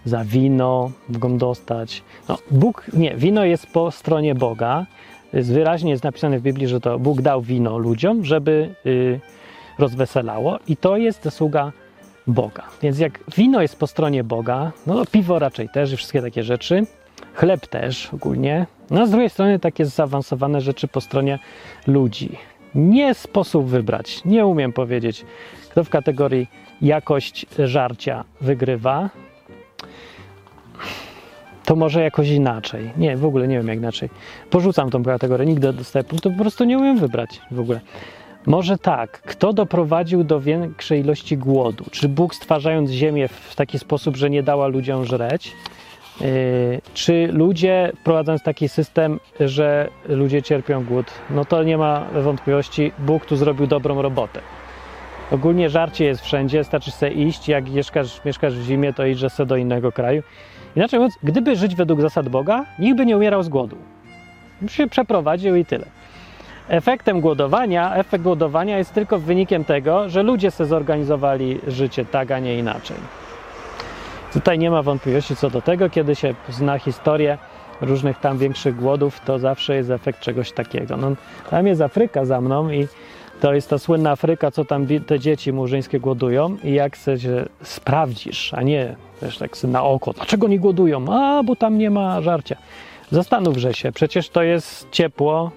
za 0.05 0.23
wino 0.23 0.91
mogą 1.09 1.37
dostać. 1.37 2.03
No, 2.29 2.37
Bóg, 2.51 2.85
nie, 2.93 3.15
wino 3.15 3.45
jest 3.45 3.67
po 3.67 3.91
stronie 3.91 4.35
Boga. 4.35 4.85
Jest 5.33 5.53
wyraźnie 5.53 5.91
jest 5.91 6.03
napisane 6.03 6.39
w 6.39 6.41
Biblii, 6.41 6.67
że 6.67 6.79
to 6.79 6.99
Bóg 6.99 7.21
dał 7.21 7.41
wino 7.41 7.77
ludziom, 7.77 8.25
żeby 8.25 8.75
y, 8.85 9.19
rozweselało 9.79 10.59
i 10.67 10.77
to 10.77 10.97
jest 10.97 11.23
zasługa 11.23 11.71
Boga. 12.27 12.63
Więc 12.81 12.99
jak 12.99 13.19
wino 13.37 13.61
jest 13.61 13.79
po 13.79 13.87
stronie 13.87 14.23
Boga, 14.23 14.71
no 14.87 14.95
to 14.95 15.05
piwo 15.11 15.39
raczej 15.39 15.69
też 15.69 15.93
i 15.93 15.97
wszystkie 15.97 16.21
takie 16.21 16.43
rzeczy, 16.43 16.85
chleb 17.33 17.67
też 17.67 18.13
ogólnie, 18.13 18.65
no 18.91 19.01
a 19.01 19.05
z 19.05 19.09
drugiej 19.09 19.29
strony 19.29 19.59
takie 19.59 19.85
zaawansowane 19.85 20.61
rzeczy 20.61 20.87
po 20.87 21.01
stronie 21.01 21.39
ludzi. 21.87 22.37
Nie 22.75 23.13
sposób 23.13 23.65
wybrać, 23.65 24.21
nie 24.25 24.45
umiem 24.45 24.73
powiedzieć, 24.73 25.25
kto 25.69 25.83
w 25.83 25.89
kategorii 25.89 26.47
jakość 26.81 27.45
żarcia 27.59 28.23
wygrywa. 28.41 29.09
to 31.65 31.75
może 31.75 32.03
jakoś 32.03 32.29
inaczej. 32.29 32.91
Nie, 32.97 33.17
w 33.17 33.25
ogóle 33.25 33.47
nie 33.47 33.57
wiem 33.57 33.67
jak 33.67 33.77
inaczej. 33.77 34.09
Porzucam 34.49 34.89
tą 34.89 35.03
kategorię, 35.03 35.45
nigdy 35.45 35.73
dostaję 35.73 36.03
punktów, 36.03 36.33
po 36.33 36.41
prostu 36.41 36.63
nie 36.63 36.77
umiem 36.77 36.97
wybrać 36.97 37.41
w 37.51 37.59
ogóle. 37.59 37.81
Może 38.45 38.77
tak, 38.77 39.21
kto 39.21 39.53
doprowadził 39.53 40.23
do 40.23 40.41
większej 40.41 40.99
ilości 40.99 41.37
głodu? 41.37 41.85
Czy 41.91 42.09
Bóg 42.09 42.35
stwarzając 42.35 42.89
ziemię 42.89 43.27
w 43.27 43.55
taki 43.55 43.79
sposób, 43.79 44.15
że 44.15 44.29
nie 44.29 44.43
dała 44.43 44.67
ludziom 44.67 45.05
żreć? 45.05 45.53
Yy, 46.21 46.81
czy 46.93 47.27
ludzie 47.31 47.91
prowadząc 48.03 48.43
taki 48.43 48.69
system, 48.69 49.19
że 49.39 49.89
ludzie 50.09 50.41
cierpią 50.41 50.83
głód? 50.85 51.05
No 51.29 51.45
to 51.45 51.63
nie 51.63 51.77
ma 51.77 52.05
wątpliwości, 52.13 52.91
Bóg 52.99 53.25
tu 53.25 53.35
zrobił 53.35 53.67
dobrą 53.67 54.01
robotę. 54.01 54.39
Ogólnie 55.31 55.69
żarcie 55.69 56.05
jest 56.05 56.21
wszędzie, 56.21 56.63
starczy 56.63 56.91
sobie 56.91 57.11
iść, 57.11 57.47
jak 57.49 57.69
mieszkasz, 57.69 58.25
mieszkasz 58.25 58.53
w 58.53 58.63
zimie, 58.63 58.93
to 58.93 59.05
idź 59.05 59.31
sobie 59.31 59.47
do 59.47 59.55
innego 59.55 59.91
kraju. 59.91 60.23
Inaczej 60.75 60.99
mówiąc, 60.99 61.17
gdyby 61.23 61.55
żyć 61.55 61.75
według 61.75 62.01
zasad 62.01 62.29
Boga, 62.29 62.65
nikt 62.79 62.97
by 62.97 63.05
nie 63.05 63.17
umierał 63.17 63.43
z 63.43 63.49
głodu. 63.49 63.75
Się 64.67 64.87
przeprowadził 64.87 65.55
i 65.55 65.65
tyle. 65.65 65.85
Efektem 66.67 67.21
głodowania, 67.21 67.95
efekt 67.95 68.23
głodowania 68.23 68.77
jest 68.77 68.93
tylko 68.93 69.19
wynikiem 69.19 69.65
tego, 69.65 70.09
że 70.09 70.23
ludzie 70.23 70.51
sobie 70.51 70.67
zorganizowali 70.67 71.59
życie 71.67 72.05
tak, 72.05 72.31
a 72.31 72.39
nie 72.39 72.59
inaczej. 72.59 72.97
Tutaj 74.33 74.59
nie 74.59 74.71
ma 74.71 74.81
wątpliwości 74.83 75.35
co 75.35 75.49
do 75.49 75.61
tego, 75.61 75.89
kiedy 75.89 76.15
się 76.15 76.35
zna 76.49 76.79
historię 76.79 77.37
różnych 77.81 78.19
tam 78.19 78.37
większych 78.37 78.75
głodów, 78.75 79.19
to 79.25 79.39
zawsze 79.39 79.75
jest 79.75 79.89
efekt 79.89 80.19
czegoś 80.19 80.51
takiego. 80.51 80.97
No, 80.97 81.11
tam 81.49 81.67
jest 81.67 81.81
Afryka 81.81 82.25
za 82.25 82.41
mną 82.41 82.69
i 82.69 82.87
to 83.41 83.53
jest 83.53 83.69
ta 83.69 83.77
słynna 83.77 84.11
Afryka, 84.11 84.51
co 84.51 84.65
tam 84.65 84.87
te 85.07 85.19
dzieci 85.19 85.53
murzyńskie 85.53 85.99
głodują 85.99 86.57
i 86.63 86.73
jak 86.73 86.95
się 86.95 87.45
sprawdzisz, 87.63 88.53
a 88.53 88.61
nie 88.61 88.95
też 89.19 89.37
tak 89.37 89.63
na 89.63 89.83
oko, 89.83 90.13
dlaczego 90.13 90.47
nie 90.47 90.59
głodują? 90.59 91.05
A, 91.13 91.43
bo 91.43 91.55
tam 91.55 91.77
nie 91.77 91.89
ma 91.89 92.21
żarcia. 92.21 92.55
Zastanówże 93.11 93.73
się, 93.73 93.91
przecież 93.91 94.29
to 94.29 94.43
jest 94.43 94.87
ciepło, 94.91 95.51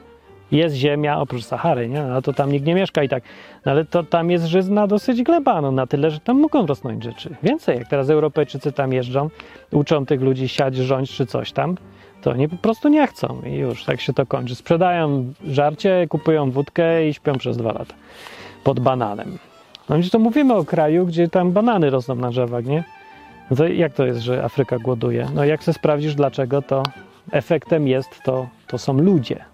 jest 0.53 0.77
ziemia, 0.77 1.19
oprócz 1.19 1.45
Sahary, 1.45 1.89
nie? 1.89 2.03
A 2.03 2.23
to 2.23 2.33
tam 2.33 2.53
nikt 2.53 2.67
nie 2.67 2.75
mieszka 2.75 3.03
i 3.03 3.09
tak. 3.09 3.23
No 3.67 3.73
ale 3.73 3.85
to 3.85 4.03
tam 4.03 4.31
jest 4.31 4.45
żyzna 4.45 4.87
dosyć 4.87 5.23
gleba, 5.23 5.61
no 5.61 5.73
na 5.73 5.87
tyle, 5.87 6.11
że 6.11 6.21
tam 6.21 6.41
mogą 6.41 6.67
rosnąć 6.67 7.05
rzeczy. 7.05 7.37
Więcej, 7.43 7.79
jak 7.79 7.89
teraz 7.89 8.11
Europejczycy 8.11 8.73
tam 8.73 8.93
jeżdżą, 8.93 9.31
uczą 9.73 10.07
tych 10.07 10.21
ludzi 10.21 10.49
siać, 10.49 10.77
rządź 10.77 11.11
czy 11.11 11.27
coś 11.27 11.53
tam, 11.53 11.77
to 12.23 12.31
oni 12.31 12.49
po 12.49 12.57
prostu 12.57 12.89
nie 12.89 13.07
chcą 13.07 13.43
i 13.47 13.55
już 13.55 13.85
tak 13.85 14.01
się 14.01 14.13
to 14.13 14.27
kończy. 14.27 14.55
Sprzedają 14.55 15.33
żarcie, 15.47 16.07
kupują 16.09 16.51
wódkę 16.51 17.09
i 17.09 17.15
śpią 17.15 17.39
przez 17.39 17.57
dwa 17.57 17.73
lata 17.73 17.95
pod 18.65 18.81
bananem. 18.81 19.39
No 19.89 19.97
to 20.13 20.19
mówimy 20.19 20.55
o 20.55 20.65
kraju, 20.65 21.07
gdzie 21.07 21.29
tam 21.29 21.53
banany 21.53 21.91
rosną 21.91 22.15
na 22.15 22.31
drzewach, 22.31 22.65
nie? 22.65 22.85
No 23.51 23.57
to 23.57 23.67
jak 23.67 23.93
to 23.93 24.07
jest, 24.07 24.21
że 24.21 24.45
Afryka 24.45 24.79
głoduje? 24.79 25.29
No 25.35 25.45
jak 25.45 25.65
sobie 25.65 25.75
sprawdzisz 25.75 26.15
dlaczego, 26.15 26.63
to 26.63 26.83
efektem 27.33 27.89
jest 27.89 28.23
to, 28.25 28.47
to 28.67 28.79
są 28.79 28.99
ludzie. 28.99 29.45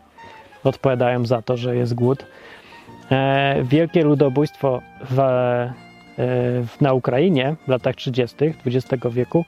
Odpowiadają 0.65 1.27
za 1.27 1.43
to, 1.43 1.57
że 1.57 1.77
jest 1.77 1.95
głód. 1.95 2.27
E, 3.11 3.63
wielkie 3.65 4.05
ludobójstwo 4.05 4.83
e, 5.01 5.73
w, 6.67 6.81
na 6.81 6.93
Ukrainie 6.93 7.57
w 7.67 7.69
latach 7.69 7.97
30. 7.97 8.37
XX 8.67 9.05
wieku 9.11 9.45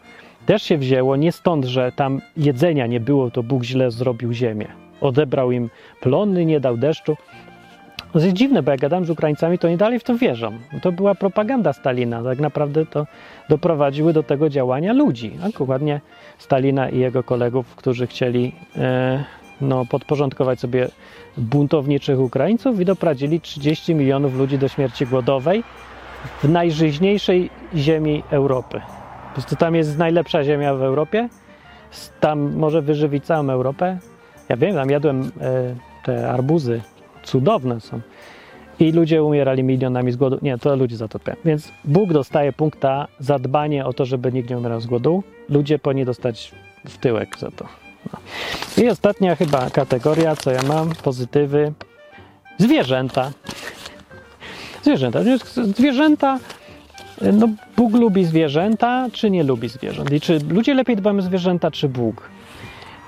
też 0.46 0.62
się 0.62 0.78
wzięło 0.78 1.16
nie 1.16 1.32
stąd, 1.32 1.64
że 1.64 1.92
tam 1.92 2.20
jedzenia 2.36 2.86
nie 2.86 3.00
było, 3.00 3.30
to 3.30 3.42
Bóg 3.42 3.64
źle 3.64 3.90
zrobił 3.90 4.32
ziemię. 4.32 4.66
Odebrał 5.00 5.52
im 5.52 5.70
plony, 6.00 6.44
nie 6.44 6.60
dał 6.60 6.76
deszczu. 6.76 7.16
To 8.12 8.18
jest 8.18 8.32
dziwne, 8.32 8.62
bo 8.62 8.70
jak 8.70 8.80
gadam 8.80 9.04
z 9.04 9.10
Ukraińcami, 9.10 9.58
to 9.58 9.68
nie 9.68 9.76
dalej 9.76 9.98
w 9.98 10.04
to 10.04 10.16
wierzą. 10.16 10.52
To 10.82 10.92
była 10.92 11.14
propaganda 11.14 11.72
Stalina. 11.72 12.22
Tak 12.22 12.38
naprawdę 12.38 12.86
to 12.86 13.06
doprowadziły 13.48 14.12
do 14.12 14.22
tego 14.22 14.48
działania 14.48 14.92
ludzi. 14.92 15.30
Dokładnie 15.58 16.00
Stalina 16.38 16.88
i 16.88 16.98
jego 16.98 17.22
kolegów, 17.22 17.76
którzy 17.76 18.06
chcieli 18.06 18.54
e, 18.76 19.24
no, 19.62 19.86
podporządkować 19.86 20.60
sobie 20.60 20.88
buntowniczych 21.36 22.20
Ukraińców 22.20 22.80
i 22.80 22.84
doprowadzili 22.84 23.40
30 23.40 23.94
milionów 23.94 24.34
ludzi 24.34 24.58
do 24.58 24.68
śmierci 24.68 25.06
głodowej 25.06 25.64
w 26.42 26.48
najżyźniejszej 26.48 27.50
ziemi 27.74 28.22
Europy. 28.30 28.80
Po 29.28 29.32
prostu 29.32 29.56
tam 29.56 29.74
jest 29.74 29.98
najlepsza 29.98 30.44
ziemia 30.44 30.74
w 30.74 30.82
Europie. 30.82 31.28
Tam 32.20 32.56
może 32.56 32.82
wyżywić 32.82 33.24
całą 33.24 33.50
Europę. 33.50 33.98
Ja 34.48 34.56
wiem, 34.56 34.74
tam 34.74 34.90
jadłem 34.90 35.22
e, 35.40 35.74
te 36.04 36.30
arbuzy. 36.30 36.80
Cudowne 37.22 37.80
są. 37.80 38.00
I 38.80 38.92
ludzie 38.92 39.24
umierali 39.24 39.62
milionami 39.62 40.12
z 40.12 40.16
głodu. 40.16 40.38
Nie, 40.42 40.58
to 40.58 40.76
ludzie 40.76 40.96
za 40.96 41.08
to. 41.08 41.18
Więc 41.44 41.72
Bóg 41.84 42.12
dostaje 42.12 42.52
punkta 42.52 43.08
za 43.18 43.38
dbanie 43.38 43.86
o 43.86 43.92
to, 43.92 44.04
żeby 44.04 44.32
nikt 44.32 44.50
nie 44.50 44.58
umierał 44.58 44.80
z 44.80 44.86
głodu. 44.86 45.22
Ludzie 45.48 45.78
powinni 45.78 46.04
dostać 46.04 46.52
w 46.88 46.98
tyłek 46.98 47.38
za 47.38 47.50
to. 47.50 47.81
I 48.78 48.88
ostatnia 48.88 49.36
chyba 49.36 49.70
kategoria, 49.70 50.36
co 50.36 50.50
ja 50.50 50.62
mam, 50.62 50.90
pozytywy. 51.02 51.72
Zwierzęta. 52.58 53.30
Zwierzęta. 54.82 55.20
Zwierzęta 55.76 56.38
no, 57.32 57.48
Bóg 57.76 57.94
lubi 57.94 58.24
zwierzęta, 58.24 59.06
czy 59.12 59.30
nie 59.30 59.42
lubi 59.42 59.68
zwierząt? 59.68 60.12
I 60.12 60.20
czy 60.20 60.38
ludzie 60.48 60.74
lepiej 60.74 60.96
dbają 60.96 61.18
o 61.18 61.22
zwierzęta, 61.22 61.70
czy 61.70 61.88
Bóg? 61.88 62.30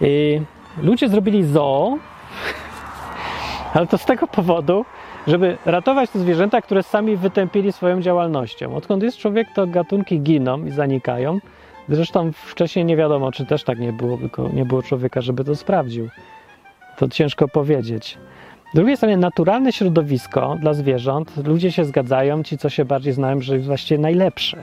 I 0.00 0.40
ludzie 0.82 1.08
zrobili 1.08 1.44
zoo, 1.44 1.98
ale 3.74 3.86
to 3.86 3.98
z 3.98 4.04
tego 4.04 4.26
powodu, 4.26 4.84
żeby 5.26 5.58
ratować 5.66 6.10
te 6.10 6.18
zwierzęta, 6.18 6.62
które 6.62 6.82
sami 6.82 7.16
wytępili 7.16 7.72
swoją 7.72 8.00
działalnością. 8.00 8.76
Odkąd 8.76 9.02
jest 9.02 9.18
człowiek, 9.18 9.48
to 9.54 9.66
gatunki 9.66 10.20
giną 10.20 10.64
i 10.64 10.70
zanikają. 10.70 11.38
Zresztą 11.88 12.32
wcześniej 12.32 12.84
nie 12.84 12.96
wiadomo, 12.96 13.32
czy 13.32 13.46
też 13.46 13.64
tak 13.64 13.78
nie 13.78 13.92
było, 13.92 14.18
tylko 14.18 14.48
nie 14.48 14.64
było 14.64 14.82
człowieka, 14.82 15.20
żeby 15.20 15.44
to 15.44 15.56
sprawdził. 15.56 16.08
To 16.98 17.08
ciężko 17.08 17.48
powiedzieć. 17.48 18.18
Z 18.72 18.76
drugiej 18.76 18.96
strony 18.96 19.16
naturalne 19.16 19.72
środowisko 19.72 20.56
dla 20.60 20.74
zwierząt, 20.74 21.46
ludzie 21.46 21.72
się 21.72 21.84
zgadzają, 21.84 22.42
ci 22.42 22.58
co 22.58 22.68
się 22.68 22.84
bardziej 22.84 23.12
znają, 23.12 23.40
że 23.40 23.54
jest 23.54 23.66
właściwie 23.66 23.98
najlepsze. 23.98 24.62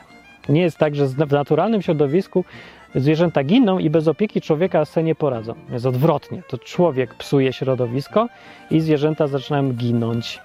Nie 0.50 0.62
jest 0.62 0.78
tak, 0.78 0.96
że 0.96 1.08
w 1.08 1.32
naturalnym 1.32 1.82
środowisku 1.82 2.46
zwierzęta 2.96 3.44
giną 3.44 3.80
i 3.80 3.90
bez 3.90 4.08
opieki 4.08 4.42
człowieka 4.42 4.86
sobie 4.86 5.04
nie 5.04 5.16
poradzą. 5.16 5.54
Jest 5.70 5.86
odwrotnie. 5.86 6.44
To 6.48 6.58
człowiek 6.58 7.16
psuje 7.16 7.54
środowisko 7.54 8.28
i 8.72 8.80
zwierzęta 8.80 9.28
zaczynają 9.28 9.74
ginąć. 9.74 10.40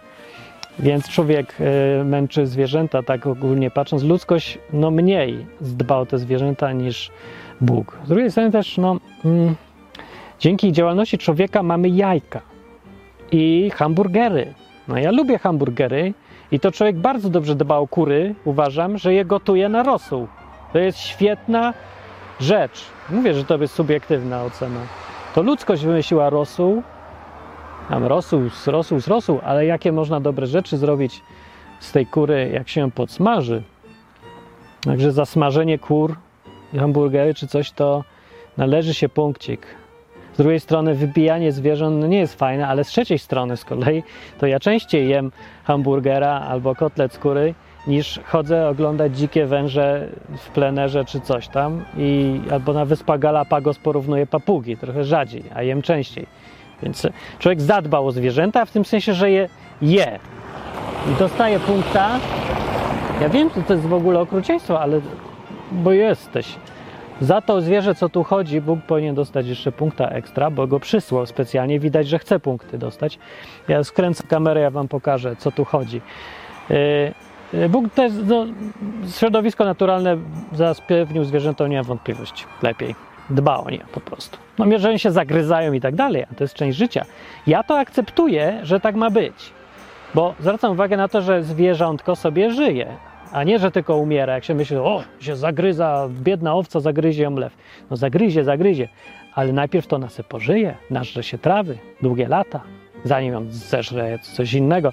Więc 0.78 1.08
człowiek 1.08 1.54
y, 2.00 2.04
męczy 2.04 2.46
zwierzęta, 2.46 3.02
tak 3.02 3.26
ogólnie 3.26 3.70
patrząc. 3.70 4.02
Ludzkość 4.02 4.58
no 4.72 4.90
mniej 4.90 5.46
dba 5.60 5.96
o 5.96 6.06
te 6.06 6.18
zwierzęta 6.18 6.72
niż 6.72 7.10
Bóg. 7.60 7.98
Z 8.04 8.08
drugiej 8.08 8.30
strony 8.30 8.50
też, 8.50 8.78
no, 8.78 8.96
mm, 9.24 9.54
dzięki 10.38 10.72
działalności 10.72 11.18
człowieka 11.18 11.62
mamy 11.62 11.88
jajka 11.88 12.40
i 13.32 13.70
hamburgery. 13.74 14.54
No 14.88 14.98
ja 14.98 15.10
lubię 15.10 15.38
hamburgery 15.38 16.14
i 16.52 16.60
to 16.60 16.72
człowiek 16.72 16.96
bardzo 16.96 17.30
dobrze 17.30 17.54
dba 17.54 17.76
o 17.76 17.86
kury. 17.86 18.34
Uważam, 18.44 18.98
że 18.98 19.14
je 19.14 19.24
gotuje 19.24 19.68
na 19.68 19.82
rosół. 19.82 20.26
To 20.72 20.78
jest 20.78 20.98
świetna 20.98 21.74
rzecz. 22.40 22.84
Mówię, 23.10 23.34
że 23.34 23.44
to 23.44 23.58
jest 23.58 23.74
subiektywna 23.74 24.44
ocena. 24.44 24.80
To 25.34 25.42
ludzkość 25.42 25.84
wymyśliła 25.84 26.30
rosół. 26.30 26.82
Z 27.90 28.66
rosół, 28.68 29.00
z 29.00 29.08
rosół, 29.08 29.40
ale 29.44 29.66
jakie 29.66 29.92
można 29.92 30.20
dobre 30.20 30.46
rzeczy 30.46 30.76
zrobić 30.76 31.22
z 31.80 31.92
tej 31.92 32.06
kury, 32.06 32.50
jak 32.54 32.68
się 32.68 32.90
podsmaży. 32.90 33.62
Także 34.84 35.12
za 35.12 35.26
smażenie 35.26 35.78
kur, 35.78 36.16
hamburgery 36.78 37.34
czy 37.34 37.46
coś, 37.46 37.70
to 37.70 38.04
należy 38.56 38.94
się 38.94 39.08
punkcik. 39.08 39.66
Z 40.34 40.36
drugiej 40.36 40.60
strony 40.60 40.94
wybijanie 40.94 41.52
zwierząt 41.52 42.00
no 42.00 42.06
nie 42.06 42.18
jest 42.18 42.38
fajne, 42.38 42.68
ale 42.68 42.84
z 42.84 42.88
trzeciej 42.88 43.18
strony 43.18 43.56
z 43.56 43.64
kolei 43.64 44.02
to 44.38 44.46
ja 44.46 44.60
częściej 44.60 45.08
jem 45.08 45.32
hamburgera 45.64 46.40
albo 46.40 46.74
kotlet 46.74 47.12
skóry 47.12 47.54
niż 47.86 48.20
chodzę 48.24 48.68
oglądać 48.68 49.18
dzikie 49.18 49.46
węże 49.46 50.08
w 50.38 50.48
plenerze 50.50 51.04
czy 51.04 51.20
coś 51.20 51.48
tam 51.48 51.84
i 51.98 52.40
albo 52.50 52.72
na 52.72 52.84
wyspach 52.84 53.18
Galapagos 53.18 53.78
porównuję 53.78 54.26
papugi, 54.26 54.76
trochę 54.76 55.04
rzadziej, 55.04 55.44
a 55.54 55.62
jem 55.62 55.82
częściej. 55.82 56.26
Więc 56.82 57.06
człowiek 57.38 57.60
zadbał 57.60 58.06
o 58.06 58.12
zwierzęta, 58.12 58.64
w 58.64 58.70
tym 58.70 58.84
sensie, 58.84 59.14
że 59.14 59.30
je 59.30 59.48
je. 59.82 60.18
I 61.12 61.18
dostaje 61.18 61.60
punkta. 61.60 62.20
Ja 63.20 63.28
wiem, 63.28 63.50
że 63.56 63.62
to 63.62 63.72
jest 63.72 63.86
w 63.86 63.94
ogóle 63.94 64.20
okrucieństwo, 64.20 64.80
ale 64.80 65.00
bo 65.72 65.92
jesteś. 65.92 66.56
Za 67.20 67.40
to 67.40 67.60
zwierzę, 67.60 67.94
co 67.94 68.08
tu 68.08 68.24
chodzi, 68.24 68.60
Bóg 68.60 68.80
powinien 68.86 69.14
dostać 69.14 69.46
jeszcze 69.46 69.72
punkta 69.72 70.08
ekstra, 70.08 70.50
bo 70.50 70.66
go 70.66 70.80
przysłał 70.80 71.26
specjalnie. 71.26 71.80
Widać, 71.80 72.08
że 72.08 72.18
chce 72.18 72.40
punkty 72.40 72.78
dostać. 72.78 73.18
Ja 73.68 73.84
skręcę 73.84 74.24
kamerę, 74.26 74.60
ja 74.60 74.70
wam 74.70 74.88
pokażę, 74.88 75.36
co 75.36 75.52
tu 75.52 75.64
chodzi. 75.64 76.00
Yy, 77.52 77.68
Bóg 77.68 77.92
też, 77.94 78.12
no, 78.26 78.46
środowisko 79.18 79.64
naturalne 79.64 80.16
zapewnił 80.52 81.24
zwierzętom, 81.24 81.70
nie 81.70 81.76
mam 81.76 81.84
wątpliwości. 81.84 82.44
Lepiej. 82.62 83.15
Dba 83.30 83.56
o 83.56 83.70
nie 83.70 83.84
po 83.92 84.00
prostu. 84.00 84.38
No, 84.58 84.66
jeżeli 84.66 84.98
się 84.98 85.10
zagryzają 85.10 85.72
i 85.72 85.80
tak 85.80 85.94
dalej, 85.94 86.24
a 86.30 86.34
to 86.34 86.44
jest 86.44 86.54
część 86.54 86.78
życia. 86.78 87.04
Ja 87.46 87.62
to 87.62 87.78
akceptuję, 87.78 88.60
że 88.62 88.80
tak 88.80 88.94
ma 88.94 89.10
być. 89.10 89.52
Bo 90.14 90.34
zwracam 90.40 90.72
uwagę 90.72 90.96
na 90.96 91.08
to, 91.08 91.22
że 91.22 91.42
zwierzątko 91.42 92.16
sobie 92.16 92.50
żyje. 92.50 92.86
a 93.32 93.44
nie, 93.44 93.58
że 93.58 93.70
tylko 93.70 93.96
umiera. 93.96 94.34
Jak 94.34 94.44
się 94.44 94.54
myśli, 94.54 94.76
o, 94.76 95.02
się 95.20 95.36
zagryza, 95.36 96.08
biedna 96.10 96.54
owca 96.54 96.80
zagryzie 96.80 97.22
ją 97.22 97.36
lew. 97.36 97.56
No 97.90 97.96
zagryzie, 97.96 98.44
zagryzie, 98.44 98.88
ale 99.34 99.52
najpierw 99.52 99.86
to 99.86 99.96
ona 99.96 100.08
pożyje, 100.28 100.74
nażre 100.90 101.22
się 101.22 101.38
trawy, 101.38 101.78
długie 102.02 102.28
lata, 102.28 102.60
zanim 103.04 103.32
ją 103.32 103.46
zeżre 103.50 104.18
coś 104.18 104.52
innego. 104.52 104.92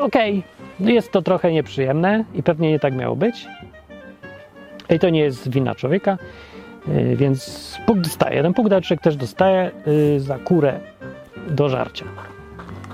Okej, 0.00 0.42
okay. 0.80 0.92
jest 0.92 1.12
to 1.12 1.22
trochę 1.22 1.52
nieprzyjemne 1.52 2.24
i 2.34 2.42
pewnie 2.42 2.70
nie 2.70 2.78
tak 2.78 2.94
miało 2.94 3.16
być. 3.16 3.46
I 4.90 4.98
to 4.98 5.10
nie 5.10 5.20
jest 5.20 5.50
wina 5.50 5.74
człowieka, 5.74 6.18
więc 7.14 7.72
punkt 7.86 8.04
dostaje. 8.04 8.42
Ten 8.42 8.54
punkt 8.54 8.70
człowiek 8.70 9.00
też 9.00 9.16
dostaje 9.16 9.70
yy, 9.86 10.20
za 10.20 10.38
kurę 10.38 10.80
do 11.50 11.68
żarcia. 11.68 12.04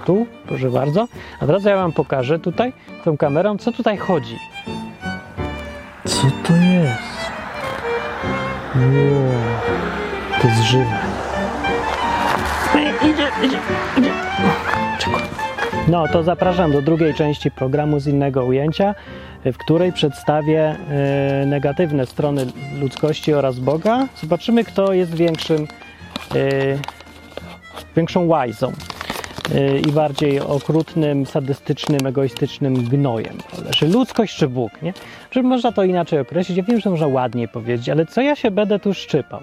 Tu, 0.05 0.27
proszę 0.47 0.71
bardzo. 0.71 1.09
A 1.41 1.47
teraz 1.47 1.65
ja 1.65 1.77
wam 1.77 1.93
pokażę 1.93 2.39
tutaj 2.39 2.73
tą 3.05 3.17
kamerą, 3.17 3.59
co 3.59 3.73
tutaj 3.73 3.97
chodzi. 3.97 4.39
Co 6.05 6.27
to 6.45 6.53
jest? 6.53 7.13
Wow, 8.75 9.33
to 10.41 10.49
jest 10.49 10.63
żywe. 10.63 10.99
Idzie, 13.03 13.29
idzie, 13.47 13.59
idzie. 13.99 14.11
No, 15.89 16.09
to 16.09 16.23
zapraszam 16.23 16.73
do 16.73 16.83
drugiej 16.83 17.15
części 17.15 17.51
programu 17.51 18.01
z 18.01 18.07
innego 18.07 18.45
ujęcia, 18.45 18.95
w 19.45 19.59
której 19.59 19.93
przedstawię 19.93 20.77
e, 20.91 21.47
negatywne 21.47 22.07
strony 22.07 22.47
ludzkości 22.81 23.35
oraz 23.35 23.59
Boga. 23.59 24.09
Zobaczymy, 24.21 24.65
kto 24.65 24.93
jest 24.93 25.15
większym, 25.15 25.67
e, 26.35 26.79
większą 27.97 28.27
łajzą 28.27 28.73
e, 29.55 29.79
i 29.79 29.93
bardziej 29.93 30.41
okrutnym, 30.41 31.27
sadystycznym, 31.27 32.07
egoistycznym 32.07 32.75
gnojem. 32.75 33.39
Czy 33.71 33.89
ludzkość, 33.89 34.37
czy 34.37 34.49
Bóg, 34.49 34.83
nie? 34.83 34.93
Czy 35.31 35.43
można 35.43 35.73
to 35.73 35.85
inaczej 35.85 36.19
określić? 36.19 36.59
Ja 36.59 36.65
wiem, 36.65 36.81
że 36.81 36.91
można 36.91 37.07
ładnie 37.07 37.49
powiedzieć, 37.49 37.89
ale 37.89 38.07
co 38.07 38.21
ja 38.21 38.37
się 38.37 38.51
będę 38.51 38.79
tu 38.79 38.95
szczypał? 38.95 39.41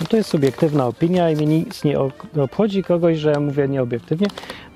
No 0.00 0.06
to 0.06 0.16
jest 0.16 0.30
subiektywna 0.30 0.86
opinia 0.86 1.30
i 1.30 1.36
mnie 1.36 1.46
nic 1.46 1.84
nie 1.84 1.96
obchodzi 2.42 2.84
kogoś, 2.84 3.18
że 3.18 3.40
mówię 3.40 3.68
nieobiektywnie, 3.68 4.26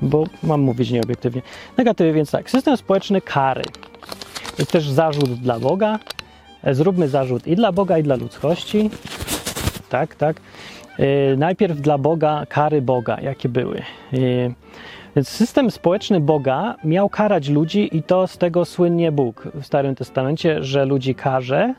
bo 0.03 0.25
mam 0.43 0.61
mówić 0.61 0.91
nieobiektywnie. 0.91 1.43
Negatywy, 1.77 2.13
więc 2.13 2.31
tak, 2.31 2.51
system 2.51 2.77
społeczny 2.77 3.21
kary. 3.21 3.63
To 4.57 4.63
jest 4.63 4.73
też 4.73 4.91
zarzut 4.91 5.35
dla 5.35 5.59
Boga. 5.59 5.99
E, 6.65 6.75
zróbmy 6.75 7.09
zarzut 7.09 7.47
i 7.47 7.57
dla 7.57 7.73
Boga, 7.73 7.99
i 7.99 8.03
dla 8.03 8.17
ludzkości. 8.17 8.91
Tak, 9.89 10.15
tak. 10.15 10.41
Yy, 10.99 11.37
najpierw 11.37 11.81
dla 11.81 11.99
Boga, 11.99 12.47
kary 12.49 12.83
Boga, 12.83 13.21
jakie 13.21 13.49
były. 13.49 13.83
Yy, 14.13 14.55
więc 15.17 15.29
system 15.29 15.71
społeczny 15.71 16.21
Boga 16.21 16.75
miał 16.85 17.09
karać 17.09 17.49
ludzi 17.49 17.97
i 17.97 18.03
to 18.03 18.27
z 18.27 18.39
tego 18.39 18.65
słynnie 18.65 19.13
Bóg 19.13 19.49
w 19.55 19.67
Starym 19.67 19.95
Testamencie, 19.95 20.63
że 20.63 20.85
ludzi 20.85 21.15
karze, 21.15 21.75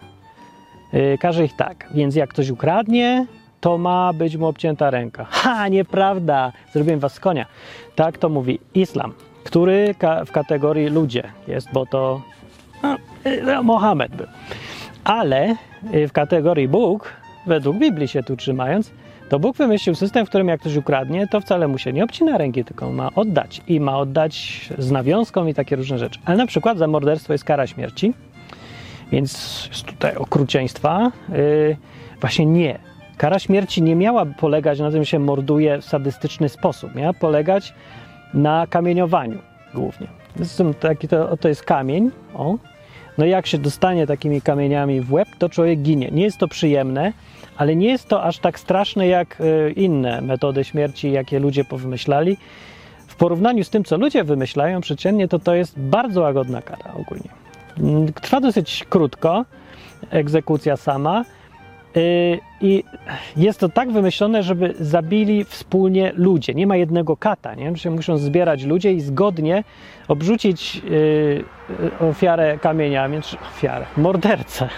każe 1.19 1.45
ich 1.45 1.55
tak, 1.55 1.89
więc 1.93 2.15
jak 2.15 2.29
ktoś 2.29 2.49
ukradnie, 2.49 3.25
to 3.61 3.77
ma 3.77 4.13
być 4.13 4.37
mu 4.37 4.47
obcięta 4.47 4.89
ręka. 4.89 5.25
Ha, 5.31 5.67
nieprawda, 5.67 6.51
zrobiłem 6.73 6.99
was 6.99 7.19
konia. 7.19 7.45
Tak 7.95 8.17
to 8.17 8.29
mówi 8.29 8.59
islam, 8.73 9.13
który 9.43 9.95
w 10.25 10.31
kategorii 10.31 10.87
ludzie 10.87 11.23
jest, 11.47 11.67
bo 11.73 11.85
to 11.85 12.21
no, 12.83 12.97
no, 13.45 13.63
Mohamed 13.63 14.15
był. 14.15 14.27
Ale 15.03 15.55
y, 15.93 16.07
w 16.07 16.11
kategorii 16.11 16.67
Bóg, 16.67 17.13
według 17.47 17.77
Biblii 17.77 18.07
się 18.07 18.23
tu 18.23 18.35
trzymając, 18.35 18.91
to 19.29 19.39
Bóg 19.39 19.57
wymyślił 19.57 19.95
system, 19.95 20.25
w 20.25 20.29
którym 20.29 20.47
jak 20.47 20.59
ktoś 20.59 20.75
ukradnie, 20.75 21.27
to 21.27 21.41
wcale 21.41 21.67
mu 21.67 21.77
się 21.77 21.93
nie 21.93 22.03
obcina 22.03 22.37
ręki, 22.37 22.65
tylko 22.65 22.91
ma 22.91 23.09
oddać. 23.15 23.61
I 23.67 23.79
ma 23.79 23.97
oddać 23.97 24.65
z 24.77 24.91
nawiązką 24.91 25.47
i 25.47 25.53
takie 25.53 25.75
różne 25.75 25.99
rzeczy. 25.99 26.19
Ale 26.25 26.37
na 26.37 26.45
przykład 26.45 26.77
za 26.77 26.87
morderstwo 26.87 27.33
jest 27.33 27.43
kara 27.43 27.67
śmierci, 27.67 28.13
więc 29.11 29.63
jest 29.71 29.85
tutaj 29.85 30.15
okrucieństwa. 30.15 31.11
Yy, 31.29 31.77
właśnie 32.21 32.45
nie. 32.45 32.79
Kara 33.17 33.39
śmierci 33.39 33.81
nie 33.81 33.95
miała 33.95 34.25
polegać 34.25 34.79
na 34.79 34.91
tym, 34.91 35.03
że 35.03 35.05
się 35.05 35.19
morduje 35.19 35.81
w 35.81 35.85
sadystyczny 35.85 36.49
sposób. 36.49 36.95
Miała 36.95 37.13
polegać 37.13 37.73
na 38.33 38.67
kamieniowaniu 38.67 39.39
głównie. 39.73 40.24
Taki 40.79 41.07
to, 41.07 41.37
to 41.37 41.47
jest 41.47 41.63
kamień. 41.63 42.11
O. 42.33 42.57
No 43.17 43.25
jak 43.25 43.47
się 43.47 43.57
dostanie 43.57 44.07
takimi 44.07 44.41
kamieniami 44.41 45.01
w 45.01 45.13
łeb, 45.13 45.27
to 45.39 45.49
człowiek 45.49 45.79
ginie. 45.79 46.09
Nie 46.11 46.23
jest 46.23 46.37
to 46.37 46.47
przyjemne, 46.47 47.13
ale 47.57 47.75
nie 47.75 47.87
jest 47.87 48.07
to 48.07 48.23
aż 48.23 48.39
tak 48.39 48.59
straszne 48.59 49.07
jak 49.07 49.41
y, 49.41 49.73
inne 49.75 50.21
metody 50.21 50.63
śmierci, 50.63 51.11
jakie 51.11 51.39
ludzie 51.39 51.65
powymyślali. 51.65 52.37
W 53.07 53.15
porównaniu 53.15 53.63
z 53.63 53.69
tym, 53.69 53.83
co 53.83 53.97
ludzie 53.97 54.23
wymyślają 54.23 54.81
przeciętnie, 54.81 55.27
to 55.27 55.39
to 55.39 55.55
jest 55.55 55.79
bardzo 55.79 56.21
łagodna 56.21 56.61
kara 56.61 56.93
ogólnie. 56.93 57.29
Trwa 58.21 58.41
dosyć 58.41 58.85
krótko, 58.89 59.45
egzekucja 60.09 60.77
sama. 60.77 61.25
Y, 61.97 62.39
I 62.61 62.83
jest 63.37 63.59
to 63.59 63.69
tak 63.69 63.91
wymyślone, 63.91 64.43
żeby 64.43 64.73
zabili 64.79 65.43
wspólnie 65.43 66.11
ludzie. 66.15 66.53
Nie 66.53 66.67
ma 66.67 66.75
jednego 66.75 67.17
kata, 67.17 67.55
nie? 67.55 67.73
Muszą 67.91 68.17
zbierać 68.17 68.63
ludzie 68.63 68.93
i 68.93 69.01
zgodnie 69.01 69.63
obrzucić 70.07 70.81
y, 70.91 71.43
ofiarę 71.99 72.57
kamieniami, 72.57 73.21
czy 73.21 73.37
ofiarę, 73.39 73.85
mordercę, 73.97 74.69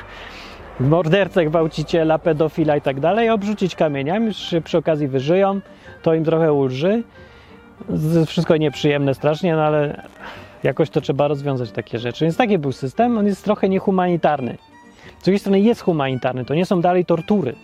mordercę, 0.79 1.45
gwałciciela, 1.45 2.19
pedofila 2.19 2.77
i 2.77 2.81
tak 2.81 2.99
dalej, 2.99 3.29
obrzucić 3.29 3.75
kamieniami, 3.75 4.33
że 4.33 4.61
przy 4.61 4.77
okazji 4.77 5.07
wyżyją, 5.07 5.59
to 6.01 6.13
im 6.13 6.23
trochę 6.23 6.53
ulży. 6.53 7.03
Wszystko 8.27 8.57
nieprzyjemne 8.57 9.13
strasznie, 9.13 9.55
no 9.55 9.61
ale 9.61 10.01
jakoś 10.63 10.89
to 10.89 11.01
trzeba 11.01 11.27
rozwiązać 11.27 11.71
takie 11.71 11.99
rzeczy. 11.99 12.25
Więc 12.25 12.37
taki 12.37 12.57
był 12.57 12.71
system, 12.71 13.17
on 13.17 13.25
jest 13.25 13.43
trochę 13.43 13.69
niehumanitarny. 13.69 14.57
Z 15.19 15.23
drugiej 15.23 15.39
strony 15.39 15.59
jest 15.59 15.81
humanitarny, 15.81 16.45
to 16.45 16.55
nie 16.55 16.65
są 16.65 16.81
dalej 16.81 17.05
tortury. 17.05 17.55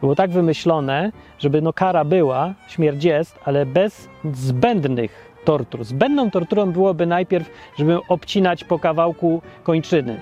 Było 0.00 0.14
tak 0.14 0.30
wymyślone, 0.30 1.12
żeby 1.38 1.62
no 1.62 1.72
kara 1.72 2.04
była, 2.04 2.54
śmierć 2.68 3.04
jest, 3.04 3.38
ale 3.44 3.66
bez 3.66 4.08
zbędnych 4.32 5.32
tortur. 5.44 5.84
Zbędną 5.84 6.30
torturą 6.30 6.72
byłoby 6.72 7.06
najpierw, 7.06 7.50
żeby 7.78 7.98
obcinać 8.08 8.64
po 8.64 8.78
kawałku 8.78 9.42
kończyny. 9.62 10.20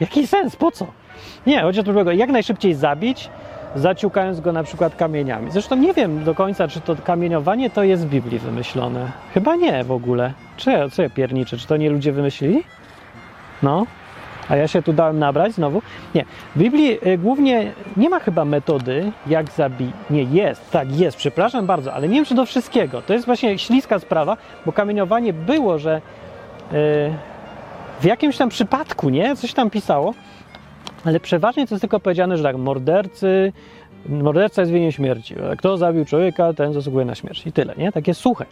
Jaki 0.00 0.26
sens? 0.26 0.56
Po 0.56 0.70
co? 0.70 0.86
Nie, 1.46 1.62
chodzi 1.62 1.80
o 1.80 1.82
to, 1.82 2.12
jak 2.12 2.30
najszybciej 2.30 2.74
zabić, 2.74 3.30
zaciukając 3.76 4.40
go 4.40 4.52
na 4.52 4.62
przykład 4.62 4.96
kamieniami. 4.96 5.50
Zresztą 5.50 5.76
nie 5.76 5.94
wiem 5.94 6.24
do 6.24 6.34
końca, 6.34 6.68
czy 6.68 6.80
to 6.80 6.96
kamieniowanie 6.96 7.70
to 7.70 7.82
jest 7.82 8.06
w 8.06 8.10
Biblii 8.10 8.38
wymyślone. 8.38 9.12
Chyba 9.34 9.56
nie 9.56 9.84
w 9.84 9.92
ogóle. 9.92 10.32
Czy 10.56 10.70
co 10.92 11.02
ja 11.02 11.10
pierniczę? 11.10 11.56
Czy 11.56 11.66
to 11.66 11.76
nie 11.76 11.90
ludzie 11.90 12.12
wymyślili? 12.12 12.62
No, 13.62 13.86
a 14.52 14.56
ja 14.56 14.68
się 14.68 14.82
tu 14.82 14.92
dałem 14.92 15.18
nabrać 15.18 15.52
znowu. 15.52 15.82
Nie, 16.14 16.24
w 16.56 16.58
Biblii 16.58 17.08
y, 17.08 17.18
głównie 17.18 17.72
nie 17.96 18.08
ma 18.08 18.20
chyba 18.20 18.44
metody, 18.44 19.12
jak 19.26 19.50
zabić. 19.50 19.90
Nie, 20.10 20.22
jest, 20.22 20.70
tak, 20.70 20.96
jest, 20.96 21.16
przepraszam 21.16 21.66
bardzo, 21.66 21.94
ale 21.94 22.08
nie 22.08 22.14
wiem, 22.14 22.24
czy 22.24 22.34
do 22.34 22.46
wszystkiego. 22.46 23.02
To 23.02 23.12
jest 23.12 23.26
właśnie 23.26 23.58
śliska 23.58 23.98
sprawa, 23.98 24.36
bo 24.66 24.72
kamieniowanie 24.72 25.32
było, 25.32 25.78
że 25.78 26.00
yy, 26.72 26.78
w 28.00 28.04
jakimś 28.04 28.36
tam 28.36 28.48
przypadku, 28.48 29.10
nie? 29.10 29.36
Coś 29.36 29.52
tam 29.52 29.70
pisało, 29.70 30.14
ale 31.04 31.20
przeważnie 31.20 31.66
to 31.66 31.74
jest 31.74 31.80
tylko 31.80 32.00
powiedziane, 32.00 32.36
że 32.36 32.42
tak, 32.42 32.56
mordercy, 32.56 33.52
morderca 34.08 34.62
jest 34.62 34.72
winien 34.72 34.92
śmierci. 34.92 35.34
Kto 35.58 35.76
zabił 35.76 36.04
człowieka, 36.04 36.52
ten 36.52 36.72
zasługuje 36.72 37.04
na 37.04 37.14
śmierć. 37.14 37.46
I 37.46 37.52
tyle, 37.52 37.74
nie? 37.76 37.92
Takie 37.92 38.14
suche. 38.14 38.46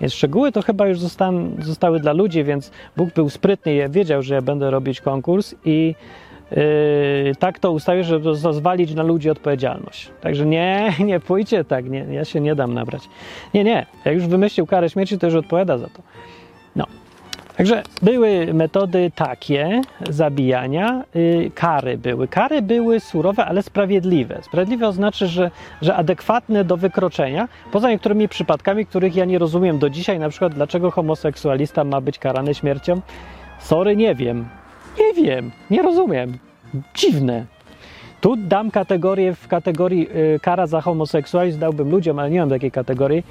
Więc 0.00 0.12
szczegóły 0.14 0.52
to 0.52 0.62
chyba 0.62 0.88
już 0.88 1.00
zostały, 1.00 1.50
zostały 1.58 2.00
dla 2.00 2.12
ludzi, 2.12 2.44
więc 2.44 2.70
Bóg 2.96 3.14
był 3.14 3.30
sprytny 3.30 3.74
i 3.74 3.90
wiedział, 3.90 4.22
że 4.22 4.34
ja 4.34 4.42
będę 4.42 4.70
robić 4.70 5.00
konkurs 5.00 5.54
i 5.64 5.94
yy, 6.50 6.56
tak 7.38 7.58
to 7.58 7.72
ustawił, 7.72 8.04
żeby 8.04 8.34
zazwalić 8.34 8.94
na 8.94 9.02
ludzi 9.02 9.30
odpowiedzialność. 9.30 10.10
Także 10.20 10.46
nie, 10.46 10.92
nie 11.04 11.20
pójdzie 11.20 11.64
tak, 11.64 11.90
nie, 11.90 12.06
ja 12.10 12.24
się 12.24 12.40
nie 12.40 12.54
dam 12.54 12.74
nabrać. 12.74 13.02
Nie, 13.54 13.64
nie, 13.64 13.86
jak 14.04 14.14
już 14.14 14.26
wymyślił 14.26 14.66
karę 14.66 14.90
śmierci, 14.90 15.18
to 15.18 15.26
już 15.26 15.34
odpowiada 15.34 15.78
za 15.78 15.86
to. 15.86 16.02
Także 17.58 17.82
były 18.02 18.54
metody 18.54 19.12
takie 19.14 19.80
zabijania, 20.10 21.04
yy, 21.14 21.50
kary 21.54 21.98
były. 21.98 22.28
Kary 22.28 22.62
były 22.62 23.00
surowe, 23.00 23.44
ale 23.44 23.62
sprawiedliwe. 23.62 24.42
Sprawiedliwe 24.42 24.88
oznacza, 24.88 25.26
że, 25.26 25.50
że 25.82 25.94
adekwatne 25.94 26.64
do 26.64 26.76
wykroczenia, 26.76 27.48
poza 27.72 27.90
niektórymi 27.90 28.28
przypadkami, 28.28 28.86
których 28.86 29.16
ja 29.16 29.24
nie 29.24 29.38
rozumiem 29.38 29.78
do 29.78 29.90
dzisiaj, 29.90 30.18
na 30.18 30.28
przykład 30.28 30.54
dlaczego 30.54 30.90
homoseksualista 30.90 31.84
ma 31.84 32.00
być 32.00 32.18
karany 32.18 32.54
śmiercią. 32.54 33.00
Sorry, 33.58 33.96
nie 33.96 34.14
wiem. 34.14 34.48
Nie 34.98 35.24
wiem, 35.24 35.50
nie 35.70 35.82
rozumiem. 35.82 36.38
Dziwne. 36.94 37.57
Tu 38.20 38.36
dam 38.36 38.70
kategorię 38.70 39.34
w 39.34 39.48
kategorii 39.48 40.08
yy, 40.14 40.40
kara 40.42 40.66
za 40.66 40.80
homoseksualizm, 40.80 41.60
dałbym 41.60 41.90
ludziom, 41.90 42.18
ale 42.18 42.30
nie 42.30 42.40
mam 42.40 42.50
takiej 42.50 42.70
kategorii 42.70 43.24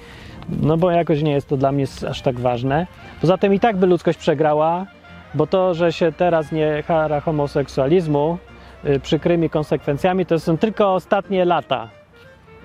no 0.50 0.78
bo 0.78 0.92
jakoś 0.92 1.22
nie 1.22 1.32
jest 1.32 1.48
to 1.48 1.58
dla 1.58 1.72
mnie 1.72 1.86
aż 2.10 2.22
tak 2.22 2.40
ważne. 2.40 2.88
Poza 3.22 3.38
tym 3.38 3.54
i 3.54 3.60
tak 3.60 3.78
by 3.78 3.88
ludzkość 3.88 4.20
przegrała, 4.20 4.86
bo 5.34 5.48
to, 5.48 5.74
że 5.74 5.94
się 5.94 6.12
teraz 6.12 6.52
nie 6.52 6.84
kara 6.88 7.22
homoseksualizmu 7.22 8.38
yy, 8.84 9.00
przykrymi 9.00 9.50
konsekwencjami, 9.50 10.26
to 10.26 10.40
są 10.40 10.58
tylko 10.58 10.94
ostatnie 10.94 11.46
lata, 11.46 11.90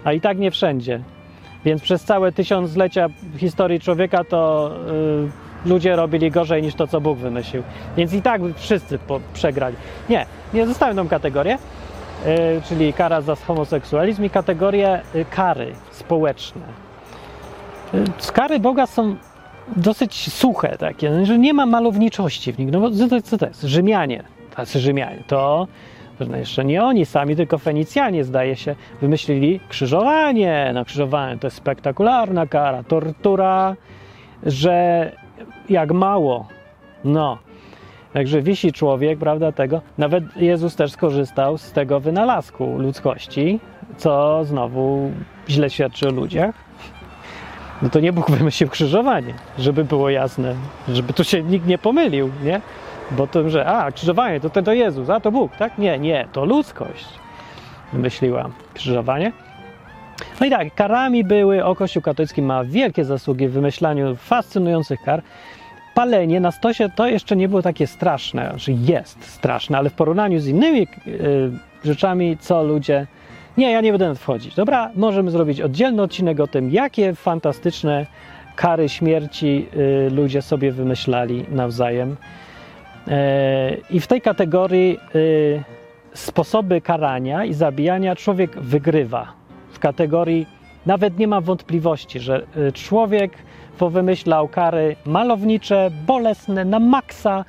a 0.04 0.12
i 0.12 0.20
tak 0.20 0.38
nie 0.38 0.50
wszędzie. 0.50 1.00
Więc 1.64 1.82
przez 1.82 2.04
całe 2.04 2.32
tysiąclecia 2.32 3.08
historii 3.36 3.80
człowieka 3.80 4.24
to 4.24 4.70
yy, 5.64 5.70
ludzie 5.70 5.96
robili 5.96 6.30
gorzej 6.30 6.62
niż 6.62 6.74
to, 6.74 6.86
co 6.86 7.00
Bóg 7.00 7.18
wymyślił. 7.18 7.62
Więc 7.96 8.12
i 8.12 8.22
tak 8.22 8.40
wszyscy 8.56 8.98
po, 8.98 9.20
przegrali. 9.34 9.76
Nie, 10.08 10.26
nie 10.54 10.66
zostawiam 10.66 10.96
tą 10.96 11.08
kategorię, 11.08 11.58
czyli 12.68 12.92
kara 12.92 13.20
za 13.20 13.34
homoseksualizm 13.34 14.24
i 14.24 14.30
kategorię 14.30 15.00
yy, 15.14 15.24
kary 15.24 15.72
społeczne. 15.90 16.62
Yy, 17.94 18.04
kary 18.32 18.60
Boga 18.60 18.86
są 18.86 19.16
dosyć 19.76 20.32
suche 20.32 20.78
takie, 20.78 21.26
że 21.26 21.38
nie 21.38 21.54
ma 21.54 21.66
malowniczości 21.66 22.52
w 22.52 22.58
nich. 22.58 22.70
No 22.72 22.80
bo 22.80 22.90
co 23.22 23.38
to 23.38 23.46
jest? 23.46 23.62
Rzymianie, 23.62 24.24
tacy 24.56 24.80
Rzymianie, 24.80 25.22
to 25.26 25.66
no 26.28 26.36
jeszcze 26.36 26.64
nie 26.64 26.84
oni 26.84 27.06
sami, 27.06 27.36
tylko 27.36 27.58
Fenicjanie, 27.58 28.24
zdaje 28.24 28.56
się, 28.56 28.74
wymyślili 29.00 29.60
krzyżowanie. 29.68 30.70
No 30.74 30.84
krzyżowanie 30.84 31.38
to 31.38 31.46
jest 31.46 31.56
spektakularna 31.56 32.46
kara, 32.46 32.82
tortura, 32.82 33.76
że 34.42 35.12
jak 35.68 35.92
mało. 35.92 36.48
No. 37.04 37.38
Także 38.12 38.42
wisi 38.42 38.72
człowiek, 38.72 39.18
prawda, 39.18 39.52
tego. 39.52 39.80
Nawet 39.98 40.36
Jezus 40.36 40.76
też 40.76 40.92
skorzystał 40.92 41.58
z 41.58 41.72
tego 41.72 42.00
wynalazku 42.00 42.78
ludzkości, 42.78 43.60
co 43.96 44.44
znowu 44.44 45.10
źle 45.48 45.70
świadczy 45.70 46.08
o 46.08 46.10
ludziach. 46.10 46.54
No 47.82 47.90
to 47.90 48.00
nie 48.00 48.12
Bóg 48.12 48.30
wymyślił 48.30 48.68
krzyżowanie, 48.68 49.34
żeby 49.58 49.84
było 49.84 50.10
jasne, 50.10 50.54
żeby 50.88 51.12
tu 51.12 51.24
się 51.24 51.42
nikt 51.42 51.66
nie 51.66 51.78
pomylił, 51.78 52.30
nie? 52.44 52.60
Bo 53.10 53.26
to, 53.26 53.50
że 53.50 53.66
a, 53.66 53.92
krzyżowanie 53.92 54.40
to, 54.40 54.50
to, 54.50 54.62
to 54.62 54.72
Jezus, 54.72 55.10
a 55.10 55.20
to 55.20 55.32
Bóg, 55.32 55.56
tak? 55.56 55.78
Nie, 55.78 55.98
nie, 55.98 56.28
to 56.32 56.44
ludzkość 56.44 57.08
wymyśliła 57.92 58.50
krzyżowanie. 58.74 59.32
No 60.40 60.46
i 60.46 60.50
tak, 60.50 60.74
karami 60.74 61.24
były, 61.24 61.64
o 61.64 61.76
Kościół 61.76 62.02
katolicki 62.02 62.42
ma 62.42 62.64
wielkie 62.64 63.04
zasługi 63.04 63.48
w 63.48 63.52
wymyślaniu 63.52 64.16
fascynujących 64.16 65.02
kar. 65.02 65.22
Palenie 65.94 66.40
na 66.40 66.50
stosie 66.50 66.88
to 66.96 67.06
jeszcze 67.06 67.36
nie 67.36 67.48
było 67.48 67.62
takie 67.62 67.86
straszne, 67.86 68.48
znaczy 68.48 68.72
jest 68.72 69.24
straszne, 69.24 69.78
ale 69.78 69.90
w 69.90 69.94
porównaniu 69.94 70.40
z 70.40 70.46
innymi 70.46 70.82
y, 71.06 71.50
rzeczami, 71.84 72.36
co 72.40 72.62
ludzie. 72.62 73.06
Nie, 73.56 73.70
ja 73.70 73.80
nie 73.80 73.92
będę 73.92 74.14
wchodzić. 74.14 74.54
Dobra, 74.54 74.90
możemy 74.94 75.30
zrobić 75.30 75.60
oddzielny 75.60 76.02
odcinek 76.02 76.40
o 76.40 76.46
tym, 76.46 76.70
jakie 76.70 77.14
fantastyczne 77.14 78.06
kary 78.56 78.88
śmierci 78.88 79.66
y, 79.76 80.10
ludzie 80.10 80.42
sobie 80.42 80.72
wymyślali 80.72 81.44
nawzajem. 81.50 82.16
E, 83.08 83.76
I 83.90 84.00
w 84.00 84.06
tej 84.06 84.20
kategorii 84.20 84.98
sposoby 86.14 86.80
karania 86.80 87.44
i 87.44 87.54
zabijania 87.54 88.16
człowiek 88.16 88.60
wygrywa. 88.60 89.32
W 89.72 89.78
kategorii 89.78 90.46
nawet 90.86 91.18
nie 91.18 91.28
ma 91.28 91.40
wątpliwości, 91.40 92.20
że 92.20 92.46
człowiek 92.74 93.32
powymyślał 93.82 94.48
kary 94.48 94.96
malownicze, 95.06 95.90
bolesne, 96.06 96.64
na 96.64 96.78
maksa, 96.78 97.44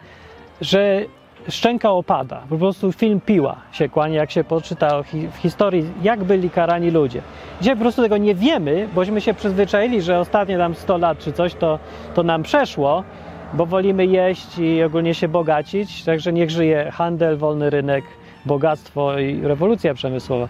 że 0.62 1.02
szczęka 1.50 1.92
opada. 1.92 2.42
Po 2.50 2.58
prostu 2.58 2.92
film 2.92 3.22
piła 3.22 3.56
się 3.72 3.90
kłania, 3.90 4.16
jak 4.16 4.32
się 4.32 4.44
poczyta 4.44 5.04
w 5.04 5.38
historii, 5.38 5.86
jak 6.02 6.24
byli 6.24 6.50
karani 6.50 6.92
ludzie. 6.92 7.22
Dzisiaj 7.62 7.76
po 7.76 7.82
prostu 7.82 8.02
tego 8.02 8.18
nie 8.18 8.36
wiemy, 8.36 8.88
bośmy 8.96 9.22
się 9.22 9.34
przyzwyczaili, 9.34 10.02
że 10.02 10.20
ostatnie 10.20 10.58
tam 10.58 10.76
100 10.76 10.98
lat 10.98 11.20
czy 11.20 11.34
coś 11.34 11.54
to, 11.54 11.80
to 12.14 12.24
nam 12.24 12.44
przeszło, 12.44 13.04
bo 13.54 13.66
wolimy 13.66 14.06
jeść 14.06 14.58
i 14.58 14.84
ogólnie 14.84 15.14
się 15.14 15.28
bogacić, 15.28 16.04
także 16.04 16.34
niech 16.34 16.50
żyje 16.50 16.92
handel, 16.92 17.38
wolny 17.38 17.70
rynek, 17.70 18.04
bogactwo 18.46 19.20
i 19.20 19.42
rewolucja 19.42 19.94
przemysłowa. 19.94 20.48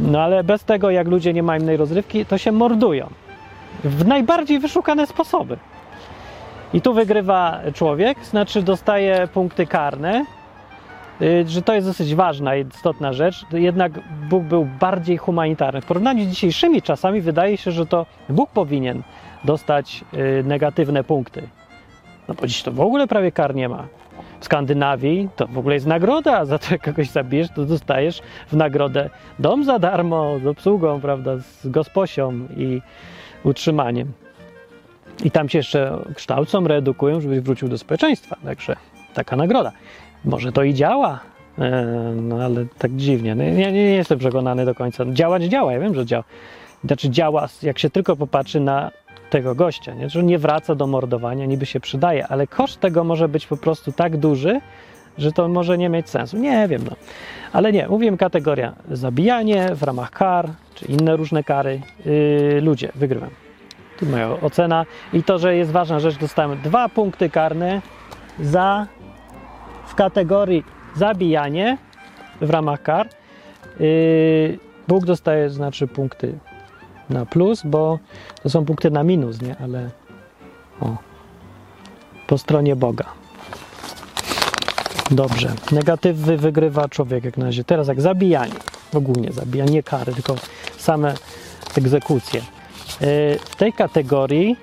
No 0.00 0.20
ale 0.22 0.44
bez 0.44 0.64
tego, 0.64 0.90
jak 0.90 1.08
ludzie 1.08 1.32
nie 1.32 1.42
mają 1.42 1.60
innej 1.60 1.76
rozrywki, 1.76 2.26
to 2.26 2.38
się 2.38 2.52
mordują 2.52 3.06
w 3.84 4.06
najbardziej 4.06 4.58
wyszukane 4.58 5.06
sposoby. 5.06 5.56
I 6.74 6.80
tu 6.80 6.94
wygrywa 6.94 7.60
człowiek, 7.74 8.24
znaczy 8.24 8.62
dostaje 8.62 9.28
punkty 9.32 9.66
karne, 9.66 10.24
y, 11.22 11.44
że 11.48 11.62
to 11.62 11.74
jest 11.74 11.86
dosyć 11.86 12.14
ważna 12.14 12.56
istotna 12.56 13.12
rzecz. 13.12 13.46
Jednak 13.52 13.92
Bóg 14.30 14.42
był 14.42 14.68
bardziej 14.80 15.16
humanitarny. 15.16 15.80
W 15.80 15.86
porównaniu 15.86 16.24
z 16.24 16.28
dzisiejszymi 16.28 16.82
czasami 16.82 17.20
wydaje 17.20 17.56
się, 17.56 17.70
że 17.70 17.86
to 17.86 18.06
Bóg 18.28 18.50
powinien 18.50 19.02
dostać 19.44 20.04
y, 20.14 20.44
negatywne 20.44 21.04
punkty. 21.04 21.48
No 22.28 22.34
bo 22.34 22.46
dziś 22.46 22.62
to 22.62 22.72
w 22.72 22.80
ogóle 22.80 23.06
prawie 23.06 23.32
kar 23.32 23.54
nie 23.54 23.68
ma. 23.68 23.86
W 24.40 24.44
Skandynawii 24.44 25.28
to 25.36 25.46
w 25.46 25.58
ogóle 25.58 25.74
jest 25.74 25.86
nagroda 25.86 26.44
za 26.44 26.58
to, 26.58 26.66
jak 26.70 26.82
kogoś 26.82 27.10
zabijesz, 27.10 27.48
to 27.56 27.64
dostajesz 27.64 28.22
w 28.48 28.56
nagrodę 28.56 29.10
dom 29.38 29.64
za 29.64 29.78
darmo, 29.78 30.38
z 30.38 30.46
obsługą, 30.46 31.00
prawda, 31.00 31.38
z 31.38 31.68
gosposią 31.68 32.32
i 32.56 32.80
utrzymaniem. 33.44 34.12
I 35.24 35.30
tam 35.30 35.48
się 35.48 35.58
jeszcze 35.58 35.98
kształcą, 36.14 36.68
reedukują, 36.68 37.20
żebyś 37.20 37.40
wrócił 37.40 37.68
do 37.68 37.78
społeczeństwa. 37.78 38.36
Także 38.44 38.76
taka 39.14 39.36
nagroda. 39.36 39.72
Może 40.24 40.52
to 40.52 40.62
i 40.62 40.74
działa, 40.74 41.20
e, 41.58 41.84
no 42.16 42.36
ale 42.36 42.66
tak 42.78 42.96
dziwnie. 42.96 43.34
No, 43.34 43.44
nie, 43.44 43.72
nie 43.72 43.82
jestem 43.82 44.18
przekonany 44.18 44.64
do 44.64 44.74
końca. 44.74 45.04
Działać 45.12 45.42
działa, 45.42 45.72
ja 45.72 45.80
wiem, 45.80 45.94
że 45.94 46.06
działa. 46.06 46.24
Znaczy 46.84 47.10
działa, 47.10 47.48
jak 47.62 47.78
się 47.78 47.90
tylko 47.90 48.16
popatrzy 48.16 48.60
na 48.60 48.90
tego 49.30 49.54
gościa, 49.54 49.94
nie? 49.94 50.10
że 50.10 50.22
nie 50.22 50.38
wraca 50.38 50.74
do 50.74 50.86
mordowania, 50.86 51.46
niby 51.46 51.66
się 51.66 51.80
przydaje, 51.80 52.26
ale 52.26 52.46
koszt 52.46 52.80
tego 52.80 53.04
może 53.04 53.28
być 53.28 53.46
po 53.46 53.56
prostu 53.56 53.92
tak 53.92 54.16
duży, 54.16 54.60
że 55.18 55.32
to 55.32 55.48
może 55.48 55.78
nie 55.78 55.88
mieć 55.88 56.10
sensu. 56.10 56.36
Nie 56.36 56.68
wiem, 56.68 56.82
no. 56.90 56.96
Ale 57.52 57.72
nie, 57.72 57.88
mówiłem 57.88 58.16
kategoria 58.16 58.74
zabijanie 58.90 59.74
w 59.74 59.82
ramach 59.82 60.10
kar, 60.10 60.50
czy 60.74 60.86
inne 60.86 61.16
różne 61.16 61.44
kary. 61.44 61.80
Yy, 62.04 62.60
ludzie, 62.60 62.92
wygrywam. 62.94 63.30
Tu 63.98 64.06
moja 64.06 64.30
ocena. 64.30 64.86
I 65.12 65.22
to, 65.22 65.38
że 65.38 65.56
jest 65.56 65.70
ważna 65.70 66.00
rzecz, 66.00 66.18
dostałem 66.18 66.58
dwa 66.62 66.88
punkty 66.88 67.30
karne 67.30 67.82
za 68.40 68.86
w 69.86 69.94
kategorii 69.94 70.64
zabijanie 70.96 71.78
w 72.40 72.50
ramach 72.50 72.82
kar. 72.82 73.08
Yy, 73.80 74.58
Bóg 74.88 75.04
dostaje 75.04 75.50
znaczy 75.50 75.86
punkty 75.86 76.38
na 77.10 77.26
plus, 77.26 77.62
bo 77.64 77.98
to 78.42 78.50
są 78.50 78.64
punkty 78.64 78.90
na 78.90 79.02
minus, 79.02 79.42
nie? 79.42 79.56
Ale 79.64 79.90
o, 80.80 80.96
po 82.26 82.38
stronie 82.38 82.76
Boga. 82.76 83.04
Dobrze. 85.10 85.52
Negatywy 85.72 86.36
wygrywa 86.36 86.88
człowiek 86.88 87.24
jak 87.24 87.36
na 87.36 87.46
razie. 87.46 87.64
Teraz 87.64 87.88
jak 87.88 88.00
zabijanie. 88.00 88.54
Ogólnie 88.94 89.32
zabijanie 89.32 89.82
kary, 89.82 90.14
tylko 90.14 90.34
same 90.84 91.14
egzekucje. 91.78 92.40
Y, 92.40 92.44
w 93.44 93.56
tej 93.56 93.72
kategorii 93.72 94.56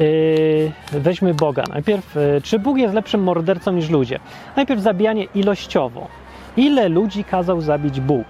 y, 0.00 0.72
weźmy 0.92 1.34
Boga. 1.34 1.64
Najpierw, 1.68 2.16
y, 2.16 2.40
czy 2.44 2.58
Bóg 2.58 2.78
jest 2.78 2.94
lepszym 2.94 3.22
mordercą 3.22 3.72
niż 3.72 3.90
ludzie? 3.90 4.18
Najpierw 4.56 4.80
zabijanie 4.80 5.24
ilościowo. 5.34 6.08
Ile 6.56 6.88
ludzi 6.88 7.24
kazał 7.24 7.60
zabić 7.60 8.00
Bóg? 8.00 8.24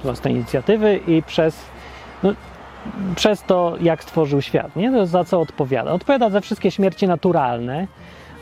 Z 0.00 0.02
własnej 0.02 0.34
inicjatywy 0.34 1.00
i 1.06 1.22
przez, 1.22 1.56
no, 2.22 2.32
przez 3.16 3.42
to, 3.42 3.76
jak 3.80 4.02
stworzył 4.02 4.42
świat. 4.42 4.76
Nie? 4.76 4.92
To 4.92 5.06
za 5.06 5.24
co 5.24 5.40
odpowiada? 5.40 5.92
Odpowiada 5.92 6.30
za 6.30 6.40
wszystkie 6.40 6.70
śmierci 6.70 7.08
naturalne, 7.08 7.86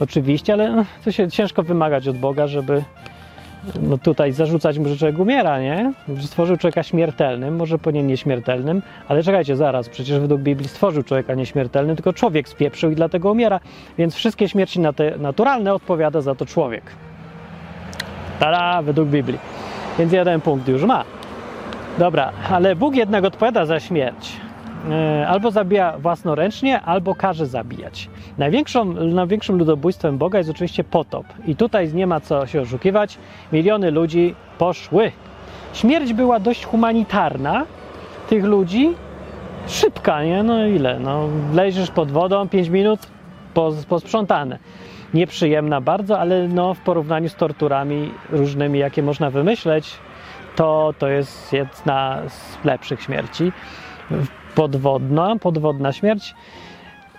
oczywiście, 0.01 0.53
ale 0.53 0.73
no, 0.73 0.85
to 1.05 1.13
się 1.13 1.31
ciężko 1.31 1.63
wymagać 1.63 2.09
od 2.09 2.19
Boga, 2.19 2.47
żeby 2.47 2.83
no 3.83 3.99
tutaj 3.99 4.33
zarzucać 4.33 4.79
mu, 4.79 4.89
że 4.89 4.97
człowiek 4.97 5.19
umiera, 5.19 5.61
nie? 5.61 5.93
Stworzył 6.21 6.57
człowieka 6.57 6.83
śmiertelnym, 6.83 7.57
może 7.57 7.79
powinien 7.79 8.07
nieśmiertelnym, 8.07 8.83
ale 9.09 9.23
czekajcie, 9.23 9.57
zaraz, 9.57 9.89
przecież 9.89 10.19
według 10.19 10.41
Biblii 10.41 10.69
stworzył 10.69 11.03
człowieka 11.03 11.35
nieśmiertelnym, 11.35 11.97
tylko 11.97 12.13
człowiek 12.13 12.49
spieprzył 12.49 12.91
i 12.91 12.95
dlatego 12.95 13.31
umiera, 13.31 13.61
więc 13.99 14.15
wszystkie 14.15 14.49
śmierci 14.49 14.81
naturalne 15.19 15.75
odpowiada 15.75 16.21
za 16.21 16.35
to 16.35 16.47
człowiek. 16.47 16.83
Tada, 18.41 18.83
według 18.83 19.09
Biblii. 19.09 19.39
Więc 19.99 20.13
jeden 20.13 20.41
punkt 20.41 20.69
już 20.69 20.83
ma. 20.83 21.05
Dobra, 21.99 22.33
ale 22.51 22.77
Bóg 22.77 22.95
jednak 22.95 23.25
odpowiada 23.25 23.67
za 23.67 23.81
śmierć. 23.81 24.33
E, 24.91 25.29
albo 25.29 25.51
zabija 25.51 25.99
własnoręcznie, 25.99 26.81
albo 26.81 27.15
każe 27.15 27.47
zabijać. 27.47 28.09
Największą, 28.39 28.85
największym 28.95 29.59
ludobójstwem 29.59 30.19
Boga 30.19 30.39
jest 30.39 30.51
oczywiście 30.51 30.85
potop. 30.85 31.27
I 31.47 31.57
tutaj 31.57 31.95
nie 31.95 32.07
ma 32.07 32.21
co 32.21 32.47
się 32.47 32.61
oszukiwać. 32.61 33.19
Miliony 33.53 33.91
ludzi 33.91 34.35
poszły. 34.59 35.13
Śmierć 35.73 36.13
była 36.13 36.41
dość 36.41 36.65
humanitarna 36.65 37.67
tych 38.29 38.45
ludzi. 38.45 38.95
Szybka, 39.67 40.25
nie? 40.25 40.43
No 40.43 40.67
ile? 40.67 41.01
No, 41.01 41.29
leżysz 41.55 41.91
pod 41.91 42.11
wodą, 42.11 42.49
5 42.49 42.69
minut, 42.69 43.01
posprzątane. 43.89 44.59
Nieprzyjemna 45.15 45.81
bardzo, 45.81 46.19
ale 46.19 46.49
no, 46.49 46.75
w 46.75 46.81
porównaniu 46.81 47.29
z 47.29 47.35
torturami 47.35 48.11
różnymi, 48.31 48.79
jakie 48.79 49.03
można 49.03 49.31
wymyśleć, 49.31 49.99
to 50.57 50.95
to 50.99 51.09
jest 51.09 51.53
jedna 51.53 52.19
z 52.29 52.65
lepszych 52.65 53.03
śmierci 53.03 53.53
podwodna, 54.55 55.37
podwodna 55.41 55.93
śmierć. 55.93 56.35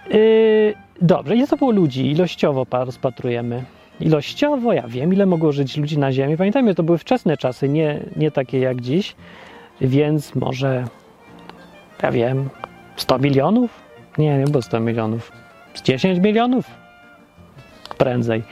Yy, 0.09 0.73
dobrze, 1.01 1.35
ile 1.35 1.47
to 1.47 1.57
było 1.57 1.71
ludzi? 1.71 2.11
Ilościowo 2.11 2.65
rozpatrujemy. 2.71 3.63
Ilościowo, 3.99 4.73
ja 4.73 4.87
wiem, 4.87 5.13
ile 5.13 5.25
mogło 5.25 5.51
żyć 5.51 5.77
ludzi 5.77 5.99
na 5.99 6.11
Ziemi. 6.11 6.37
Pamiętajmy, 6.37 6.75
to 6.75 6.83
były 6.83 6.97
wczesne 6.97 7.37
czasy, 7.37 7.69
nie, 7.69 7.99
nie 8.15 8.31
takie 8.31 8.59
jak 8.59 8.81
dziś, 8.81 9.15
więc 9.81 10.35
może, 10.35 10.85
ja 12.03 12.11
wiem, 12.11 12.49
100 12.95 13.19
milionów? 13.19 13.81
Nie, 14.17 14.37
nie 14.37 14.45
było 14.45 14.61
100 14.61 14.79
milionów. 14.79 15.31
10 15.83 16.19
milionów? 16.19 16.83
prędzej. 17.93 18.43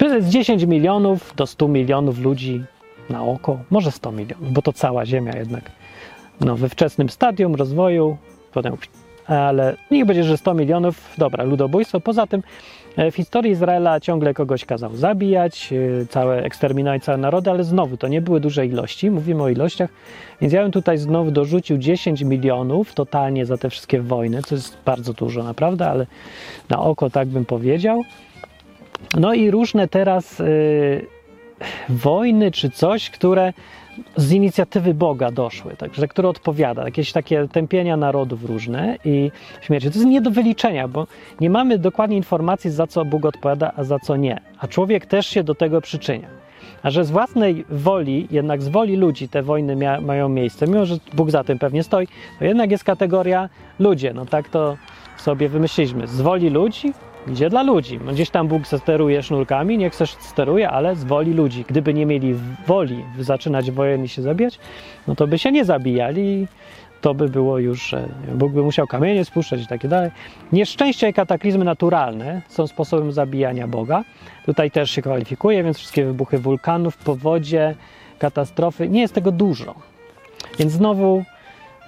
Jest 0.00 0.28
10 0.28 0.64
milionów 0.64 1.32
do 1.36 1.46
100 1.46 1.68
milionów 1.68 2.18
ludzi 2.18 2.64
na 3.10 3.24
oko, 3.24 3.58
może 3.70 3.90
100 3.90 4.12
milionów, 4.12 4.52
bo 4.52 4.62
to 4.62 4.72
cała 4.72 5.06
Ziemia 5.06 5.36
jednak 5.36 5.70
no, 6.40 6.56
we 6.56 6.68
wczesnym 6.68 7.08
stadium 7.08 7.54
rozwoju, 7.54 8.16
potem, 8.52 8.76
ale 9.26 9.76
niech 9.90 10.06
będzie, 10.06 10.24
że 10.24 10.36
100 10.36 10.54
milionów, 10.54 11.14
dobra, 11.18 11.44
ludobójstwo. 11.44 12.00
Poza 12.00 12.26
tym 12.26 12.42
e, 12.96 13.10
w 13.10 13.16
historii 13.16 13.52
Izraela 13.52 14.00
ciągle 14.00 14.34
kogoś 14.34 14.64
kazał 14.64 14.96
zabijać, 14.96 15.72
e, 15.72 16.06
całe 16.06 16.42
eksterminować 16.42 17.04
całe 17.04 17.18
narody, 17.18 17.50
ale 17.50 17.64
znowu 17.64 17.96
to 17.96 18.08
nie 18.08 18.20
były 18.20 18.40
duże 18.40 18.66
ilości, 18.66 19.10
mówimy 19.10 19.42
o 19.42 19.48
ilościach, 19.48 19.90
więc 20.40 20.52
ja 20.52 20.62
bym 20.62 20.72
tutaj 20.72 20.98
znowu 20.98 21.30
dorzucił 21.30 21.78
10 21.78 22.22
milionów 22.22 22.94
totalnie 22.94 23.46
za 23.46 23.58
te 23.58 23.70
wszystkie 23.70 24.00
wojny, 24.00 24.42
co 24.42 24.54
jest 24.54 24.76
bardzo 24.84 25.12
dużo 25.12 25.42
naprawdę, 25.42 25.88
ale 25.88 26.06
na 26.70 26.78
oko 26.78 27.10
tak 27.10 27.28
bym 27.28 27.44
powiedział. 27.44 28.02
No 29.16 29.34
i 29.34 29.50
różne 29.50 29.88
teraz 29.88 30.40
y, 30.40 31.06
wojny 31.88 32.50
czy 32.50 32.70
coś, 32.70 33.10
które 33.10 33.52
z 34.16 34.32
inicjatywy 34.32 34.94
Boga 34.94 35.30
doszły, 35.30 35.76
także 35.76 36.08
które 36.08 36.28
odpowiada, 36.28 36.84
jakieś 36.84 37.12
takie 37.12 37.48
tępienia 37.48 37.96
narodów 37.96 38.44
różne 38.44 38.96
i 39.04 39.30
śmierci. 39.60 39.90
To 39.90 39.94
jest 39.98 40.10
nie 40.10 40.20
do 40.20 40.30
wyliczenia, 40.30 40.88
bo 40.88 41.06
nie 41.40 41.50
mamy 41.50 41.78
dokładnie 41.78 42.16
informacji, 42.16 42.70
za 42.70 42.86
co 42.86 43.04
Bóg 43.04 43.24
odpowiada, 43.24 43.72
a 43.76 43.84
za 43.84 43.98
co 43.98 44.16
nie. 44.16 44.40
A 44.58 44.68
człowiek 44.68 45.06
też 45.06 45.26
się 45.26 45.44
do 45.44 45.54
tego 45.54 45.80
przyczynia. 45.80 46.28
A 46.82 46.90
że 46.90 47.04
z 47.04 47.10
własnej 47.10 47.64
woli, 47.70 48.28
jednak 48.30 48.62
z 48.62 48.68
woli 48.68 48.96
ludzi 48.96 49.28
te 49.28 49.42
wojny 49.42 49.76
mia- 49.76 50.00
mają 50.02 50.28
miejsce, 50.28 50.66
mimo 50.66 50.86
że 50.86 50.96
Bóg 51.14 51.30
za 51.30 51.44
tym 51.44 51.58
pewnie 51.58 51.82
stoi, 51.82 52.06
to 52.38 52.44
jednak 52.44 52.70
jest 52.70 52.84
kategoria 52.84 53.48
ludzie. 53.78 54.12
No 54.14 54.26
tak 54.26 54.48
to 54.48 54.76
sobie 55.16 55.48
wymyśliliśmy. 55.48 56.06
Z 56.06 56.20
woli 56.20 56.50
ludzi 56.50 56.92
idzie 57.28 57.50
dla 57.50 57.62
ludzi. 57.62 58.00
No 58.04 58.12
Gdzieś 58.12 58.30
tam 58.30 58.48
Bóg 58.48 58.66
steruje 58.66 59.22
sznurkami, 59.22 59.78
niech 59.78 59.94
coś 59.94 60.10
steruje, 60.10 60.70
ale 60.70 60.96
z 60.96 61.04
woli 61.04 61.32
ludzi. 61.32 61.64
Gdyby 61.68 61.94
nie 61.94 62.06
mieli 62.06 62.34
woli 62.66 63.04
zaczynać 63.18 63.70
wojen 63.70 64.04
i 64.04 64.08
się 64.08 64.22
zabijać, 64.22 64.58
no 65.06 65.14
to 65.14 65.26
by 65.26 65.38
się 65.38 65.52
nie 65.52 65.64
zabijali 65.64 66.46
to 67.02 67.14
by 67.14 67.28
było 67.28 67.58
już, 67.58 67.88
że 67.88 68.08
Bóg 68.34 68.52
by 68.52 68.62
musiał 68.62 68.86
kamienie 68.86 69.24
spuszczać 69.24 69.62
i 69.62 69.66
takie 69.66 69.88
dalej. 69.88 70.10
Nieszczęścia 70.52 71.08
i 71.08 71.12
kataklizmy 71.12 71.64
naturalne 71.64 72.42
są 72.48 72.66
sposobem 72.66 73.12
zabijania 73.12 73.68
Boga. 73.68 74.04
Tutaj 74.46 74.70
też 74.70 74.90
się 74.90 75.02
kwalifikuje, 75.02 75.64
więc 75.64 75.78
wszystkie 75.78 76.04
wybuchy 76.04 76.38
wulkanów, 76.38 76.96
powodzie, 76.96 77.74
katastrofy, 78.18 78.88
nie 78.88 79.00
jest 79.00 79.14
tego 79.14 79.32
dużo. 79.32 79.74
Więc 80.58 80.72
znowu, 80.72 81.24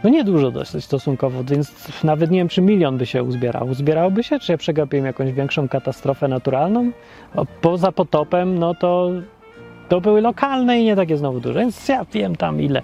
no 0.05 0.11
nie 0.11 0.25
dużo 0.25 0.51
dosyć 0.51 0.85
stosunkowo, 0.85 1.45
więc 1.45 1.73
nawet 2.05 2.31
nie 2.31 2.39
wiem, 2.39 2.49
czy 2.49 2.63
milion 2.63 2.99
by 2.99 3.07
się 3.07 3.23
uzbierał. 3.23 3.69
Uzbierałby 3.69 4.23
się, 4.23 4.39
czy 4.39 4.53
ja 4.53 4.59
przegapiłem 4.59 5.07
jakąś 5.07 5.33
większą 5.33 5.69
katastrofę 5.69 6.29
naturalną? 6.29 6.91
Poza 7.61 7.93
potopem, 7.93 8.59
no 8.59 8.75
to 8.75 9.11
to 9.89 10.01
były 10.01 10.21
lokalne 10.21 10.81
i 10.81 10.85
nie 10.85 10.97
takie 10.97 11.17
znowu 11.17 11.41
duże, 11.41 11.61
więc 11.61 11.89
ja 11.89 12.07
wiem 12.13 12.37
tam 12.37 12.61
ile. 12.61 12.83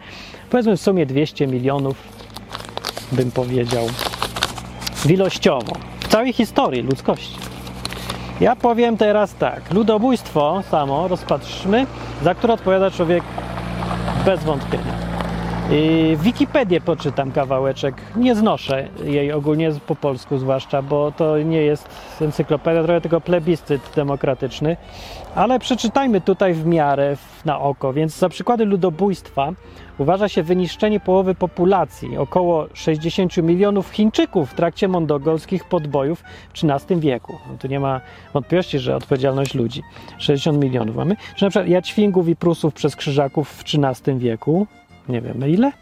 Powiedzmy 0.51 0.77
w 0.77 0.81
sumie 0.81 1.07
200 1.07 1.47
milionów, 1.47 1.97
bym 3.13 3.31
powiedział, 3.31 3.87
ilościowo. 5.09 5.73
W 6.01 6.09
całej 6.09 6.33
historii 6.33 6.83
ludzkości. 6.83 7.39
Ja 8.41 8.57
powiem 8.57 8.97
teraz 8.97 9.35
tak. 9.35 9.75
Ludobójstwo 9.75 10.63
samo 10.71 11.09
rozpatrzmy, 11.09 11.87
za 12.23 12.35
które 12.35 12.53
odpowiada 12.53 12.91
człowiek 12.91 13.25
bez 14.25 14.45
wątpienia. 14.45 15.10
Wikipedię 16.17 16.81
poczytam 16.81 17.33
kawałeczek. 17.33 17.95
Nie 18.17 18.35
znoszę 18.35 18.89
jej 19.05 19.33
ogólnie 19.33 19.73
po 19.87 19.97
polsku, 19.97 20.39
zwłaszcza, 20.39 20.83
bo 20.83 21.13
to 21.13 21.39
nie 21.39 21.63
jest 21.63 21.89
encyklopedia, 22.21 22.83
trochę 22.83 23.01
tylko 23.01 23.21
plebiscyt 23.21 23.83
demokratyczny. 23.97 24.77
Ale 25.35 25.59
przeczytajmy 25.59 26.21
tutaj 26.21 26.55
w 26.55 26.67
miarę 26.67 27.17
na 27.45 27.61
oko. 27.61 27.93
Więc 27.93 28.19
za 28.19 28.29
przykłady 28.29 28.65
ludobójstwa 28.65 29.53
uważa 29.99 30.29
się 30.29 30.43
wyniszczenie 30.43 31.01
połowy 31.01 31.35
populacji, 31.35 32.19
około 32.19 32.67
60 32.75 33.37
milionów 33.37 33.91
Chińczyków 33.91 34.51
w 34.51 34.55
trakcie 34.55 34.89
mongolskich 34.89 35.65
podbojów 35.65 36.25
w 36.55 36.65
XIII 36.65 37.01
wieku. 37.01 37.39
No 37.51 37.59
tu 37.59 37.69
nie 37.69 37.81
ma 37.81 38.01
wątpliwości, 38.35 38.79
że 38.79 38.97
odpowiedzialność 38.97 39.55
ludzi. 39.55 39.83
60 40.19 40.59
milionów 40.59 40.97
mamy. 40.97 41.17
Czy 41.37 41.45
na 41.45 41.51
przykład 41.51 41.69
Jaćwingów 41.69 42.29
i 42.29 42.37
Prusów 42.37 42.75
przez 42.75 42.97
Krzyżaków 42.97 43.49
w 43.49 43.65
XIII 43.75 44.19
wieku 44.19 44.67
nie 45.11 45.21
wiemy 45.21 45.51
ile, 45.51 45.73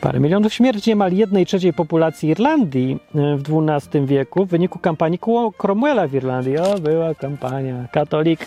parę 0.00 0.20
milionów 0.20 0.54
śmierci 0.54 0.90
niemal 0.90 1.12
jednej 1.12 1.46
trzeciej 1.46 1.72
populacji 1.72 2.28
Irlandii 2.28 2.98
e, 3.14 3.36
w 3.36 3.42
XII 3.68 4.06
wieku 4.06 4.46
w 4.46 4.48
wyniku 4.48 4.78
kampanii 4.78 5.18
Cromwella 5.58 6.08
w 6.08 6.14
Irlandii. 6.14 6.58
O, 6.58 6.78
była 6.78 7.14
kampania 7.14 7.88
katolik. 7.92 8.46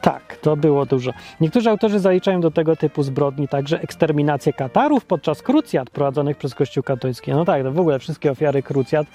Tak, 0.00 0.36
to 0.36 0.56
było 0.56 0.86
dużo. 0.86 1.10
Niektórzy 1.40 1.70
autorzy 1.70 2.00
zaliczają 2.00 2.40
do 2.40 2.50
tego 2.50 2.76
typu 2.76 3.02
zbrodni 3.02 3.48
także 3.48 3.80
eksterminację 3.80 4.52
Katarów 4.52 5.04
podczas 5.04 5.42
krucjat 5.42 5.90
prowadzonych 5.90 6.36
przez 6.36 6.54
Kościół 6.54 6.82
katolicki. 6.82 7.30
No 7.30 7.44
tak, 7.44 7.62
to 7.62 7.72
w 7.72 7.80
ogóle 7.80 7.98
wszystkie 7.98 8.30
ofiary 8.30 8.62
krucjat 8.62 9.06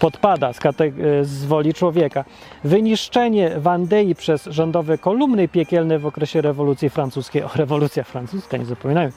podpada 0.00 0.52
z, 0.52 0.58
z, 1.22 1.44
woli 1.44 1.74
człowieka. 1.74 2.24
Wyniszczenie 2.64 3.50
Wandei 3.56 4.14
przez 4.14 4.44
rządowe 4.44 4.98
kolumny 4.98 5.48
piekielne 5.48 5.98
w 5.98 6.06
okresie 6.06 6.40
rewolucji 6.40 6.90
francuskiej. 6.90 7.42
O, 7.42 7.50
rewolucja 7.54 8.04
francuska, 8.04 8.56
nie 8.56 8.64
zapominajmy. 8.64 9.12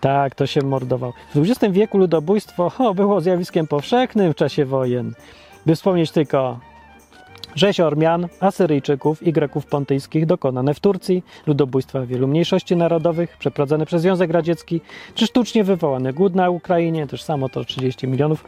Tak, 0.00 0.34
to 0.34 0.46
się 0.46 0.62
mordował. 0.62 1.12
W 1.34 1.38
XX 1.38 1.74
wieku 1.74 1.98
ludobójstwo 1.98 2.72
o, 2.78 2.94
było 2.94 3.20
zjawiskiem 3.20 3.66
powszechnym 3.66 4.32
w 4.32 4.36
czasie 4.36 4.64
wojen. 4.64 5.14
By 5.66 5.74
wspomnieć 5.74 6.10
tylko 6.10 6.58
Rzeź 7.54 7.80
Ormian, 7.80 8.28
Asyryjczyków 8.40 9.22
i 9.22 9.32
Greków 9.32 9.66
pontyjskich 9.66 10.26
dokonane 10.26 10.74
w 10.74 10.80
Turcji, 10.80 11.22
ludobójstwa 11.46 12.06
wielu 12.06 12.28
mniejszości 12.28 12.76
narodowych 12.76 13.36
przeprowadzone 13.38 13.86
przez 13.86 14.02
Związek 14.02 14.30
Radziecki, 14.30 14.80
czy 15.14 15.26
sztucznie 15.26 15.64
wywołany 15.64 16.12
głód 16.12 16.34
na 16.34 16.50
Ukrainie, 16.50 17.06
też 17.06 17.22
samo 17.22 17.48
to 17.48 17.64
30 17.64 18.08
milionów 18.08 18.44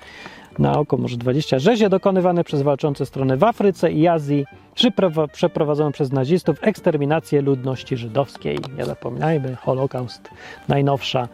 na 0.58 0.78
oko, 0.78 0.96
może 0.96 1.16
20 1.16 1.58
rzezie 1.58 1.88
dokonywane 1.88 2.44
przez 2.44 2.62
walczące 2.62 3.06
strony 3.06 3.36
w 3.36 3.44
Afryce 3.44 3.92
i 3.92 4.08
Azji, 4.08 4.44
czy 4.74 4.92
przeprowadzone 5.32 5.92
przez 5.92 6.12
nazistów 6.12 6.56
eksterminację 6.60 7.42
ludności 7.42 7.96
żydowskiej. 7.96 8.58
Nie 8.78 8.84
zapominajmy, 8.84 9.56
Holokaust 9.56 10.30
najnowsza. 10.68 11.28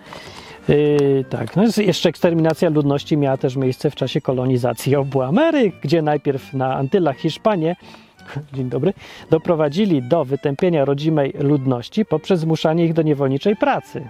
Yy, 0.69 1.25
tak, 1.31 1.57
no 1.57 1.63
jeszcze 1.77 2.09
eksterminacja 2.09 2.71
ludności 2.71 3.17
miała 3.17 3.37
też 3.37 3.57
miejsce 3.57 3.91
w 3.91 3.95
czasie 3.95 4.21
kolonizacji 4.21 4.97
obu 4.97 5.23
Ameryk, 5.23 5.75
gdzie 5.81 6.03
najpierw 6.03 6.55
na 6.55 6.75
Antylach 6.75 7.17
Hiszpanie 7.17 7.77
dzień 8.55 8.69
dobry, 8.69 8.93
doprowadzili 9.31 10.03
do 10.03 10.25
wytępienia 10.25 10.85
rodzimej 10.85 11.33
ludności 11.39 12.05
poprzez 12.05 12.41
zmuszanie 12.41 12.85
ich 12.85 12.93
do 12.93 13.03
niewolniczej 13.03 13.57
pracy. 13.57 14.09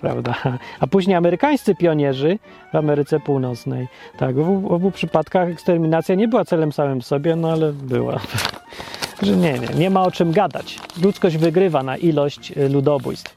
Prawda? 0.00 0.34
A 0.80 0.86
później 0.86 1.16
amerykańscy 1.16 1.74
pionierzy 1.74 2.38
w 2.72 2.76
Ameryce 2.76 3.20
Północnej. 3.20 3.88
Tak, 4.18 4.36
w 4.36 4.72
obu 4.72 4.90
przypadkach 4.90 5.48
eksterminacja 5.48 6.14
nie 6.14 6.28
była 6.28 6.44
celem 6.44 6.72
samym 6.72 7.02
sobie, 7.02 7.36
no 7.36 7.52
ale 7.52 7.72
była. 7.72 8.20
Że 9.22 9.36
nie, 9.36 9.52
nie, 9.52 9.68
nie 9.74 9.90
ma 9.90 10.02
o 10.02 10.10
czym 10.10 10.32
gadać. 10.32 10.78
Ludzkość 11.02 11.36
wygrywa 11.36 11.82
na 11.82 11.96
ilość 11.96 12.52
y, 12.56 12.68
ludobójstw. 12.68 13.36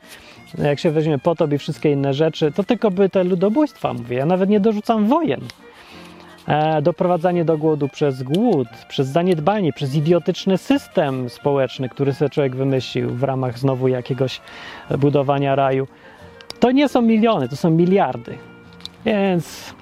Jak 0.58 0.80
się 0.80 0.92
weźmie 0.92 1.20
potop 1.20 1.54
i 1.54 1.58
wszystkie 1.58 1.92
inne 1.92 2.14
rzeczy, 2.14 2.52
to 2.52 2.64
tylko 2.64 2.92
by 2.92 3.10
te 3.10 3.24
ludobójstwa, 3.24 3.94
mówię. 3.94 4.18
Ja 4.18 4.26
nawet 4.26 4.50
nie 4.50 4.60
dorzucam 4.60 5.08
wojen. 5.08 5.42
E, 6.52 6.82
doprowadzanie 6.82 7.46
do 7.46 7.58
głodu 7.58 7.90
przez 7.90 8.24
głód, 8.24 8.68
przez 8.88 9.08
zaniedbanie, 9.08 9.74
przez 9.74 9.96
idiotyczny 9.96 10.58
system 10.58 11.30
społeczny, 11.30 11.90
który 11.90 12.14
sobie 12.14 12.30
człowiek 12.30 12.56
wymyślił 12.56 13.10
w 13.10 13.24
ramach 13.24 13.60
znowu 13.60 13.88
jakiegoś 13.88 14.42
budowania 14.98 15.56
raju. 15.56 15.88
To 16.60 16.72
nie 16.72 16.90
są 16.90 17.02
miliony, 17.02 17.50
to 17.50 17.56
są 17.56 17.70
miliardy. 17.70 18.38
Więc 19.06 19.74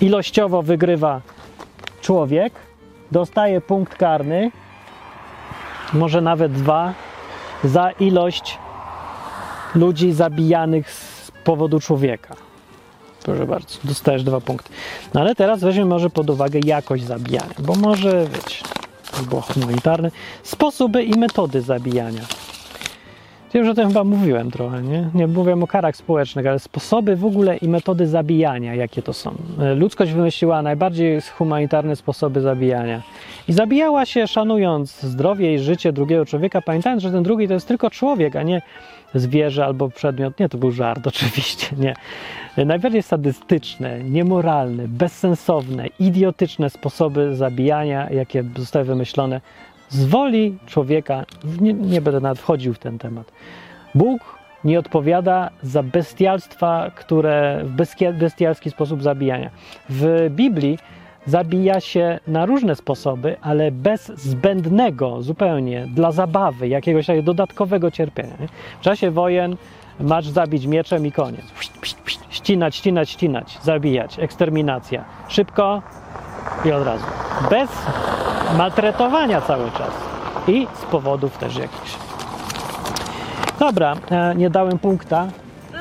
ilościowo 0.00 0.62
wygrywa 0.62 1.20
człowiek, 2.00 2.52
dostaje 3.12 3.60
punkt 3.60 3.96
karny, 3.96 4.50
może 5.92 6.20
nawet 6.20 6.52
dwa, 6.52 6.94
za 7.64 7.90
ilość 7.90 8.58
ludzi 9.74 10.12
zabijanych 10.12 10.90
z 10.90 11.30
powodu 11.44 11.80
człowieka. 11.80 12.45
Proszę 13.26 13.46
bardzo, 13.46 13.78
dostajesz 13.84 14.22
dwa 14.22 14.40
punkty. 14.40 14.72
No 15.14 15.20
ale 15.20 15.34
teraz 15.34 15.60
weźmiemy 15.60 15.90
może 15.90 16.10
pod 16.10 16.30
uwagę 16.30 16.60
jakość 16.64 17.04
zabijania, 17.04 17.54
bo 17.58 17.74
może, 17.74 18.26
wiecie, 18.26 18.64
było 19.28 19.40
humanitarne, 19.40 20.10
sposoby 20.42 21.04
i 21.04 21.18
metody 21.18 21.62
zabijania. 21.62 22.20
Ja 23.54 23.60
już 23.60 23.68
o 23.68 23.74
tym 23.74 23.88
chyba 23.88 24.04
mówiłem 24.04 24.50
trochę, 24.50 24.82
nie? 24.82 25.10
Nie 25.14 25.26
mówiłem 25.26 25.62
o 25.62 25.66
karach 25.66 25.96
społecznych, 25.96 26.46
ale 26.46 26.58
sposoby 26.58 27.16
w 27.16 27.24
ogóle 27.24 27.56
i 27.56 27.68
metody 27.68 28.06
zabijania, 28.06 28.74
jakie 28.74 29.02
to 29.02 29.12
są. 29.12 29.34
E, 29.60 29.74
Ludzkość 29.74 30.12
wymyśliła 30.12 30.62
najbardziej 30.62 31.20
humanitarne 31.20 31.96
sposoby 31.96 32.40
zabijania. 32.40 33.02
I 33.48 33.52
zabijała 33.52 34.06
się 34.06 34.26
szanując 34.26 35.00
zdrowie 35.02 35.54
i 35.54 35.58
życie 35.58 35.92
drugiego 35.92 36.24
człowieka, 36.24 36.62
pamiętając, 36.62 37.02
że 37.02 37.10
ten 37.10 37.22
drugi 37.22 37.48
to 37.48 37.54
jest 37.54 37.68
tylko 37.68 37.90
człowiek, 37.90 38.36
a 38.36 38.42
nie 38.42 38.62
zwierzę 39.14 39.64
albo 39.64 39.88
przedmiot. 39.88 40.40
Nie, 40.40 40.48
to 40.48 40.58
był 40.58 40.72
żart 40.72 41.06
oczywiście, 41.16 41.66
nie. 41.78 41.94
Najbardziej 42.64 43.02
sadystyczne, 43.02 44.04
niemoralne, 44.04 44.88
bezsensowne, 44.88 45.86
idiotyczne 45.98 46.70
sposoby 46.70 47.34
zabijania, 47.34 48.10
jakie 48.10 48.44
zostały 48.56 48.84
wymyślone 48.84 49.40
z 49.88 50.04
woli 50.04 50.58
człowieka, 50.66 51.24
nie, 51.60 51.72
nie 51.72 52.00
będę 52.00 52.20
nawet 52.20 52.38
wchodził 52.38 52.74
w 52.74 52.78
ten 52.78 52.98
temat. 52.98 53.32
Bóg 53.94 54.38
nie 54.64 54.78
odpowiada 54.78 55.50
za 55.62 55.82
bestialstwa, 55.82 56.90
które 56.94 57.62
w 57.64 57.76
bestia- 57.76 58.18
bestialski 58.18 58.70
sposób 58.70 59.02
zabijania. 59.02 59.50
W 59.88 60.30
Biblii 60.30 60.78
zabija 61.26 61.80
się 61.80 62.18
na 62.26 62.46
różne 62.46 62.76
sposoby, 62.76 63.36
ale 63.40 63.70
bez 63.70 64.06
zbędnego 64.06 65.22
zupełnie 65.22 65.86
dla 65.94 66.12
zabawy, 66.12 66.68
jakiegoś 66.68 67.06
dodatkowego 67.22 67.90
cierpienia. 67.90 68.36
W 68.80 68.84
czasie 68.84 69.10
wojen 69.10 69.56
masz 70.00 70.28
zabić 70.28 70.66
mieczem 70.66 71.06
i 71.06 71.12
koniec. 71.12 71.44
Ścinać, 72.30 72.76
ścinać, 72.76 73.10
ścinać, 73.10 73.58
zabijać, 73.62 74.18
eksterminacja. 74.18 75.04
Szybko 75.28 75.82
i 76.64 76.72
od 76.72 76.84
razu. 76.84 77.04
Bez 77.50 77.70
maltretowania 78.56 79.40
cały 79.40 79.70
czas. 79.70 79.90
I 80.48 80.66
z 80.82 80.84
powodów 80.84 81.38
też 81.38 81.56
jakichś. 81.56 81.96
Dobra, 83.58 83.96
e, 84.10 84.34
nie 84.34 84.50
dałem 84.50 84.78
punkta. 84.78 85.26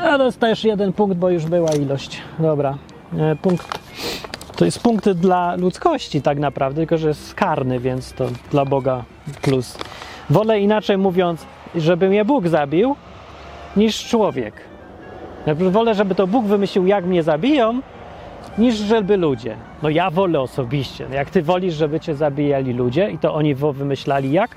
A 0.04 0.18
dostajesz 0.18 0.64
jeden 0.64 0.94
punkt, 0.94 1.18
bo 1.18 1.30
już 1.30 1.46
była 1.46 1.72
ilość. 1.72 2.22
Dobra, 2.40 2.78
e, 3.18 3.36
punkt. 3.36 3.80
To 4.56 4.66
jest 4.66 4.80
punkt 4.80 5.10
dla 5.10 5.56
ludzkości 5.56 6.22
tak 6.22 6.40
naprawdę, 6.40 6.78
tylko 6.82 6.98
że 6.98 7.08
jest 7.08 7.34
karny, 7.34 7.80
więc 7.80 8.14
to 8.14 8.26
dla 8.52 8.66
Boga 8.66 9.04
plus. 9.42 9.78
Wolę 10.30 10.60
inaczej 10.60 10.98
mówiąc, 10.98 11.46
żeby 11.76 12.10
mnie 12.10 12.26
Bóg 12.26 12.48
zabił, 12.48 12.96
niż 13.78 14.08
człowiek. 14.08 14.54
Wolę, 15.56 15.96
żeby 15.96 16.16
to 16.16 16.28
Bóg 16.28 16.46
wymyślił, 16.46 16.88
jak 16.88 17.06
mnie 17.06 17.24
zabiją, 17.24 17.82
niż 18.58 18.76
żeby 18.76 19.18
ludzie. 19.18 19.58
No 19.84 19.90
ja 19.90 20.10
wolę 20.10 20.42
osobiście. 20.42 21.08
Jak 21.12 21.30
ty 21.30 21.42
wolisz, 21.42 21.74
żeby 21.74 22.00
cię 22.00 22.16
zabijali 22.16 22.74
ludzie 22.74 23.10
i 23.10 23.18
to 23.18 23.34
oni 23.34 23.56
wymyślali 23.56 24.32
jak, 24.32 24.56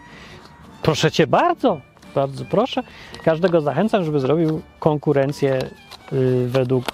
proszę 0.82 1.10
cię 1.10 1.26
bardzo, 1.26 1.80
bardzo 2.14 2.44
proszę. 2.44 2.82
Każdego 3.24 3.60
zachęcam, 3.60 4.04
żeby 4.04 4.20
zrobił 4.20 4.60
konkurencję 4.78 5.58
y, 6.12 6.48
według, 6.48 6.84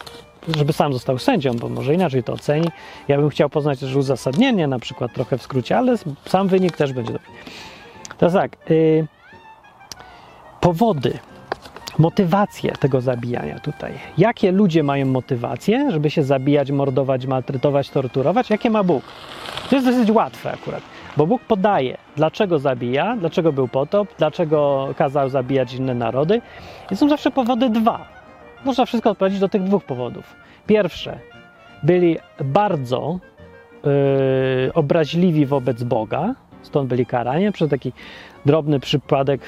żeby 0.57 0.73
sam 0.73 0.93
został 0.93 1.19
sędzią, 1.19 1.53
bo 1.53 1.69
może 1.69 1.95
inaczej 1.95 2.23
to 2.23 2.33
oceni. 2.33 2.69
Ja 3.09 3.19
bym 3.19 3.31
chciał 3.31 3.51
poznać 3.51 3.81
też 3.81 3.95
uzasadnienie, 3.97 4.67
na 4.67 4.79
przykład 4.79 5.13
trochę 5.13 5.39
w 5.39 5.43
skrócie, 5.43 5.79
ale 5.79 5.97
sam 6.27 6.49
wynik 6.49 6.77
też 6.77 6.93
będzie 6.93 7.13
dobry. 7.13 7.29
Teraz 8.19 8.35
tak, 8.35 8.57
y, 8.71 9.07
powody 10.61 11.19
motywację 11.99 12.73
tego 12.73 13.01
zabijania 13.01 13.59
tutaj. 13.59 13.93
Jakie 14.19 14.53
ludzie 14.53 14.83
mają 14.83 15.07
motywację, 15.07 15.91
żeby 15.91 16.11
się 16.11 16.23
zabijać, 16.23 16.71
mordować, 16.71 17.27
maltretować, 17.27 17.91
torturować? 17.91 18.51
Jakie 18.51 18.71
ma 18.71 18.85
Bóg? 18.85 19.03
To 19.71 19.77
jest 19.77 19.87
dosyć 19.87 20.11
łatwe 20.11 20.53
akurat, 20.53 20.83
bo 21.17 21.27
Bóg 21.27 21.43
podaje, 21.43 21.97
dlaczego 22.17 22.59
zabija, 22.59 23.17
dlaczego 23.17 23.53
był 23.53 23.69
potop, 23.69 24.09
dlaczego 24.19 24.89
kazał 24.97 25.29
zabijać 25.29 25.75
inne 25.75 25.95
narody. 25.95 26.41
I 26.91 26.97
są 26.97 27.09
zawsze 27.09 27.31
powody 27.31 27.71
dwa. 27.71 28.09
Można 28.65 28.87
wszystko 28.87 29.11
odprowadzić 29.11 29.41
do 29.41 29.49
tych 29.49 29.63
dwóch 29.63 29.85
powodów. 29.85 30.37
Pierwsze, 30.67 31.19
byli 31.83 32.17
bardzo 32.45 33.19
yy, 33.85 33.91
obraźliwi 34.75 35.47
wobec 35.47 35.83
Boga, 35.83 36.35
stąd 36.63 36.89
byli 36.89 37.07
karani. 37.07 37.53
Przez 37.53 37.71
taki 37.71 37.93
drobny 38.47 38.81
przypadek 38.81 39.41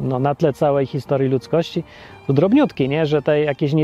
no, 0.00 0.18
na 0.18 0.34
tle 0.34 0.52
całej 0.52 0.86
historii 0.86 1.28
ludzkości, 1.28 1.84
drobniutki, 2.28 2.88
nie? 2.88 3.06
że 3.06 3.22
te 3.22 3.40
jakieś 3.40 3.72
y, 3.72 3.76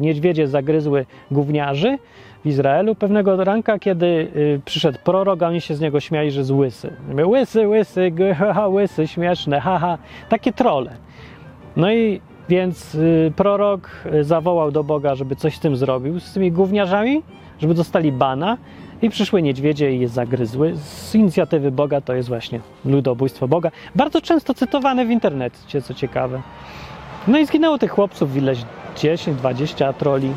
niedźwiedzie 0.00 0.48
zagryzły 0.48 1.06
gówniarzy 1.30 1.98
w 2.44 2.46
Izraelu 2.46 2.94
pewnego 2.94 3.44
ranka, 3.44 3.78
kiedy 3.78 4.06
y, 4.06 4.60
przyszedł 4.64 4.98
prorok, 5.04 5.42
oni 5.42 5.60
się 5.60 5.74
z 5.74 5.80
niego 5.80 6.00
śmiali, 6.00 6.30
że 6.30 6.40
jest 6.40 6.50
łysy. 6.50 6.96
Łysy, 7.26 7.68
łysy, 7.68 8.12
haha, 8.38 8.68
łysy, 8.68 9.06
śmieszne, 9.06 9.60
haha. 9.60 9.98
Takie 10.28 10.52
trole. 10.52 10.90
No 11.76 11.92
i 11.92 12.20
więc 12.48 12.94
y, 12.94 13.32
prorok 13.36 13.90
y, 14.14 14.24
zawołał 14.24 14.70
do 14.70 14.84
Boga, 14.84 15.14
żeby 15.14 15.36
coś 15.36 15.56
z 15.56 15.60
tym 15.60 15.76
zrobił, 15.76 16.20
z 16.20 16.32
tymi 16.32 16.52
gówniarzami, 16.52 17.22
żeby 17.58 17.74
dostali 17.74 18.12
bana 18.12 18.58
i 19.02 19.10
przyszły 19.10 19.42
niedźwiedzie 19.42 19.92
i 19.92 20.00
je 20.00 20.08
zagryzły. 20.08 20.76
Z 20.76 21.14
inicjatywy 21.14 21.70
Boga 21.70 22.00
to 22.00 22.14
jest 22.14 22.28
właśnie 22.28 22.60
ludobójstwo 22.84 23.48
Boga. 23.48 23.70
Bardzo 23.94 24.20
często 24.20 24.54
cytowane 24.54 25.06
w 25.06 25.10
internecie, 25.10 25.82
co 25.82 25.94
ciekawe. 25.94 26.42
No 27.28 27.38
i 27.38 27.46
zginęło 27.46 27.78
tych 27.78 27.90
chłopców 27.90 28.36
ileś 28.36 28.58
10, 28.96 29.38
20 29.38 29.92
troli. 29.92 30.32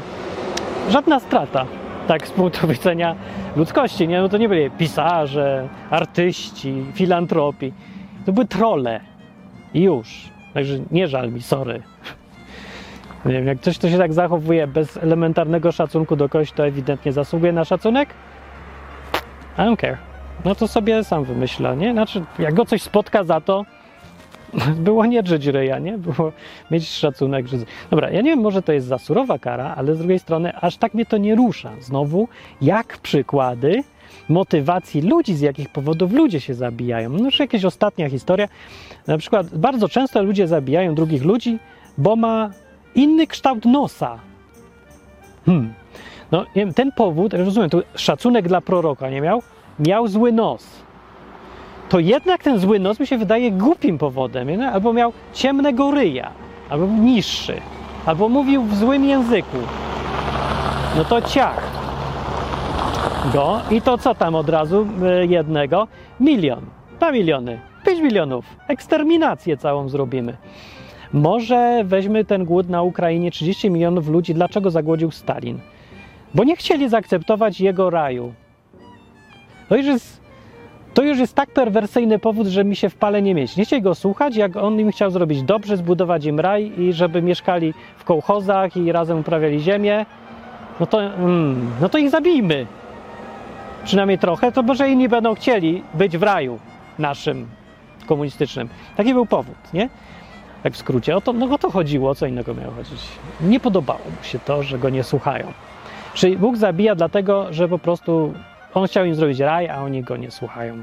Żadna 0.90 1.20
strata, 1.20 1.66
tak 2.08 2.28
z 2.28 2.32
punktu 2.32 2.68
widzenia 2.74 3.16
ludzkości. 3.56 4.08
Nie? 4.08 4.22
No 4.22 4.30
to 4.30 4.38
nie 4.38 4.50
byli 4.50 4.72
pisarze, 4.72 5.68
artyści, 5.90 6.86
filantropi. 6.94 7.74
To 8.26 8.34
były 8.34 8.46
trole. 8.46 9.02
I 9.74 9.82
już. 9.82 10.30
Także 10.54 10.80
nie 10.92 11.08
żal 11.08 11.32
mi, 11.32 11.42
sorry. 11.42 11.82
Nie 13.26 13.34
wiem, 13.34 13.48
jak 13.48 13.60
ktoś, 13.60 13.78
kto 13.78 13.90
się 13.90 13.98
tak 13.98 14.14
zachowuje 14.14 14.68
bez 14.68 14.98
elementarnego 14.98 15.72
szacunku 15.72 16.16
do 16.16 16.30
kogoś, 16.30 16.52
to 16.52 16.68
ewidentnie 16.68 17.12
zasługuje 17.12 17.52
na 17.52 17.66
szacunek. 17.66 18.10
I 19.58 19.62
don't 19.62 19.78
care. 19.78 19.98
No 20.46 20.56
to 20.56 20.68
sobie 20.68 21.04
sam 21.04 21.24
wymyśla, 21.24 21.76
nie? 21.76 21.92
Znaczy, 21.92 22.24
jak 22.40 22.54
go 22.54 22.66
coś 22.66 22.82
spotka 22.82 23.24
za 23.24 23.42
to, 23.42 23.66
było 24.88 25.06
nie 25.06 25.24
drzeć 25.24 25.46
ryja, 25.46 25.80
nie? 25.80 25.98
Było 25.98 26.32
mieć 26.72 26.90
szacunek. 26.90 27.48
Że... 27.48 27.58
Dobra, 27.90 28.10
ja 28.10 28.22
nie 28.22 28.30
wiem, 28.30 28.40
może 28.40 28.62
to 28.62 28.74
jest 28.74 28.88
za 28.88 28.98
surowa 28.98 29.40
kara, 29.40 29.74
ale 29.78 29.96
z 29.96 29.98
drugiej 29.98 30.20
strony 30.20 30.56
aż 30.56 30.78
tak 30.78 30.94
mnie 30.94 31.06
to 31.06 31.18
nie 31.18 31.36
rusza. 31.36 31.72
Znowu, 31.80 32.28
jak 32.62 32.98
przykłady 32.98 33.84
motywacji 34.30 35.02
ludzi, 35.02 35.36
z 35.36 35.42
jakich 35.42 35.70
powodów 35.70 36.12
ludzie 36.12 36.40
się 36.40 36.54
zabijają. 36.54 37.10
No 37.10 37.26
już 37.26 37.40
jakaś 37.40 37.66
ostatnia 37.66 38.10
historia. 38.10 38.48
Na 39.08 39.18
przykład 39.18 39.58
bardzo 39.58 39.90
często 39.90 40.24
ludzie 40.24 40.48
zabijają 40.48 40.96
drugich 40.96 41.24
ludzi, 41.24 41.60
bo 41.98 42.16
ma 42.16 42.50
inny 42.96 43.28
kształt 43.28 43.66
nosa. 43.66 44.20
Hmm. 45.46 45.74
No, 46.32 46.42
nie 46.42 46.66
wiem, 46.66 46.74
ten 46.74 46.92
powód, 46.92 47.34
rozumiem, 47.34 47.70
tu 47.70 47.82
szacunek 47.96 48.48
dla 48.48 48.62
proroka 48.62 49.10
nie 49.10 49.22
miał, 49.22 49.42
miał 49.80 50.08
zły 50.08 50.32
nos. 50.32 50.86
To 51.90 52.00
jednak 52.00 52.44
ten 52.44 52.60
zły 52.60 52.80
nos 52.80 53.00
mi 53.00 53.08
się 53.08 53.18
wydaje 53.18 53.52
głupim 53.52 53.98
powodem, 53.98 54.48
nie? 54.48 54.72
albo 54.72 54.94
miał 54.94 55.14
ciemnego 55.34 55.92
ryja, 55.92 56.32
albo 56.70 56.88
niższy, 56.88 57.62
albo 58.06 58.30
mówił 58.30 58.64
w 58.64 58.76
złym 58.76 59.06
języku. 59.06 59.58
No 60.98 61.06
to 61.06 61.22
ciach 61.22 61.72
go 63.34 63.60
i 63.72 63.82
to 63.82 63.98
co 63.98 64.16
tam 64.16 64.36
od 64.36 64.50
razu 64.50 64.88
y, 65.22 65.26
jednego? 65.26 65.88
Milion, 66.20 66.62
dwa 66.98 67.12
miliony, 67.12 67.60
pięć 67.86 68.02
milionów, 68.02 68.46
eksterminację 68.68 69.58
całą 69.58 69.90
zrobimy. 69.90 70.38
Może 71.14 71.84
weźmy 71.86 72.26
ten 72.26 72.46
głód 72.46 72.70
na 72.70 72.82
Ukrainie 72.82 73.32
30 73.32 73.72
milionów 73.72 74.08
ludzi. 74.08 74.34
Dlaczego 74.34 74.72
zagłodził 74.72 75.12
Stalin? 75.12 75.60
Bo 76.34 76.44
nie 76.44 76.56
chcieli 76.56 76.90
zaakceptować 76.90 77.62
jego 77.62 77.90
raju. 77.90 78.34
To 79.70 79.76
już 79.76 79.86
jest, 79.86 80.22
to 80.94 81.04
już 81.04 81.18
jest 81.20 81.36
tak 81.36 81.50
perwersyjny 81.50 82.20
powód, 82.20 82.48
że 82.48 82.64
mi 82.64 82.76
się 82.76 82.90
w 82.90 82.96
pale 82.96 83.22
nie 83.22 83.36
mieć. 83.36 83.58
Nie 83.58 83.66
chcieli 83.66 83.82
go 83.82 83.96
słuchać, 83.96 84.36
jak 84.36 84.56
on 84.56 84.80
im 84.80 84.92
chciał 84.92 85.12
zrobić 85.12 85.44
dobrze, 85.44 85.78
zbudować 85.78 86.26
im 86.26 86.40
raj 86.40 86.72
i 86.78 86.94
żeby 86.94 87.22
mieszkali 87.22 87.74
w 87.98 88.04
kołchozach 88.04 88.78
i 88.78 88.92
razem 88.92 89.20
uprawiali 89.20 89.60
ziemię. 89.60 90.06
No 90.80 90.86
to, 90.86 91.04
mm, 91.04 91.72
no 91.82 91.90
to 91.90 91.98
ich 91.98 92.10
zabijmy. 92.10 92.66
Przynajmniej 93.86 94.20
trochę, 94.20 94.52
to 94.52 94.64
może 94.64 94.90
inni 94.90 95.10
będą 95.10 95.36
chcieli 95.36 95.84
być 95.94 96.18
w 96.18 96.24
raju 96.24 96.60
naszym 97.00 97.48
komunistycznym. 98.08 98.70
Taki 98.98 99.14
był 99.14 99.26
powód, 99.26 99.56
nie? 99.74 99.90
Tak 100.64 100.74
w 100.74 100.78
skrócie, 100.78 101.16
o 101.16 101.22
to, 101.22 101.34
no 101.34 101.46
o 101.46 101.58
to 101.58 101.72
chodziło, 101.72 102.16
co 102.16 102.26
innego 102.26 102.54
miało 102.54 102.74
chodzić. 102.74 103.02
Nie 103.42 103.60
podobało 103.60 104.00
mu 104.00 104.24
się 104.24 104.40
to, 104.40 104.64
że 104.64 104.80
go 104.80 104.90
nie 104.90 105.04
słuchają. 105.04 105.54
Czyli 106.16 106.38
Bóg 106.38 106.58
zabija 106.58 106.96
dlatego, 106.96 107.54
że 107.54 107.68
po 107.68 107.80
prostu 107.80 108.34
on 108.74 108.88
chciał 108.88 109.06
im 109.06 109.16
zrobić 109.16 109.40
raj, 109.40 109.70
a 109.70 109.82
oni 109.82 110.04
go 110.04 110.18
nie 110.18 110.32
słuchają. 110.32 110.76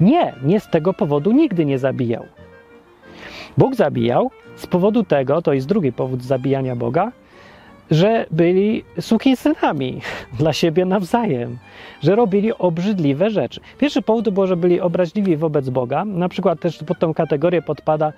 Nie, 0.00 0.34
nie 0.42 0.60
z 0.60 0.68
tego 0.68 0.94
powodu 0.94 1.32
nigdy 1.32 1.64
nie 1.64 1.78
zabijał. 1.78 2.26
Bóg 3.58 3.74
zabijał 3.74 4.30
z 4.56 4.66
powodu 4.66 5.04
tego, 5.04 5.42
to 5.42 5.52
jest 5.52 5.66
drugi 5.66 5.92
powód 5.92 6.22
zabijania 6.22 6.76
Boga, 6.76 7.12
że 7.90 8.26
byli 8.30 8.84
sukinsynami 9.00 10.00
dla 10.38 10.52
siebie 10.52 10.84
nawzajem, 10.84 11.58
że 12.02 12.16
robili 12.16 12.52
obrzydliwe 12.52 13.30
rzeczy. 13.30 13.60
Pierwszy 13.78 14.02
powód 14.02 14.24
to 14.24 14.32
było, 14.32 14.46
że 14.46 14.56
byli 14.56 14.80
obraźliwi 14.80 15.36
wobec 15.36 15.68
Boga. 15.68 16.04
Na 16.04 16.28
przykład 16.28 16.60
też 16.60 16.84
pod 16.86 16.98
tą 16.98 17.14
kategorię 17.14 17.62
podpada 17.62 18.12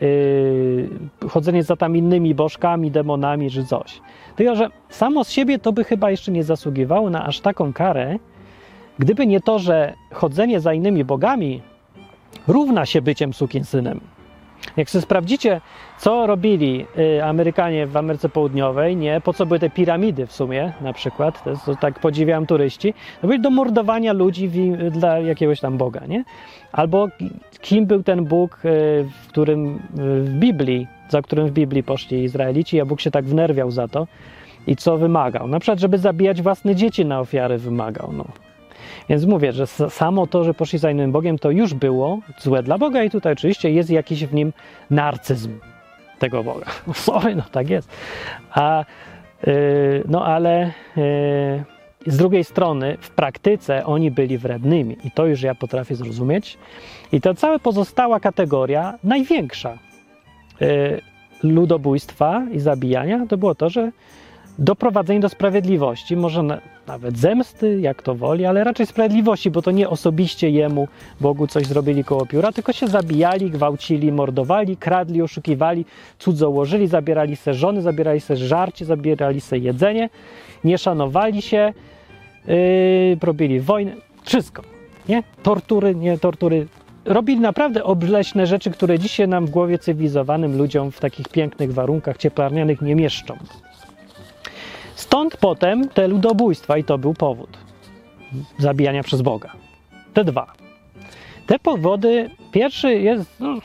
yy, 0.00 0.88
chodzenie 1.28 1.62
za 1.62 1.76
tam 1.76 1.96
innymi 1.96 2.34
bożkami, 2.34 2.90
demonami 2.90 3.50
czy 3.50 3.64
coś. 3.64 4.00
Tylko, 4.36 4.56
że 4.56 4.68
samo 4.88 5.24
z 5.24 5.30
siebie 5.30 5.58
to 5.58 5.72
by 5.72 5.84
chyba 5.84 6.10
jeszcze 6.10 6.32
nie 6.32 6.44
zasługiwało 6.44 7.10
na 7.10 7.26
aż 7.26 7.40
taką 7.40 7.72
karę, 7.72 8.18
gdyby 8.98 9.26
nie 9.26 9.40
to, 9.40 9.58
że 9.58 9.94
chodzenie 10.12 10.60
za 10.60 10.74
innymi 10.74 11.04
bogami 11.04 11.62
równa 12.48 12.86
się 12.86 13.02
byciem 13.02 13.32
sukinsynem. 13.32 14.00
Jak 14.76 14.90
sobie 14.90 15.02
sprawdzicie, 15.02 15.60
co 15.98 16.26
robili 16.26 16.86
y, 16.98 17.24
Amerykanie 17.24 17.86
w 17.86 17.96
Ameryce 17.96 18.28
Południowej, 18.28 18.96
nie, 18.96 19.20
po 19.20 19.32
co 19.32 19.46
były 19.46 19.58
te 19.58 19.70
piramidy 19.70 20.26
w 20.26 20.32
sumie, 20.32 20.72
na 20.80 20.92
przykład, 20.92 21.44
to, 21.44 21.50
jest, 21.50 21.64
to 21.64 21.76
tak 21.76 21.98
podziwiam 21.98 22.46
turyści, 22.46 22.94
to 23.20 23.26
byli 23.26 23.40
do 23.40 23.50
mordowania 23.50 24.12
ludzi 24.12 24.48
w, 24.48 24.90
dla 24.90 25.18
jakiegoś 25.18 25.60
tam 25.60 25.78
Boga, 25.78 26.06
nie? 26.06 26.24
Albo 26.72 27.08
kim 27.60 27.86
był 27.86 28.02
ten 28.02 28.24
Bóg, 28.24 28.56
y, 28.56 28.58
w 29.22 29.28
którym 29.28 29.74
y, 29.76 29.78
w 30.20 30.30
Biblii, 30.30 30.86
za 31.08 31.22
którym 31.22 31.46
w 31.46 31.52
Biblii 31.52 31.82
poszli 31.82 32.22
Izraelici, 32.22 32.80
a 32.80 32.84
Bóg 32.84 33.00
się 33.00 33.10
tak 33.10 33.24
wnerwiał 33.24 33.70
za 33.70 33.88
to 33.88 34.06
i 34.66 34.76
co 34.76 34.98
wymagał. 34.98 35.48
Na 35.48 35.60
przykład, 35.60 35.78
żeby 35.78 35.98
zabijać 35.98 36.42
własne 36.42 36.74
dzieci 36.74 37.04
na 37.04 37.20
ofiary 37.20 37.58
wymagał, 37.58 38.12
no. 38.12 38.24
Więc 39.08 39.24
mówię, 39.24 39.52
że 39.52 39.66
samo 39.66 40.26
to, 40.26 40.44
że 40.44 40.54
poszli 40.54 40.78
za 40.78 40.90
innym 40.90 41.12
Bogiem, 41.12 41.38
to 41.38 41.50
już 41.50 41.74
było 41.74 42.18
złe 42.38 42.62
dla 42.62 42.78
Boga 42.78 43.04
i 43.04 43.10
tutaj 43.10 43.32
oczywiście 43.32 43.70
jest 43.70 43.90
jakiś 43.90 44.24
w 44.24 44.34
nim 44.34 44.52
narcyzm 44.90 45.58
tego 46.18 46.44
Boga. 46.44 46.66
Sorry, 46.94 47.34
no 47.36 47.42
tak 47.52 47.70
jest. 47.70 47.88
A, 48.50 48.84
yy, 49.46 50.04
no 50.08 50.26
ale 50.26 50.72
yy, 50.96 52.12
z 52.12 52.16
drugiej 52.16 52.44
strony 52.44 52.96
w 53.00 53.10
praktyce 53.10 53.86
oni 53.86 54.10
byli 54.10 54.38
wrednymi 54.38 54.96
i 55.04 55.10
to 55.10 55.26
już 55.26 55.42
ja 55.42 55.54
potrafię 55.54 55.94
zrozumieć. 55.94 56.58
I 57.12 57.20
ta 57.20 57.34
cała 57.34 57.58
pozostała 57.58 58.20
kategoria, 58.20 58.98
największa 59.04 59.78
yy, 60.60 61.00
ludobójstwa 61.42 62.42
i 62.52 62.60
zabijania, 62.60 63.26
to 63.28 63.36
było 63.36 63.54
to, 63.54 63.70
że 63.70 63.92
doprowadzenie 64.58 65.20
do 65.20 65.28
sprawiedliwości, 65.28 66.16
może 66.16 66.60
nawet 66.86 67.18
zemsty, 67.18 67.80
jak 67.80 68.02
to 68.02 68.14
woli, 68.14 68.46
ale 68.46 68.64
raczej 68.64 68.86
sprawiedliwości, 68.86 69.50
bo 69.50 69.62
to 69.62 69.70
nie 69.70 69.88
osobiście 69.88 70.50
jemu, 70.50 70.88
Bogu 71.20 71.46
coś 71.46 71.66
zrobili 71.66 72.04
koło 72.04 72.26
pióra, 72.26 72.52
tylko 72.52 72.72
się 72.72 72.86
zabijali, 72.86 73.50
gwałcili, 73.50 74.12
mordowali, 74.12 74.76
kradli, 74.76 75.22
oszukiwali, 75.22 75.84
cudzołożyli, 76.18 76.86
zabierali 76.86 77.36
se 77.36 77.54
żony, 77.54 77.82
zabierali 77.82 78.20
se 78.20 78.36
żarcie, 78.36 78.84
zabierali 78.84 79.40
se 79.40 79.58
jedzenie, 79.58 80.10
nie 80.64 80.78
szanowali 80.78 81.42
się, 81.42 81.72
yy, 82.46 82.54
robili 83.22 83.60
wojnę, 83.60 83.92
wszystko, 84.22 84.62
nie? 85.08 85.22
Tortury, 85.42 85.94
nie 85.94 86.18
tortury, 86.18 86.66
robili 87.04 87.40
naprawdę 87.40 87.84
obleśne 87.84 88.46
rzeczy, 88.46 88.70
które 88.70 88.98
dzisiaj 88.98 89.28
nam 89.28 89.46
w 89.46 89.50
głowie 89.50 89.78
cywilizowanym 89.78 90.58
ludziom 90.58 90.90
w 90.90 91.00
takich 91.00 91.28
pięknych 91.28 91.74
warunkach 91.74 92.16
cieplarnianych 92.16 92.82
nie 92.82 92.94
mieszczą. 92.94 93.36
Stąd 94.94 95.36
potem 95.36 95.88
te 95.88 96.08
ludobójstwa 96.08 96.78
i 96.78 96.84
to 96.84 96.98
był 96.98 97.14
powód 97.14 97.58
zabijania 98.58 99.02
przez 99.02 99.22
Boga. 99.22 99.52
Te 100.14 100.24
dwa. 100.24 100.52
Te 101.46 101.58
powody, 101.58 102.30
pierwszy 102.52 102.94
jest, 102.94 103.40
no, 103.40 103.58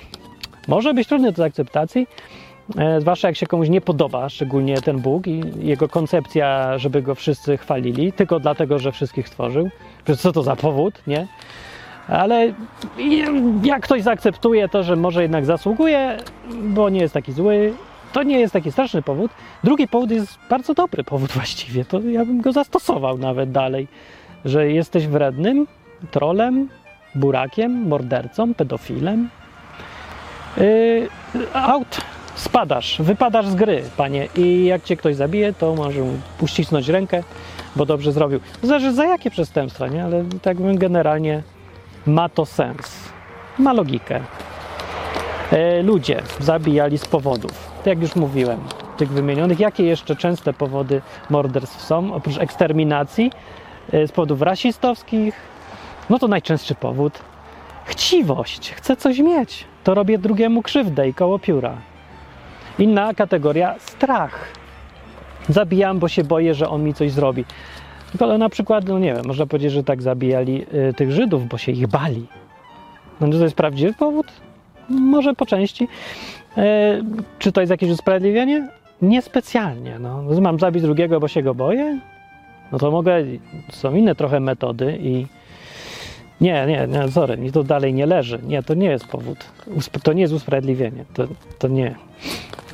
może 0.68 0.94
być 0.94 1.08
trudny 1.08 1.32
do 1.32 1.44
akceptacji, 1.44 2.08
e, 2.78 3.02
zwłaszcza 3.02 3.28
jak 3.28 3.38
się 3.38 3.48
komuś 3.48 3.70
nie 3.70 3.82
podoba, 3.82 4.30
szczególnie 4.30 4.82
ten 4.82 5.00
Bóg 5.00 5.28
i 5.28 5.42
jego 5.60 5.90
koncepcja, 5.90 6.78
żeby 6.78 7.02
go 7.02 7.16
wszyscy 7.16 7.58
chwalili, 7.58 8.14
tylko 8.14 8.40
dlatego, 8.40 8.80
że 8.80 8.92
wszystkich 8.92 9.28
stworzył. 9.28 9.70
Przecież 10.04 10.22
co 10.22 10.32
to 10.32 10.44
za 10.44 10.56
powód, 10.56 11.02
nie? 11.08 11.28
Ale 12.08 12.54
jak 13.64 13.84
ktoś 13.84 14.02
zaakceptuje 14.02 14.70
to, 14.70 14.84
że 14.84 14.96
może 14.96 15.22
jednak 15.22 15.46
zasługuje, 15.46 16.18
bo 16.64 16.90
nie 16.90 17.00
jest 17.00 17.14
taki 17.14 17.32
zły, 17.32 17.74
to 18.14 18.24
nie 18.24 18.40
jest 18.40 18.54
taki 18.54 18.72
straszny 18.72 19.02
powód. 19.02 19.32
Drugi 19.64 19.88
powód 19.88 20.12
jest 20.12 20.40
bardzo 20.50 20.74
dobry 20.74 21.04
powód 21.04 21.32
właściwie. 21.40 21.86
To 21.86 22.00
ja 22.00 22.26
bym 22.26 22.42
go 22.42 22.52
zastosował 22.52 23.18
nawet 23.18 23.52
dalej, 23.52 23.88
że 24.46 24.72
jesteś 24.72 25.08
wrednym, 25.08 25.68
trolem, 26.12 26.70
burakiem, 27.16 27.88
mordercą, 27.88 28.54
pedofilem. 28.54 29.30
Yy, 30.58 31.10
out, 31.54 32.02
spadasz, 32.36 33.02
wypadasz 33.02 33.48
z 33.48 33.56
gry, 33.56 33.84
panie. 33.98 34.28
I 34.36 34.66
jak 34.66 34.84
cię 34.84 34.98
ktoś 34.98 35.16
zabije, 35.16 35.54
to 35.54 35.76
może 35.76 36.02
uścisnąć 36.42 36.88
rękę, 36.88 37.24
bo 37.76 37.86
dobrze 37.86 38.12
zrobił. 38.12 38.40
Zależy 38.64 38.94
za 38.94 39.06
jakie 39.06 39.32
przestępstwa, 39.32 39.88
nie? 39.88 40.04
Ale 40.04 40.26
tak 40.42 40.78
generalnie 40.78 41.44
ma 42.06 42.30
to 42.30 42.46
sens. 42.46 43.10
Ma 43.58 43.74
logikę. 43.74 44.22
Yy, 45.52 45.84
ludzie 45.84 46.22
zabijali 46.40 46.98
z 46.98 47.06
powodów 47.06 47.70
jak 47.86 48.02
już 48.02 48.16
mówiłem, 48.16 48.60
tych 48.98 49.10
wymienionych. 49.10 49.60
Jakie 49.60 49.84
jeszcze 49.84 50.16
częste 50.16 50.54
powody 50.54 51.02
morderstw 51.30 51.82
są, 51.82 52.14
oprócz 52.14 52.38
eksterminacji, 52.38 53.32
e, 53.92 54.08
z 54.08 54.12
powodów 54.12 54.42
rasistowskich? 54.42 55.36
No 56.10 56.20
to 56.20 56.28
najczęstszy 56.28 56.76
powód 56.76 57.20
chciwość. 57.86 58.72
Chcę 58.72 58.96
coś 58.96 59.20
mieć. 59.20 59.66
To 59.84 59.94
robię 59.94 60.18
drugiemu 60.18 60.62
krzywdę 60.62 61.10
i 61.10 61.14
koło 61.14 61.40
pióra. 61.40 61.78
Inna 62.80 63.14
kategoria 63.14 63.76
strach. 63.80 64.48
Zabijam, 65.50 66.00
bo 66.00 66.08
się 66.08 66.24
boję, 66.24 66.54
że 66.54 66.70
on 66.70 66.84
mi 66.84 66.94
coś 66.94 67.12
zrobi. 67.12 67.46
Ale 68.20 68.38
na 68.38 68.50
przykład, 68.50 68.88
no 68.88 69.00
nie 69.00 69.14
wiem, 69.14 69.26
można 69.28 69.46
powiedzieć, 69.46 69.72
że 69.72 69.84
tak 69.84 70.02
zabijali 70.02 70.66
y, 70.90 70.94
tych 70.94 71.12
Żydów, 71.12 71.48
bo 71.48 71.58
się 71.58 71.72
ich 71.72 71.88
bali. 71.88 72.28
No 73.22 73.28
to 73.28 73.44
jest 73.44 73.56
prawdziwy 73.56 73.94
powód? 73.94 74.28
Może 74.90 75.34
po 75.34 75.46
części. 75.46 75.88
E, 76.58 77.02
czy 77.40 77.52
to 77.52 77.62
jest 77.62 77.72
jakieś 77.72 77.90
usprawiedliwienie? 77.90 78.68
Niespecjalnie. 79.02 80.00
No. 80.00 80.24
Mam 80.42 80.60
zabić 80.60 80.84
drugiego, 80.84 81.20
bo 81.20 81.28
się 81.28 81.44
go 81.44 81.56
boję? 81.56 82.00
No 82.72 82.78
to 82.78 82.92
mogę, 82.92 83.16
są 83.72 83.96
inne 83.96 84.16
trochę 84.16 84.40
metody 84.40 84.98
i 85.02 85.26
nie, 86.42 86.66
nie, 86.66 86.88
nie, 86.88 87.12
sorry, 87.12 87.52
to 87.52 87.64
dalej 87.64 87.94
nie 87.94 88.06
leży. 88.06 88.40
Nie, 88.44 88.64
to 88.64 88.74
nie 88.74 88.90
jest 88.90 89.08
powód. 89.08 89.38
To 90.04 90.14
nie 90.14 90.22
jest 90.22 90.34
usprawiedliwienie. 90.34 91.06
To, 91.14 91.28
to 91.60 91.68
nie. 91.68 91.96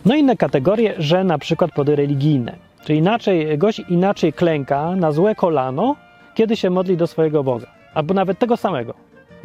No 0.06 0.16
inne 0.16 0.38
kategorie, 0.38 0.94
że 0.98 1.24
na 1.24 1.38
przykład 1.38 1.72
pody 1.72 1.96
religijne. 1.96 2.56
Czyli 2.86 3.00
inaczej, 3.00 3.58
gość 3.58 3.82
inaczej 3.90 4.34
klęka 4.34 4.96
na 4.96 5.12
złe 5.12 5.36
kolano, 5.36 5.96
kiedy 6.36 6.56
się 6.56 6.70
modli 6.70 6.98
do 6.98 7.08
swojego 7.08 7.44
Boga. 7.44 7.68
Albo 7.94 8.14
nawet 8.14 8.40
tego 8.40 8.58
samego. 8.58 8.94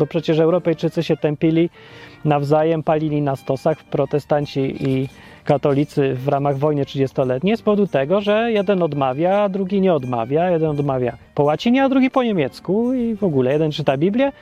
Bo 0.00 0.06
przecież 0.06 0.38
Europejczycy 0.38 1.02
się 1.02 1.16
tępili 1.16 1.70
nawzajem 2.24 2.82
palili 2.82 3.22
na 3.22 3.36
stosach 3.36 3.84
protestanci 3.84 4.60
i 4.88 5.08
katolicy 5.44 6.14
w 6.14 6.28
ramach 6.28 6.58
wojny 6.58 6.82
30-letniej 6.82 7.56
z 7.56 7.62
powodu 7.62 7.86
tego, 7.86 8.20
że 8.20 8.52
jeden 8.52 8.82
odmawia, 8.82 9.38
a 9.38 9.48
drugi 9.48 9.80
nie 9.80 9.94
odmawia. 9.94 10.50
Jeden 10.50 10.70
odmawia 10.70 11.16
po 11.34 11.42
łacinie, 11.42 11.84
a 11.84 11.88
drugi 11.88 12.10
po 12.10 12.22
niemiecku 12.22 12.94
i 12.94 13.14
w 13.14 13.24
ogóle. 13.24 13.52
Jeden 13.52 13.72
czyta 13.72 13.96
Biblię 13.96 14.32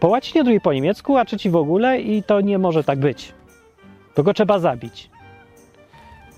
po 0.00 0.08
łacinie, 0.08 0.44
drugi 0.44 0.60
po 0.60 0.72
niemiecku, 0.72 1.16
a 1.16 1.24
trzeci 1.24 1.50
w 1.50 1.56
ogóle 1.56 2.00
i 2.00 2.22
to 2.22 2.40
nie 2.40 2.58
może 2.58 2.84
tak 2.84 2.98
być. 2.98 3.32
To 4.14 4.22
go 4.22 4.34
trzeba 4.34 4.58
zabić. 4.58 5.10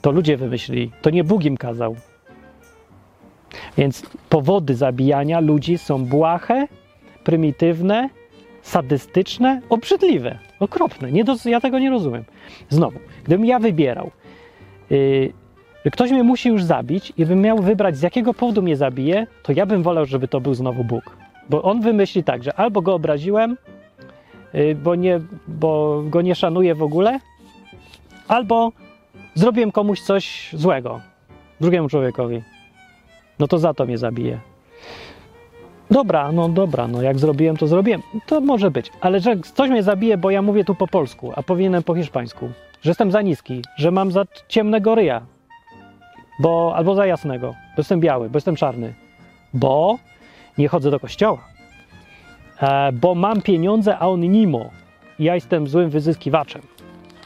To 0.03 0.11
ludzie 0.11 0.37
wymyślili, 0.37 0.91
to 1.03 1.11
nie 1.11 1.25
Bóg 1.25 1.45
im 1.45 1.57
kazał. 1.57 1.97
Więc 3.77 4.03
powody 4.29 4.75
zabijania 4.75 5.41
ludzi 5.41 5.79
są 5.79 6.05
błahe, 6.05 6.69
prymitywne 7.25 8.09
sadystyczne, 8.69 9.61
obrzydliwe, 9.69 10.39
okropne. 10.61 11.13
Nie 11.13 11.25
do, 11.25 11.35
ja 11.45 11.61
tego 11.61 11.79
nie 11.79 11.91
rozumiem. 11.91 12.25
Znowu, 12.69 12.99
gdybym 13.25 13.47
ja 13.47 13.59
wybierał, 13.59 14.11
yy, 14.91 15.33
ktoś 15.93 16.11
mnie 16.11 16.23
musi 16.23 16.49
już 16.49 16.65
zabić 16.65 17.13
i 17.17 17.27
bym 17.27 17.41
miał 17.41 17.59
wybrać, 17.59 17.97
z 17.97 18.03
jakiego 18.03 18.35
powodu 18.35 18.63
mnie 18.63 18.77
zabije, 18.77 19.27
to 19.43 19.53
ja 19.53 19.67
bym 19.67 19.83
wolał, 19.83 20.07
żeby 20.07 20.29
to 20.29 20.41
był 20.41 20.55
znowu 20.55 20.85
Bóg. 20.85 21.17
Bo 21.51 21.63
on 21.63 21.81
wymyśli 21.81 22.25
tak, 22.25 22.43
że 22.43 22.55
albo 22.55 22.83
go 22.83 22.95
obraziłem, 22.95 23.57
yy, 24.55 24.75
bo, 24.75 24.95
nie, 24.95 25.21
bo 25.49 26.03
go 26.07 26.23
nie 26.23 26.35
szanuję 26.35 26.75
w 26.75 26.83
ogóle, 26.83 27.21
albo 28.29 28.73
zrobiłem 29.35 29.73
komuś 29.73 30.01
coś 30.01 30.51
złego, 30.53 31.01
drugiemu 31.61 31.89
człowiekowi. 31.89 32.43
No 33.39 33.49
to 33.49 33.59
za 33.59 33.75
to 33.75 33.87
mnie 33.87 33.99
zabije. 33.99 34.41
Dobra, 35.91 36.33
no 36.33 36.49
dobra, 36.49 36.89
no 36.89 37.03
jak 37.03 37.19
zrobiłem, 37.19 37.57
to 37.57 37.67
zrobiłem. 37.67 38.03
To 38.27 38.41
może 38.41 38.71
być. 38.71 38.91
Ale 39.01 39.21
że 39.21 39.37
ktoś 39.37 39.71
mnie 39.71 39.83
zabije, 39.83 40.17
bo 40.17 40.31
ja 40.31 40.43
mówię 40.43 40.65
tu 40.65 40.75
po 40.75 40.87
polsku, 40.87 41.33
a 41.37 41.43
powinienem 41.43 41.83
po 41.83 41.95
hiszpańsku. 41.95 42.51
Że 42.83 42.91
jestem 42.91 43.11
za 43.11 43.23
niski, 43.23 43.63
że 43.77 43.91
mam 43.91 44.13
za 44.13 44.25
ciemnego 44.49 44.95
ryja. 44.95 45.21
Bo, 46.41 46.73
albo 46.77 46.95
za 46.95 47.07
jasnego, 47.07 47.47
bo 47.47 47.79
jestem 47.79 48.01
biały, 48.01 48.31
bo 48.31 48.37
jestem 48.37 48.57
czarny. 48.57 48.95
Bo 49.55 49.99
nie 50.59 50.69
chodzę 50.69 50.91
do 50.91 51.01
kościoła. 51.01 51.39
E, 52.63 52.93
bo 52.93 53.15
mam 53.15 53.43
pieniądze, 53.43 53.99
a 53.99 54.07
on 54.07 54.21
nimo. 54.21 54.71
Ja 55.19 55.35
jestem 55.35 55.69
złym 55.69 55.91
wyzyskiwaczem. 55.91 56.63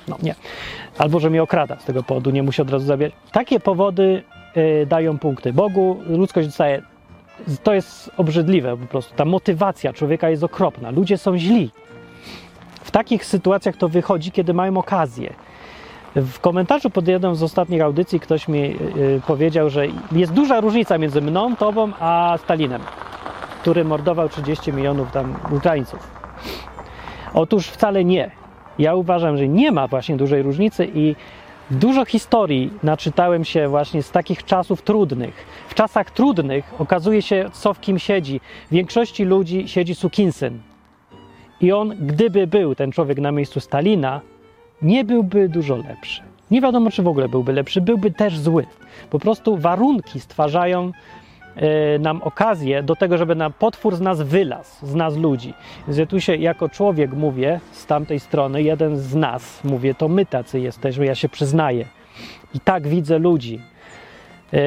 No 0.08 0.16
nie. 0.22 0.34
Albo 0.98 1.20
że 1.20 1.30
mnie 1.30 1.42
okrada 1.42 1.78
z 1.78 1.84
tego 1.84 2.02
powodu, 2.02 2.30
nie 2.30 2.42
musi 2.42 2.62
od 2.62 2.70
razu 2.70 2.86
zabierać. 2.86 3.14
Takie 3.32 3.60
powody 3.60 4.22
y, 4.56 4.86
dają 4.86 5.18
punkty 5.18 5.52
Bogu. 5.52 5.96
Ludzkość 6.06 6.48
dostaje 6.48 6.82
to 7.62 7.74
jest 7.74 8.10
obrzydliwe 8.16 8.76
po 8.76 8.86
prostu. 8.86 9.14
Ta 9.14 9.24
motywacja 9.24 9.92
człowieka 9.92 10.30
jest 10.30 10.44
okropna. 10.44 10.90
Ludzie 10.90 11.18
są 11.18 11.38
źli. 11.38 11.70
W 12.82 12.90
takich 12.90 13.24
sytuacjach 13.24 13.76
to 13.76 13.88
wychodzi, 13.88 14.32
kiedy 14.32 14.54
mają 14.54 14.76
okazję. 14.76 15.34
W 16.16 16.40
komentarzu 16.40 16.90
pod 16.90 17.08
jedną 17.08 17.34
z 17.34 17.42
ostatnich 17.42 17.82
audycji 17.82 18.20
ktoś 18.20 18.48
mi 18.48 18.76
y, 18.96 19.20
powiedział, 19.26 19.70
że 19.70 19.86
jest 20.12 20.32
duża 20.32 20.60
różnica 20.60 20.98
między 20.98 21.22
mną, 21.22 21.56
tobą, 21.56 21.92
a 22.00 22.38
Stalinem, 22.44 22.82
który 23.60 23.84
mordował 23.84 24.28
30 24.28 24.72
milionów 24.72 25.12
tam 25.12 25.34
Ukraińców. 25.50 26.10
Otóż 27.34 27.66
wcale 27.66 28.04
nie. 28.04 28.30
Ja 28.78 28.94
uważam, 28.94 29.36
że 29.36 29.48
nie 29.48 29.72
ma 29.72 29.88
właśnie 29.88 30.16
dużej 30.16 30.42
różnicy 30.42 30.88
i 30.94 31.16
dużo 31.72 32.04
historii 32.04 32.70
naczytałem 32.82 33.44
się 33.44 33.68
właśnie 33.68 34.02
z 34.02 34.10
takich 34.10 34.44
czasów 34.44 34.82
trudnych. 34.82 35.46
W 35.68 35.74
czasach 35.74 36.10
trudnych 36.10 36.74
okazuje 36.78 37.22
się, 37.22 37.50
co 37.52 37.74
w 37.74 37.80
kim 37.80 37.98
siedzi. 37.98 38.40
W 38.66 38.72
większości 38.72 39.24
ludzi 39.24 39.68
siedzi 39.68 39.94
sukinsyn. 39.94 40.60
I 41.60 41.72
on, 41.72 41.94
gdyby 42.00 42.46
był 42.46 42.74
ten 42.74 42.92
człowiek 42.92 43.18
na 43.18 43.32
miejscu 43.32 43.60
Stalina, 43.60 44.20
nie 44.82 45.04
byłby 45.04 45.48
dużo 45.48 45.76
lepszy. 45.76 46.22
Nie 46.50 46.60
wiadomo, 46.60 46.90
czy 46.90 47.02
w 47.02 47.08
ogóle 47.08 47.28
byłby 47.28 47.52
lepszy, 47.52 47.80
byłby 47.80 48.10
też 48.10 48.38
zły. 48.38 48.66
Po 49.10 49.18
prostu 49.18 49.56
warunki 49.56 50.20
stwarzają 50.20 50.92
nam 52.00 52.22
okazję 52.22 52.82
do 52.82 52.96
tego, 52.96 53.18
żeby 53.18 53.34
na 53.34 53.50
potwór 53.50 53.96
z 53.96 54.00
nas 54.00 54.22
wylazł, 54.22 54.86
z 54.86 54.94
nas 54.94 55.16
ludzi. 55.16 55.54
Więc 55.86 55.98
ja 55.98 56.06
tu 56.06 56.20
się 56.20 56.36
jako 56.36 56.68
człowiek 56.68 57.12
mówię 57.12 57.60
z 57.72 57.86
tamtej 57.86 58.20
strony, 58.20 58.62
jeden 58.62 58.96
z 58.96 59.14
nas, 59.14 59.64
mówię, 59.64 59.94
to 59.94 60.08
my 60.08 60.26
tacy 60.26 60.60
jesteśmy, 60.60 61.06
ja 61.06 61.14
się 61.14 61.28
przyznaję. 61.28 61.86
I 62.54 62.60
tak 62.60 62.88
widzę 62.88 63.18
ludzi. 63.18 63.60
E, 64.52 64.58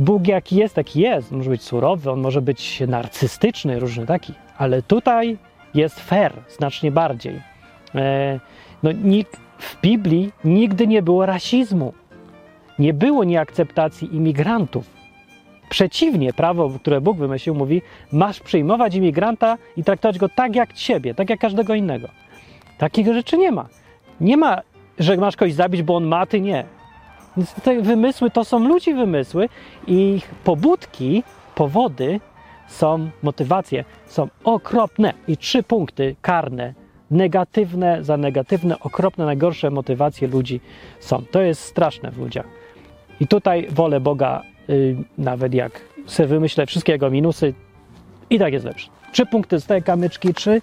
Bóg 0.00 0.28
jaki 0.28 0.56
jest, 0.56 0.74
taki 0.74 1.00
jest. 1.00 1.32
Może 1.32 1.50
być 1.50 1.62
surowy, 1.62 2.10
on 2.10 2.20
może 2.20 2.42
być 2.42 2.82
narcystyczny, 2.88 3.80
różny 3.80 4.06
taki, 4.06 4.32
ale 4.58 4.82
tutaj 4.82 5.38
jest 5.74 6.00
fair 6.00 6.32
znacznie 6.48 6.90
bardziej. 6.90 7.40
E, 7.94 8.40
no, 8.82 8.90
w 9.58 9.80
Biblii 9.80 10.32
nigdy 10.44 10.86
nie 10.86 11.02
było 11.02 11.26
rasizmu. 11.26 11.92
Nie 12.78 12.94
było 12.94 13.24
nieakceptacji 13.24 14.16
imigrantów. 14.16 14.93
Przeciwnie, 15.74 16.32
prawo, 16.32 16.70
które 16.70 17.00
Bóg 17.00 17.18
wymyślił, 17.18 17.54
mówi: 17.54 17.82
masz 18.12 18.40
przyjmować 18.40 18.94
imigranta 18.94 19.58
i 19.76 19.84
traktować 19.84 20.18
go 20.18 20.28
tak 20.28 20.56
jak 20.56 20.72
ciebie, 20.72 21.14
tak 21.14 21.30
jak 21.30 21.40
każdego 21.40 21.74
innego. 21.74 22.08
Takich 22.78 23.06
rzeczy 23.06 23.38
nie 23.38 23.52
ma. 23.52 23.68
Nie 24.20 24.36
ma, 24.36 24.60
że 24.98 25.16
masz 25.16 25.36
kogoś 25.36 25.54
zabić, 25.54 25.82
bo 25.82 25.96
on 25.96 26.04
ma, 26.04 26.26
ty 26.26 26.40
nie. 26.40 26.64
Więc 27.36 27.54
te 27.54 27.80
wymysły 27.80 28.30
to 28.30 28.44
są 28.44 28.58
ludzi 28.58 28.94
wymysły 28.94 29.48
i 29.86 30.14
ich 30.14 30.28
pobudki, 30.44 31.22
powody 31.54 32.20
są, 32.68 33.10
motywacje 33.22 33.84
są 34.06 34.28
okropne 34.44 35.12
i 35.28 35.36
trzy 35.36 35.62
punkty 35.62 36.16
karne 36.22 36.74
negatywne 37.10 38.04
za 38.04 38.16
negatywne, 38.16 38.80
okropne, 38.80 39.24
najgorsze 39.24 39.70
motywacje 39.70 40.28
ludzi 40.28 40.60
są. 41.00 41.22
To 41.30 41.40
jest 41.40 41.62
straszne 41.62 42.10
w 42.10 42.18
ludziach. 42.18 42.46
I 43.20 43.26
tutaj 43.26 43.66
wolę 43.70 44.00
Boga, 44.00 44.42
nawet 45.18 45.54
jak 45.54 45.80
sobie 46.06 46.26
wymyślę 46.26 46.66
wszystkie 46.66 46.92
jego 46.92 47.10
minusy, 47.10 47.54
i 48.30 48.38
tak 48.38 48.52
jest 48.52 48.64
lepszy. 48.64 48.88
Trzy 49.12 49.26
punkty 49.26 49.60
z 49.60 49.66
tej 49.66 49.82
kamyczki, 49.82 50.34
trzy, 50.34 50.60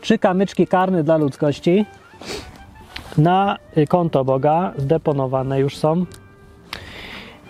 trzy 0.00 0.18
kamyczki 0.18 0.66
karne 0.66 1.04
dla 1.04 1.16
ludzkości 1.16 1.86
na 3.18 3.58
konto 3.88 4.24
Boga, 4.24 4.72
zdeponowane 4.76 5.60
już 5.60 5.76
są. 5.76 6.06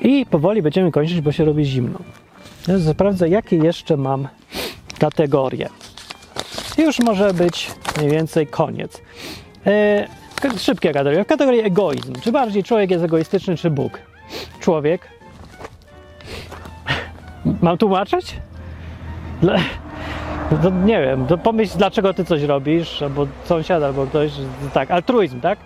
I 0.01 0.26
powoli 0.26 0.62
będziemy 0.62 0.93
kończyć, 0.93 1.20
bo 1.20 1.32
się 1.32 1.45
robi 1.45 1.64
zimno. 1.64 1.99
Sprawdzę, 2.93 3.28
jakie 3.28 3.57
jeszcze 3.57 3.97
mam 3.97 4.28
kategorie. 4.99 5.68
Już 6.78 6.99
może 6.99 7.34
być 7.34 7.70
mniej 7.99 8.11
więcej 8.11 8.47
koniec. 8.47 9.03
E, 9.66 10.09
szybkie 10.57 10.93
kategorie. 10.93 11.24
W 11.24 11.26
kategorii 11.26 11.61
egoizm. 11.61 12.12
Czy 12.22 12.32
bardziej 12.32 12.64
człowiek 12.64 12.91
jest 12.91 13.05
egoistyczny, 13.05 13.57
czy 13.57 13.70
Bóg? 13.70 13.99
Człowiek. 14.61 15.20
Mam 17.62 17.78
tłumaczyć? 17.78 18.37
Dla... 19.43 19.57
To 20.62 20.70
nie 20.70 21.03
wiem, 21.03 21.26
to 21.26 21.39
pomyśl, 21.39 21.78
dlaczego 21.78 22.14
ty 22.14 22.24
coś 22.24 22.43
robisz, 22.43 23.03
albo 23.03 23.26
sąsiad, 23.45 23.83
albo 23.83 24.07
ktoś, 24.07 24.33
tak, 24.74 24.91
altruizm, 24.91 25.41
tak? 25.41 25.59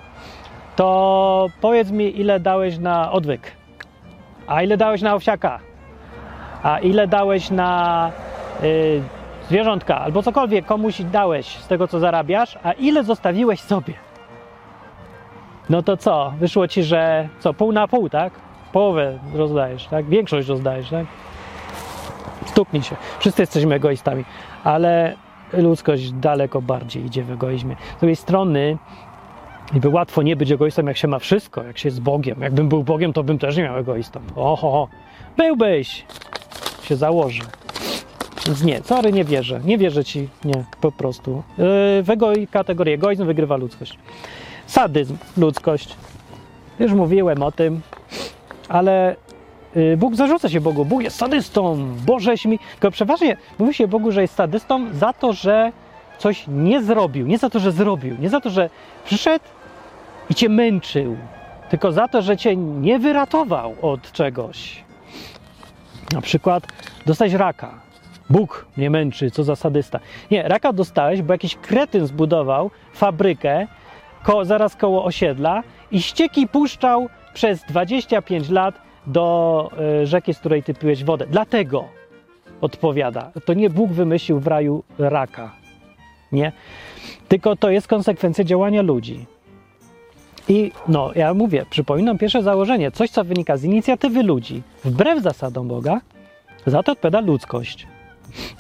To 0.77 1.47
powiedz 1.61 1.91
mi, 1.91 2.21
ile 2.21 2.41
dałeś 2.41 2.79
na 2.79 3.12
odwyk, 3.12 3.53
a 4.47 4.62
ile 4.62 4.77
dałeś 4.77 5.03
na 5.03 5.15
owsiaka, 5.15 5.59
a 6.62 6.79
ile 6.79 7.09
dałeś 7.09 7.51
na 7.51 8.11
y, 8.62 9.03
zwierzątka 9.49 10.01
albo 10.01 10.23
cokolwiek 10.23 10.67
komuś 10.67 11.03
dałeś 11.03 11.47
z 11.47 11.69
tego, 11.69 11.89
co 11.89 11.99
zarabiasz, 12.01 12.59
a 12.62 12.73
ile 12.73 13.05
zostawiłeś 13.05 13.61
sobie. 13.61 13.95
No 15.71 15.83
to 15.83 15.97
co? 15.97 16.33
Wyszło 16.39 16.69
ci, 16.69 16.83
że 16.83 17.29
co, 17.39 17.55
pół 17.55 17.73
na 17.73 17.89
pół, 17.89 18.09
tak? 18.09 18.33
Połowę 18.75 19.18
rozdajesz, 19.35 19.87
tak? 19.87 20.07
Większość 20.07 20.49
rozdajesz, 20.49 20.91
tak? 20.91 21.07
Stuknij 22.47 22.83
się. 22.83 22.97
Wszyscy 23.18 23.43
jesteśmy 23.43 23.75
egoistami, 23.75 24.25
ale 24.64 25.14
ludzkość 25.53 26.12
daleko 26.12 26.62
bardziej 26.62 27.05
idzie 27.05 27.22
w 27.22 27.31
egoizmie. 27.31 27.77
Z 27.97 28.01
drugiej 28.01 28.16
strony, 28.16 28.79
niby 29.75 29.89
łatwo 29.89 30.22
nie 30.22 30.37
być 30.37 30.51
egoistą, 30.51 30.87
jak 30.87 30.97
się 30.97 31.09
ma 31.09 31.18
wszystko, 31.18 31.62
jak 31.62 31.79
się 31.79 31.89
jest 31.89 32.01
Bogiem. 32.01 32.41
Jakbym 32.41 32.68
był 32.68 32.85
Bogiem, 32.85 33.12
to 33.12 33.22
bym 33.22 33.39
też 33.39 33.57
nie 33.57 33.62
miał 33.62 33.77
egoistą. 33.77 34.20
Oho, 34.37 34.89
byłbyś, 35.37 36.05
się 36.83 36.97
założy. 36.97 37.43
Więc 38.47 38.64
nie, 38.64 38.83
sorry, 38.83 39.12
nie 39.12 39.25
wierzę. 39.25 39.61
Nie 39.64 39.79
wierzę 39.79 40.05
ci, 40.05 40.29
nie, 40.45 40.64
po 40.81 40.93
prostu. 40.93 41.43
Yy, 41.59 41.64
w 42.03 42.11
ego 42.11 42.33
kategorii 42.51 42.95
egoizm 42.95 43.27
wygrywa 43.27 43.57
ludzkość. 43.57 43.99
Sadyzm, 44.66 45.16
ludzkość. 45.37 45.97
Już 46.81 46.93
mówiłem 46.93 47.43
o 47.43 47.53
tym, 47.53 47.81
ale 48.69 49.17
yy, 49.75 49.97
Bóg 49.97 50.15
zarzuca 50.15 50.49
się 50.49 50.61
Bogu. 50.61 50.85
Bóg 50.85 51.03
jest 51.03 51.17
sadystą, 51.17 51.77
Bożeś 52.07 52.45
mi. 52.45 52.59
Tylko 52.73 52.91
przeważnie 52.91 53.37
mówi 53.59 53.75
się 53.75 53.89
Bogu, 53.89 54.12
że 54.12 54.23
jest 54.23 54.35
sadystą 54.35 54.95
za 54.95 55.12
to, 55.12 55.33
że 55.33 55.73
coś 56.19 56.45
nie 56.49 56.83
zrobił. 56.83 57.27
Nie 57.27 57.39
za 57.39 57.51
to, 57.51 57.59
że 57.59 57.73
zrobił. 57.73 58.17
Nie 58.21 58.29
za 58.29 58.41
to, 58.41 58.51
że 58.51 58.71
przyszedł 59.05 59.45
i 60.31 60.35
cię 60.35 60.49
męczył. 60.49 61.17
Tylko 61.71 61.93
za 61.93 62.09
to, 62.09 62.23
że 62.23 62.37
cię 62.37 62.57
nie 62.57 62.99
wyratował 62.99 63.75
od 63.83 64.12
czegoś. 64.12 64.85
Na 66.12 66.21
przykład 66.21 66.67
dostać 67.07 67.33
raka 67.33 67.85
Bóg 68.31 68.67
mnie 68.77 68.91
męczy, 68.91 69.31
co 69.31 69.45
za 69.45 69.57
sadysta. 69.57 70.01
Nie, 70.31 70.43
raka 70.43 70.73
dostałeś, 70.73 71.23
bo 71.23 71.35
jakiś 71.35 71.57
kretyn 71.57 72.07
zbudował 72.07 72.71
fabrykę 72.95 73.67
ko 74.23 74.45
zaraz 74.45 74.77
koło 74.77 75.05
osiedla 75.05 75.62
i 75.91 76.03
ścieki 76.03 76.49
puszczał 76.49 77.09
przez 77.35 77.62
25 77.62 78.51
lat 78.51 78.74
do 79.07 79.70
y, 80.03 80.07
rzeki, 80.07 80.35
z 80.35 80.39
której 80.39 80.62
ty 80.62 80.74
piłeś 80.74 81.05
wodę. 81.05 81.26
Dlatego 81.30 81.89
odpowiada. 82.61 83.30
To 83.45 83.55
nie 83.55 83.70
Bóg 83.70 83.93
wymyślił 83.93 84.41
w 84.41 84.47
raju 84.47 84.85
raka. 84.99 85.53
Nie? 86.32 86.53
Tylko 87.28 87.57
to 87.57 87.70
jest 87.70 87.89
konsekwencja 87.89 88.45
działania 88.45 88.82
ludzi. 88.82 89.26
I 90.49 90.72
no, 90.89 91.11
ja 91.14 91.35
mówię, 91.35 91.66
przypominam 91.70 92.18
pierwsze 92.18 92.43
założenie, 92.43 92.91
coś 92.91 93.11
co 93.11 93.24
wynika 93.24 93.57
z 93.57 93.64
inicjatywy 93.64 94.22
ludzi, 94.22 94.62
wbrew 94.85 95.22
zasadom 95.22 95.68
Boga, 95.68 96.01
za 96.66 96.82
to 96.82 96.93
odpowiada 96.93 97.20
ludzkość. 97.20 97.87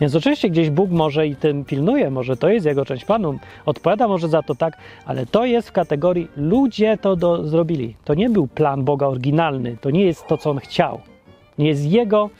Więc 0.00 0.14
oczywiście 0.14 0.50
gdzieś 0.50 0.70
Bóg 0.70 0.90
może 0.90 1.26
i 1.26 1.36
tym 1.36 1.64
pilnuje, 1.64 2.10
może 2.10 2.36
to 2.36 2.48
jest 2.48 2.66
jego 2.66 2.84
część 2.84 3.04
planu, 3.04 3.38
odpowiada 3.66 4.08
może 4.08 4.28
za 4.28 4.42
to 4.42 4.54
tak, 4.54 4.78
ale 5.06 5.26
to 5.26 5.44
jest 5.44 5.68
w 5.68 5.72
kategorii 5.72 6.28
ludzie 6.36 6.98
to 6.98 7.16
do, 7.16 7.46
zrobili. 7.46 7.96
To 8.04 8.14
nie 8.14 8.30
był 8.30 8.46
plan 8.46 8.84
Boga 8.84 9.06
oryginalny, 9.06 9.76
to 9.80 9.90
nie 9.90 10.04
jest 10.04 10.26
to, 10.26 10.38
co 10.38 10.50
on 10.50 10.58
chciał. 10.58 11.00
Nie 11.58 11.68
jest 11.68 11.84
jego 11.84 12.30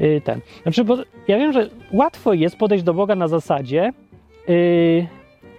yy, 0.00 0.20
ten. 0.20 0.40
Znaczy, 0.62 0.84
bo 0.84 0.96
ja 1.28 1.38
wiem, 1.38 1.52
że 1.52 1.68
łatwo 1.92 2.32
jest 2.32 2.56
podejść 2.56 2.84
do 2.84 2.94
Boga 2.94 3.14
na 3.14 3.28
zasadzie, 3.28 3.92
yy, 4.48 5.06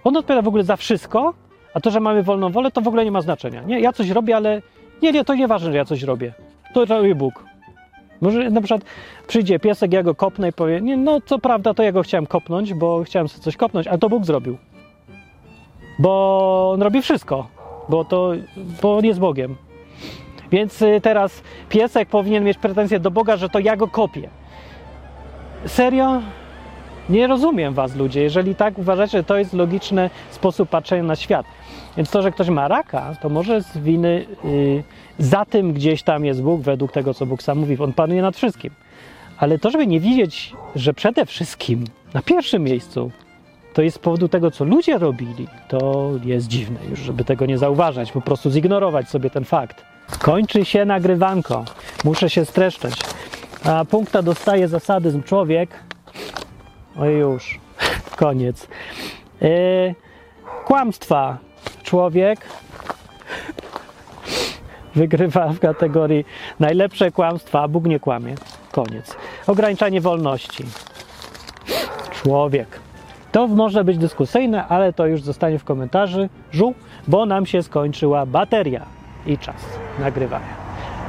on 0.04 0.16
odpowiada 0.16 0.42
w 0.42 0.48
ogóle 0.48 0.64
za 0.64 0.76
wszystko, 0.76 1.34
a 1.74 1.80
to, 1.80 1.90
że 1.90 2.00
mamy 2.00 2.22
wolną 2.22 2.48
wolę, 2.48 2.70
to 2.70 2.80
w 2.80 2.88
ogóle 2.88 3.04
nie 3.04 3.10
ma 3.10 3.20
znaczenia. 3.20 3.62
Nie, 3.62 3.80
ja 3.80 3.92
coś 3.92 4.10
robię, 4.10 4.36
ale 4.36 4.62
nie, 5.02 5.12
nie, 5.12 5.24
to 5.24 5.34
nieważne, 5.34 5.72
że 5.72 5.78
ja 5.78 5.84
coś 5.84 6.02
robię. 6.02 6.32
To 6.74 6.84
robi 6.84 7.14
Bóg. 7.14 7.51
Może 8.22 8.50
na 8.50 8.60
przykład 8.60 8.82
przyjdzie 9.26 9.58
piesek, 9.58 9.92
ja 9.92 10.02
go 10.02 10.14
kopnę 10.14 10.48
i 10.48 10.52
powie, 10.52 10.80
nie, 10.80 10.96
no 10.96 11.20
co 11.26 11.38
prawda 11.38 11.74
to 11.74 11.82
ja 11.82 11.92
go 11.92 12.02
chciałem 12.02 12.26
kopnąć, 12.26 12.74
bo 12.74 13.04
chciałem 13.04 13.28
sobie 13.28 13.44
coś 13.44 13.56
kopnąć, 13.56 13.86
ale 13.86 13.98
to 13.98 14.08
Bóg 14.08 14.24
zrobił. 14.24 14.58
Bo 15.98 16.70
on 16.74 16.82
robi 16.82 17.02
wszystko, 17.02 17.46
bo, 17.88 18.04
to, 18.04 18.32
bo 18.82 18.96
on 18.96 19.04
jest 19.04 19.20
Bogiem. 19.20 19.56
Więc 20.50 20.82
y, 20.82 21.00
teraz 21.02 21.42
piesek 21.68 22.08
powinien 22.08 22.44
mieć 22.44 22.58
pretensje 22.58 23.00
do 23.00 23.10
Boga, 23.10 23.36
że 23.36 23.48
to 23.48 23.58
ja 23.58 23.76
go 23.76 23.88
kopię. 23.88 24.28
Serio? 25.66 26.22
Nie 27.08 27.26
rozumiem 27.26 27.74
was, 27.74 27.96
ludzie. 27.96 28.22
Jeżeli 28.22 28.54
tak 28.54 28.78
uważacie, 28.78 29.18
że 29.18 29.24
to 29.24 29.36
jest 29.36 29.52
logiczny 29.52 30.10
sposób 30.30 30.68
patrzenia 30.68 31.02
na 31.02 31.16
świat. 31.16 31.46
Więc 31.96 32.10
to, 32.10 32.22
że 32.22 32.30
ktoś 32.30 32.48
ma 32.48 32.68
raka, 32.68 33.14
to 33.22 33.28
może 33.28 33.62
z 33.62 33.78
winy 33.78 34.26
yy, 34.44 34.82
za 35.22 35.44
tym 35.44 35.72
gdzieś 35.72 36.02
tam 36.02 36.24
jest 36.24 36.42
Bóg, 36.42 36.60
według 36.60 36.92
tego, 36.92 37.14
co 37.14 37.26
Bóg 37.26 37.42
sam 37.42 37.58
mówi. 37.58 37.78
On 37.78 37.92
panuje 37.92 38.22
nad 38.22 38.36
wszystkim. 38.36 38.70
Ale 39.38 39.58
to, 39.58 39.70
żeby 39.70 39.86
nie 39.86 40.00
widzieć, 40.00 40.54
że 40.76 40.94
przede 40.94 41.26
wszystkim 41.26 41.84
na 42.14 42.22
pierwszym 42.22 42.62
miejscu 42.62 43.10
to 43.72 43.82
jest 43.82 43.96
z 43.96 43.98
powodu 43.98 44.28
tego, 44.28 44.50
co 44.50 44.64
ludzie 44.64 44.98
robili, 44.98 45.48
to 45.68 46.10
jest 46.24 46.48
dziwne 46.48 46.80
już, 46.90 46.98
żeby 46.98 47.24
tego 47.24 47.46
nie 47.46 47.58
zauważać, 47.58 48.12
po 48.12 48.20
prostu 48.20 48.50
zignorować 48.50 49.08
sobie 49.08 49.30
ten 49.30 49.44
fakt. 49.44 49.84
Kończy 50.18 50.64
się 50.64 50.84
nagrywanko, 50.84 51.64
muszę 52.04 52.30
się 52.30 52.44
streszczać. 52.44 52.94
A 53.64 53.84
punkta 53.84 54.22
dostaje 54.22 54.68
zasadyzm 54.68 55.22
człowiek. 55.22 55.70
Oj 56.98 57.14
już, 57.14 57.60
koniec. 58.16 58.68
Yy, 59.40 59.94
kłamstwa 60.64 61.38
człowiek 61.82 62.40
wygrywa 64.94 65.48
w 65.48 65.58
kategorii 65.58 66.24
najlepsze 66.60 67.10
kłamstwa, 67.10 67.60
a 67.62 67.68
Bóg 67.68 67.84
nie 67.84 68.00
kłamie. 68.00 68.34
Koniec. 68.72 69.16
Ograniczanie 69.46 70.00
wolności. 70.00 70.64
Człowiek. 72.10 72.80
To 73.32 73.46
może 73.46 73.84
być 73.84 73.98
dyskusyjne, 73.98 74.66
ale 74.66 74.92
to 74.92 75.06
już 75.06 75.22
zostanie 75.22 75.58
w 75.58 75.64
komentarzu, 75.64 76.28
bo 77.08 77.26
nam 77.26 77.46
się 77.46 77.62
skończyła 77.62 78.26
bateria 78.26 78.86
i 79.26 79.38
czas 79.38 79.56
nagrywania. 79.98 80.62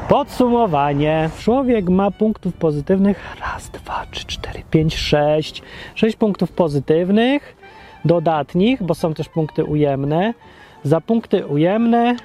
Podsumowanie. 0.09 1.29
Człowiek 1.39 1.89
ma 1.89 2.11
punktów 2.11 2.53
pozytywnych 2.53 3.35
raz, 3.41 3.69
dwa, 3.69 4.05
trzy, 4.11 4.25
cztery, 4.25 4.63
pięć, 4.71 4.97
sześć. 4.97 5.63
Sześć 5.95 6.15
punktów 6.15 6.51
pozytywnych, 6.51 7.55
dodatnich, 8.05 8.83
bo 8.83 8.95
są 8.95 9.13
też 9.13 9.29
punkty 9.29 9.63
ujemne. 9.63 10.33
Za 10.83 11.01
punkty 11.01 11.47
ujemne 11.47 12.15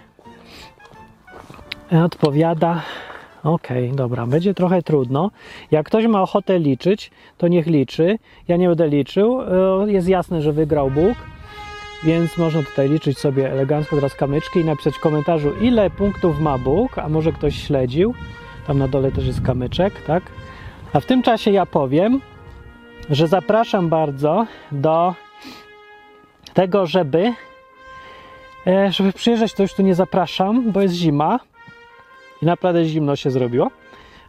odpowiada. 1.93 2.83
Okej, 3.45 3.85
okay, 3.85 3.97
dobra, 3.97 4.27
będzie 4.27 4.55
trochę 4.55 4.83
trudno. 4.83 5.31
Jak 5.71 5.87
ktoś 5.87 6.07
ma 6.07 6.23
ochotę 6.23 6.59
liczyć, 6.59 7.11
to 7.39 7.49
niech 7.49 7.67
liczy. 7.67 8.19
Ja 8.49 8.57
nie 8.57 8.69
będę 8.69 8.89
liczył. 8.89 9.43
E, 9.85 9.93
jest 9.93 10.09
jasne, 10.09 10.43
że 10.43 10.53
wygrał 10.53 10.91
Bóg, 10.91 11.15
więc 12.05 12.39
można 12.39 12.63
tutaj 12.63 12.89
liczyć 12.89 13.19
sobie 13.19 13.53
elegancko 13.53 13.97
teraz 13.97 14.15
kamyczki 14.15 14.61
i 14.61 14.65
napisać 14.65 14.97
w 14.97 15.01
komentarzu, 15.01 15.53
ile 15.61 15.91
punktów 15.91 16.41
ma 16.41 16.59
Bóg, 16.59 16.99
a 16.99 17.09
może 17.09 17.33
ktoś 17.33 17.63
śledził. 17.63 18.15
Tam 18.67 18.79
na 18.79 18.89
dole 18.89 19.13
też 19.13 19.27
jest 19.27 19.41
kamyczek, 19.41 20.03
tak? 20.03 20.23
A 20.93 21.01
w 21.01 21.07
tym 21.07 21.23
czasie 21.23 21.51
ja 21.51 21.67
powiem, 21.67 22.21
że 23.11 23.29
zapraszam 23.29 23.89
bardzo 23.89 24.47
do 24.73 25.15
tego, 26.55 26.87
żeby 26.87 27.33
e, 28.67 28.93
żeby 28.93 29.13
przyjeżdżać, 29.13 29.55
to 29.55 29.63
już 29.63 29.75
tu 29.75 29.83
nie 29.83 29.95
zapraszam, 29.95 30.73
bo 30.73 30.81
jest 30.81 30.95
zima 30.95 31.39
i 32.43 32.47
naprawdę 32.47 32.85
zimno 32.85 33.17
się 33.17 33.31
zrobiło. 33.31 33.71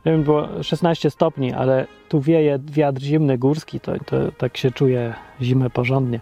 Wiem, 0.06 0.24
było 0.24 0.64
16 0.64 1.10
stopni, 1.10 1.54
ale 1.54 1.88
tu 2.10 2.22
wieje 2.22 2.60
wiatr 2.64 3.02
zimny 3.02 3.38
górski, 3.38 3.80
to, 3.80 3.92
to 4.06 4.32
tak 4.38 4.58
się 4.58 4.72
czuje 4.72 5.14
zimę 5.42 5.70
porządnie. 5.70 6.20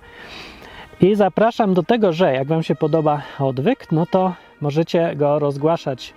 I 1.02 1.16
zapraszam 1.16 1.74
do 1.74 1.84
tego, 1.84 2.14
że 2.14 2.34
jak 2.34 2.48
Wam 2.48 2.64
się 2.64 2.76
podoba 2.76 3.22
odwyk, 3.40 3.92
no 3.92 4.06
to 4.06 4.34
możecie 4.62 5.16
go 5.16 5.40
rozgłaszać 5.40 6.14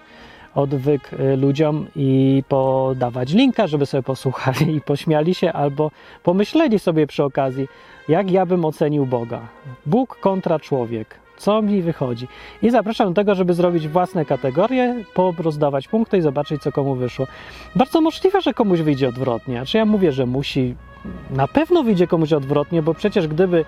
odwyk 0.55 1.13
y, 1.13 1.37
ludziom 1.37 1.87
i 1.97 2.43
podawać 2.49 3.33
linka, 3.33 3.67
żeby 3.67 3.87
sobie 3.87 4.03
posłuchali 4.03 4.75
i 4.75 4.81
pośmiali 4.81 5.35
się, 5.35 5.53
albo 5.53 5.91
pomyśleli 6.23 6.79
sobie 6.79 7.07
przy 7.07 7.25
okazji, 7.25 7.69
jak 8.09 8.31
ja 8.31 8.47
bym 8.47 8.65
ocenił 8.65 9.07
Boga. 9.07 9.41
Bóg 9.87 10.21
kontra 10.21 10.59
człowiek 10.59 11.20
co 11.41 11.63
mi 11.63 11.83
wychodzi. 11.83 12.29
I 12.63 12.71
zapraszam 12.71 13.09
do 13.09 13.15
tego, 13.15 13.35
żeby 13.35 13.55
zrobić 13.55 13.89
własne 13.89 14.25
kategorie, 14.25 15.05
rozdawać 15.39 15.89
punkty 15.89 16.19
i 16.19 16.21
zobaczyć, 16.21 16.63
co 16.63 16.73
komu 16.73 16.95
wyszło. 16.95 17.27
Bardzo 17.77 18.01
możliwe, 18.01 18.41
że 18.41 18.55
komuś 18.55 18.81
wyjdzie 18.81 19.09
odwrotnie. 19.09 19.55
Znaczy 19.55 19.79
ja 19.79 19.85
mówię, 19.85 20.13
że 20.13 20.27
musi, 20.27 20.75
na 21.31 21.49
pewno 21.49 21.83
wyjdzie 21.83 22.07
komuś 22.07 22.33
odwrotnie, 22.33 22.83
bo 22.83 22.95
przecież 22.95 23.29
gdyby 23.29 23.65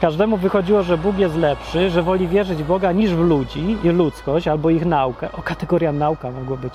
każdemu 0.00 0.36
wychodziło, 0.36 0.82
że 0.82 0.98
Bóg 0.98 1.18
jest 1.18 1.36
lepszy, 1.36 1.90
że 1.90 2.02
woli 2.02 2.28
wierzyć 2.28 2.62
w 2.62 2.66
Boga 2.66 2.92
niż 2.92 3.14
w 3.14 3.20
ludzi 3.20 3.76
i 3.84 3.88
ludzkość, 3.88 4.48
albo 4.48 4.70
ich 4.70 4.86
naukę, 4.86 5.32
o 5.32 5.42
kategoria 5.42 5.92
nauka 5.92 6.30
mogło 6.30 6.56
być, 6.56 6.74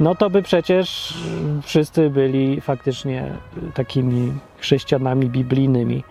no 0.00 0.14
to 0.14 0.30
by 0.30 0.42
przecież 0.42 1.14
wszyscy 1.62 2.10
byli 2.10 2.60
faktycznie 2.60 3.32
takimi 3.74 4.32
chrześcijanami 4.58 5.26
biblijnymi 5.26 6.04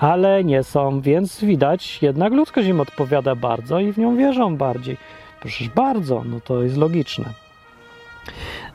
ale 0.00 0.44
nie 0.44 0.62
są, 0.62 1.00
więc 1.00 1.44
widać, 1.44 2.02
jednak 2.02 2.32
ludzkość 2.32 2.68
im 2.68 2.80
odpowiada 2.80 3.34
bardzo 3.34 3.80
i 3.80 3.92
w 3.92 3.98
nią 3.98 4.16
wierzą 4.16 4.56
bardziej. 4.56 4.96
Proszę 5.40 5.64
bardzo, 5.74 6.22
no 6.26 6.40
to 6.40 6.62
jest 6.62 6.76
logiczne. 6.76 7.24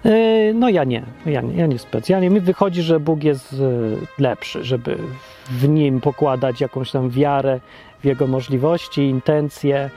Yy, 0.03 0.53
no 0.53 0.69
ja 0.69 0.83
nie, 0.83 1.03
ja 1.25 1.41
nie, 1.41 1.53
ja 1.53 1.67
nie 1.67 1.79
specjalnie. 1.79 2.29
Mi 2.29 2.39
wychodzi, 2.39 2.81
że 2.81 2.99
Bóg 2.99 3.23
jest 3.23 3.53
yy, 3.53 3.97
lepszy, 4.19 4.63
żeby 4.63 4.97
w 5.45 5.69
Nim 5.69 6.01
pokładać 6.01 6.61
jakąś 6.61 6.91
tam 6.91 7.09
wiarę 7.09 7.59
w 7.99 8.05
Jego 8.05 8.27
możliwości, 8.27 9.01
intencje, 9.01 9.89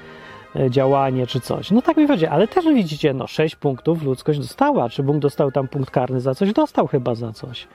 yy, 0.54 0.70
działanie 0.70 1.26
czy 1.26 1.40
coś. 1.40 1.70
No 1.70 1.82
tak 1.82 1.96
mi 1.96 2.06
wychodzi, 2.06 2.26
ale 2.26 2.48
też 2.48 2.64
widzicie, 2.64 3.14
no 3.14 3.26
sześć 3.26 3.56
punktów 3.56 4.02
ludzkość 4.02 4.38
dostała. 4.38 4.88
Czy 4.88 5.02
Bóg 5.02 5.18
dostał 5.18 5.52
tam 5.52 5.68
punkt 5.68 5.90
karny 5.90 6.20
za 6.20 6.34
coś? 6.34 6.52
Dostał 6.52 6.86
chyba 6.86 7.14
za 7.14 7.32
coś. 7.32 7.66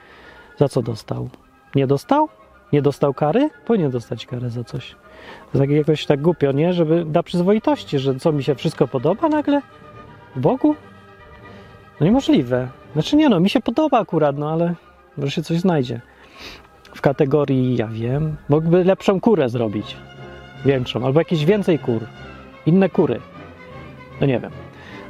Za 0.57 0.69
co 0.69 0.81
dostał? 0.81 1.29
Nie 1.75 1.87
dostał? 1.87 2.29
Nie 2.73 2.81
dostał 2.81 3.13
kary? 3.13 3.49
Powinien 3.65 3.91
dostać 3.91 4.25
karę 4.25 4.49
za 4.49 4.63
coś. 4.63 4.95
To 5.51 5.59
tak 5.59 5.69
jakoś 5.69 6.05
tak 6.05 6.21
głupio, 6.21 6.51
nie? 6.51 6.73
Żeby 6.73 7.05
dla 7.05 7.23
przyzwoitości, 7.23 7.99
że 7.99 8.15
co 8.15 8.31
mi 8.31 8.43
się 8.43 8.55
wszystko 8.55 8.87
podoba 8.87 9.29
nagle? 9.29 9.61
Bogu? 10.35 10.75
No 11.99 12.05
niemożliwe. 12.05 12.67
Znaczy 12.93 13.15
nie 13.15 13.29
no, 13.29 13.39
mi 13.39 13.49
się 13.49 13.59
podoba 13.59 13.99
akurat, 13.99 14.37
no 14.37 14.51
ale 14.51 14.75
może 15.17 15.31
się 15.31 15.43
coś 15.43 15.59
znajdzie. 15.59 16.01
W 16.95 17.01
kategorii, 17.01 17.75
ja 17.75 17.87
wiem, 17.87 18.35
mógłby 18.49 18.83
lepszą 18.83 19.21
kurę 19.21 19.49
zrobić. 19.49 19.97
Większą, 20.65 21.05
albo 21.05 21.19
jakieś 21.19 21.45
więcej 21.45 21.79
kur. 21.79 22.01
Inne 22.65 22.89
kury. 22.89 23.19
No 24.21 24.27
nie 24.27 24.39
wiem. 24.39 24.51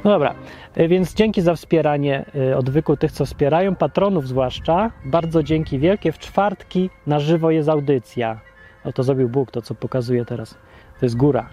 No 0.04 0.10
dobra, 0.10 0.34
e, 0.74 0.88
więc 0.88 1.14
dzięki 1.14 1.42
za 1.42 1.54
wspieranie 1.54 2.24
e, 2.50 2.56
odwyku 2.56 2.96
tych, 2.96 3.12
co 3.12 3.26
wspierają, 3.26 3.74
patronów 3.74 4.28
zwłaszcza. 4.28 4.90
Bardzo 5.04 5.42
dzięki 5.42 5.78
wielkie. 5.78 6.12
W 6.12 6.18
czwartki 6.18 6.90
na 7.06 7.20
żywo 7.20 7.50
jest 7.50 7.68
audycja. 7.68 8.40
O 8.84 8.92
to 8.92 9.02
zrobił 9.02 9.28
Bóg, 9.28 9.50
to 9.50 9.62
co 9.62 9.74
pokazuje 9.74 10.24
teraz. 10.24 10.54
To 11.00 11.06
jest 11.06 11.16
góra. 11.16 11.48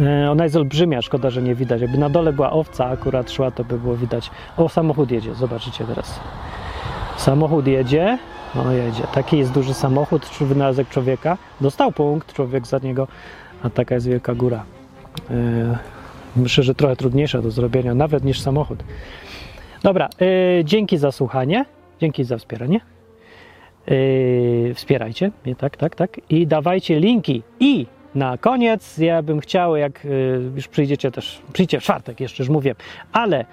E, 0.00 0.30
ona 0.30 0.44
jest 0.44 0.56
olbrzymia, 0.56 1.02
szkoda, 1.02 1.30
że 1.30 1.42
nie 1.42 1.54
widać. 1.54 1.80
Jakby 1.80 1.98
na 1.98 2.08
dole 2.08 2.32
była 2.32 2.50
owca 2.50 2.86
akurat 2.86 3.30
szła, 3.30 3.50
to 3.50 3.64
by 3.64 3.78
było 3.78 3.96
widać. 3.96 4.30
O, 4.56 4.68
samochód 4.68 5.10
jedzie, 5.10 5.34
zobaczycie 5.34 5.84
teraz. 5.84 6.20
Samochód 7.16 7.66
jedzie. 7.66 8.18
O, 8.54 8.70
jedzie. 8.70 9.02
Taki 9.12 9.38
jest 9.38 9.52
duży 9.52 9.74
samochód, 9.74 10.26
wynalazek 10.40 10.88
człowieka. 10.88 11.36
Dostał 11.60 11.92
punkt 11.92 12.32
człowiek 12.32 12.66
za 12.66 12.78
niego, 12.78 13.08
a 13.62 13.70
taka 13.70 13.94
jest 13.94 14.06
wielka 14.06 14.34
góra. 14.34 14.64
Myślę, 16.38 16.64
że 16.64 16.74
trochę 16.74 16.96
trudniejsze 16.96 17.42
do 17.42 17.50
zrobienia, 17.50 17.94
nawet 17.94 18.24
niż 18.24 18.40
samochód. 18.40 18.78
Dobra, 19.82 20.08
yy, 20.20 20.64
dzięki 20.64 20.98
za 20.98 21.12
słuchanie, 21.12 21.64
dzięki 22.00 22.24
za 22.24 22.38
wspieranie. 22.38 22.80
Yy, 23.86 24.74
wspierajcie 24.74 25.30
mnie, 25.44 25.56
tak, 25.56 25.76
tak, 25.76 25.94
tak. 25.94 26.20
I 26.30 26.46
dawajcie 26.46 27.00
linki. 27.00 27.42
I 27.60 27.86
na 28.14 28.38
koniec 28.38 28.98
ja 28.98 29.22
bym 29.22 29.40
chciał, 29.40 29.76
jak 29.76 30.04
yy, 30.04 30.50
już 30.56 30.68
przyjdziecie 30.68 31.10
też, 31.10 31.42
przyjdzie 31.52 31.80
w 31.80 31.82
czwartek 31.82 32.20
jeszcze, 32.20 32.42
już 32.42 32.50
mówię, 32.50 32.74
ale 33.12 33.44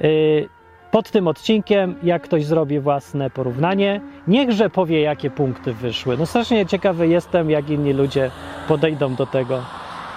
yy, 0.00 0.48
pod 0.90 1.10
tym 1.10 1.28
odcinkiem, 1.28 1.94
jak 2.02 2.22
ktoś 2.22 2.44
zrobi 2.44 2.80
własne 2.80 3.30
porównanie, 3.30 4.00
niechże 4.28 4.70
powie, 4.70 5.00
jakie 5.00 5.30
punkty 5.30 5.72
wyszły. 5.72 6.16
No 6.16 6.26
strasznie 6.26 6.66
ciekawy 6.66 7.08
jestem, 7.08 7.50
jak 7.50 7.70
inni 7.70 7.92
ludzie 7.92 8.30
podejdą 8.68 9.14
do 9.14 9.26
tego 9.26 9.62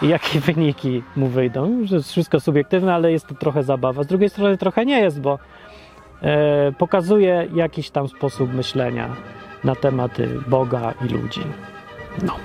i 0.01 0.07
jakie 0.07 0.39
wyniki 0.49 1.03
mu 1.15 1.27
wyjdą. 1.27 1.85
Że 1.85 1.95
jest 1.95 2.11
wszystko 2.11 2.39
subiektywne, 2.39 2.93
ale 2.93 3.11
jest 3.11 3.27
to 3.27 3.35
trochę 3.35 3.63
zabawa. 3.63 4.03
Z 4.03 4.07
drugiej 4.07 4.29
strony 4.29 4.57
trochę 4.57 4.85
nie 4.85 4.99
jest, 4.99 5.21
bo 5.21 5.39
e, 6.21 6.71
pokazuje 6.71 7.47
jakiś 7.53 7.89
tam 7.89 8.07
sposób 8.07 8.53
myślenia 8.53 9.09
na 9.63 9.75
tematy 9.75 10.29
Boga 10.47 10.93
i 11.05 11.13
ludzi. 11.13 11.41
No. 12.23 12.35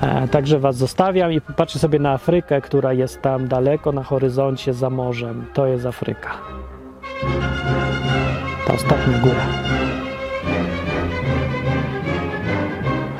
E, 0.00 0.28
także 0.28 0.58
Was 0.58 0.76
zostawiam 0.76 1.32
i 1.32 1.40
popatrzę 1.40 1.78
sobie 1.78 1.98
na 1.98 2.12
Afrykę, 2.12 2.60
która 2.60 2.92
jest 2.92 3.22
tam 3.22 3.48
daleko 3.48 3.92
na 3.92 4.02
horyzoncie 4.02 4.74
za 4.74 4.90
morzem. 4.90 5.46
To 5.54 5.66
jest 5.66 5.86
Afryka. 5.86 6.30
Ta 8.66 8.72
ostatnia 8.74 9.18
góra. 9.18 9.44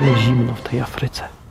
Ale 0.01 0.16
zimno 0.16 0.55
w 0.55 0.62
tej 0.62 0.80
Afryce. 0.80 1.43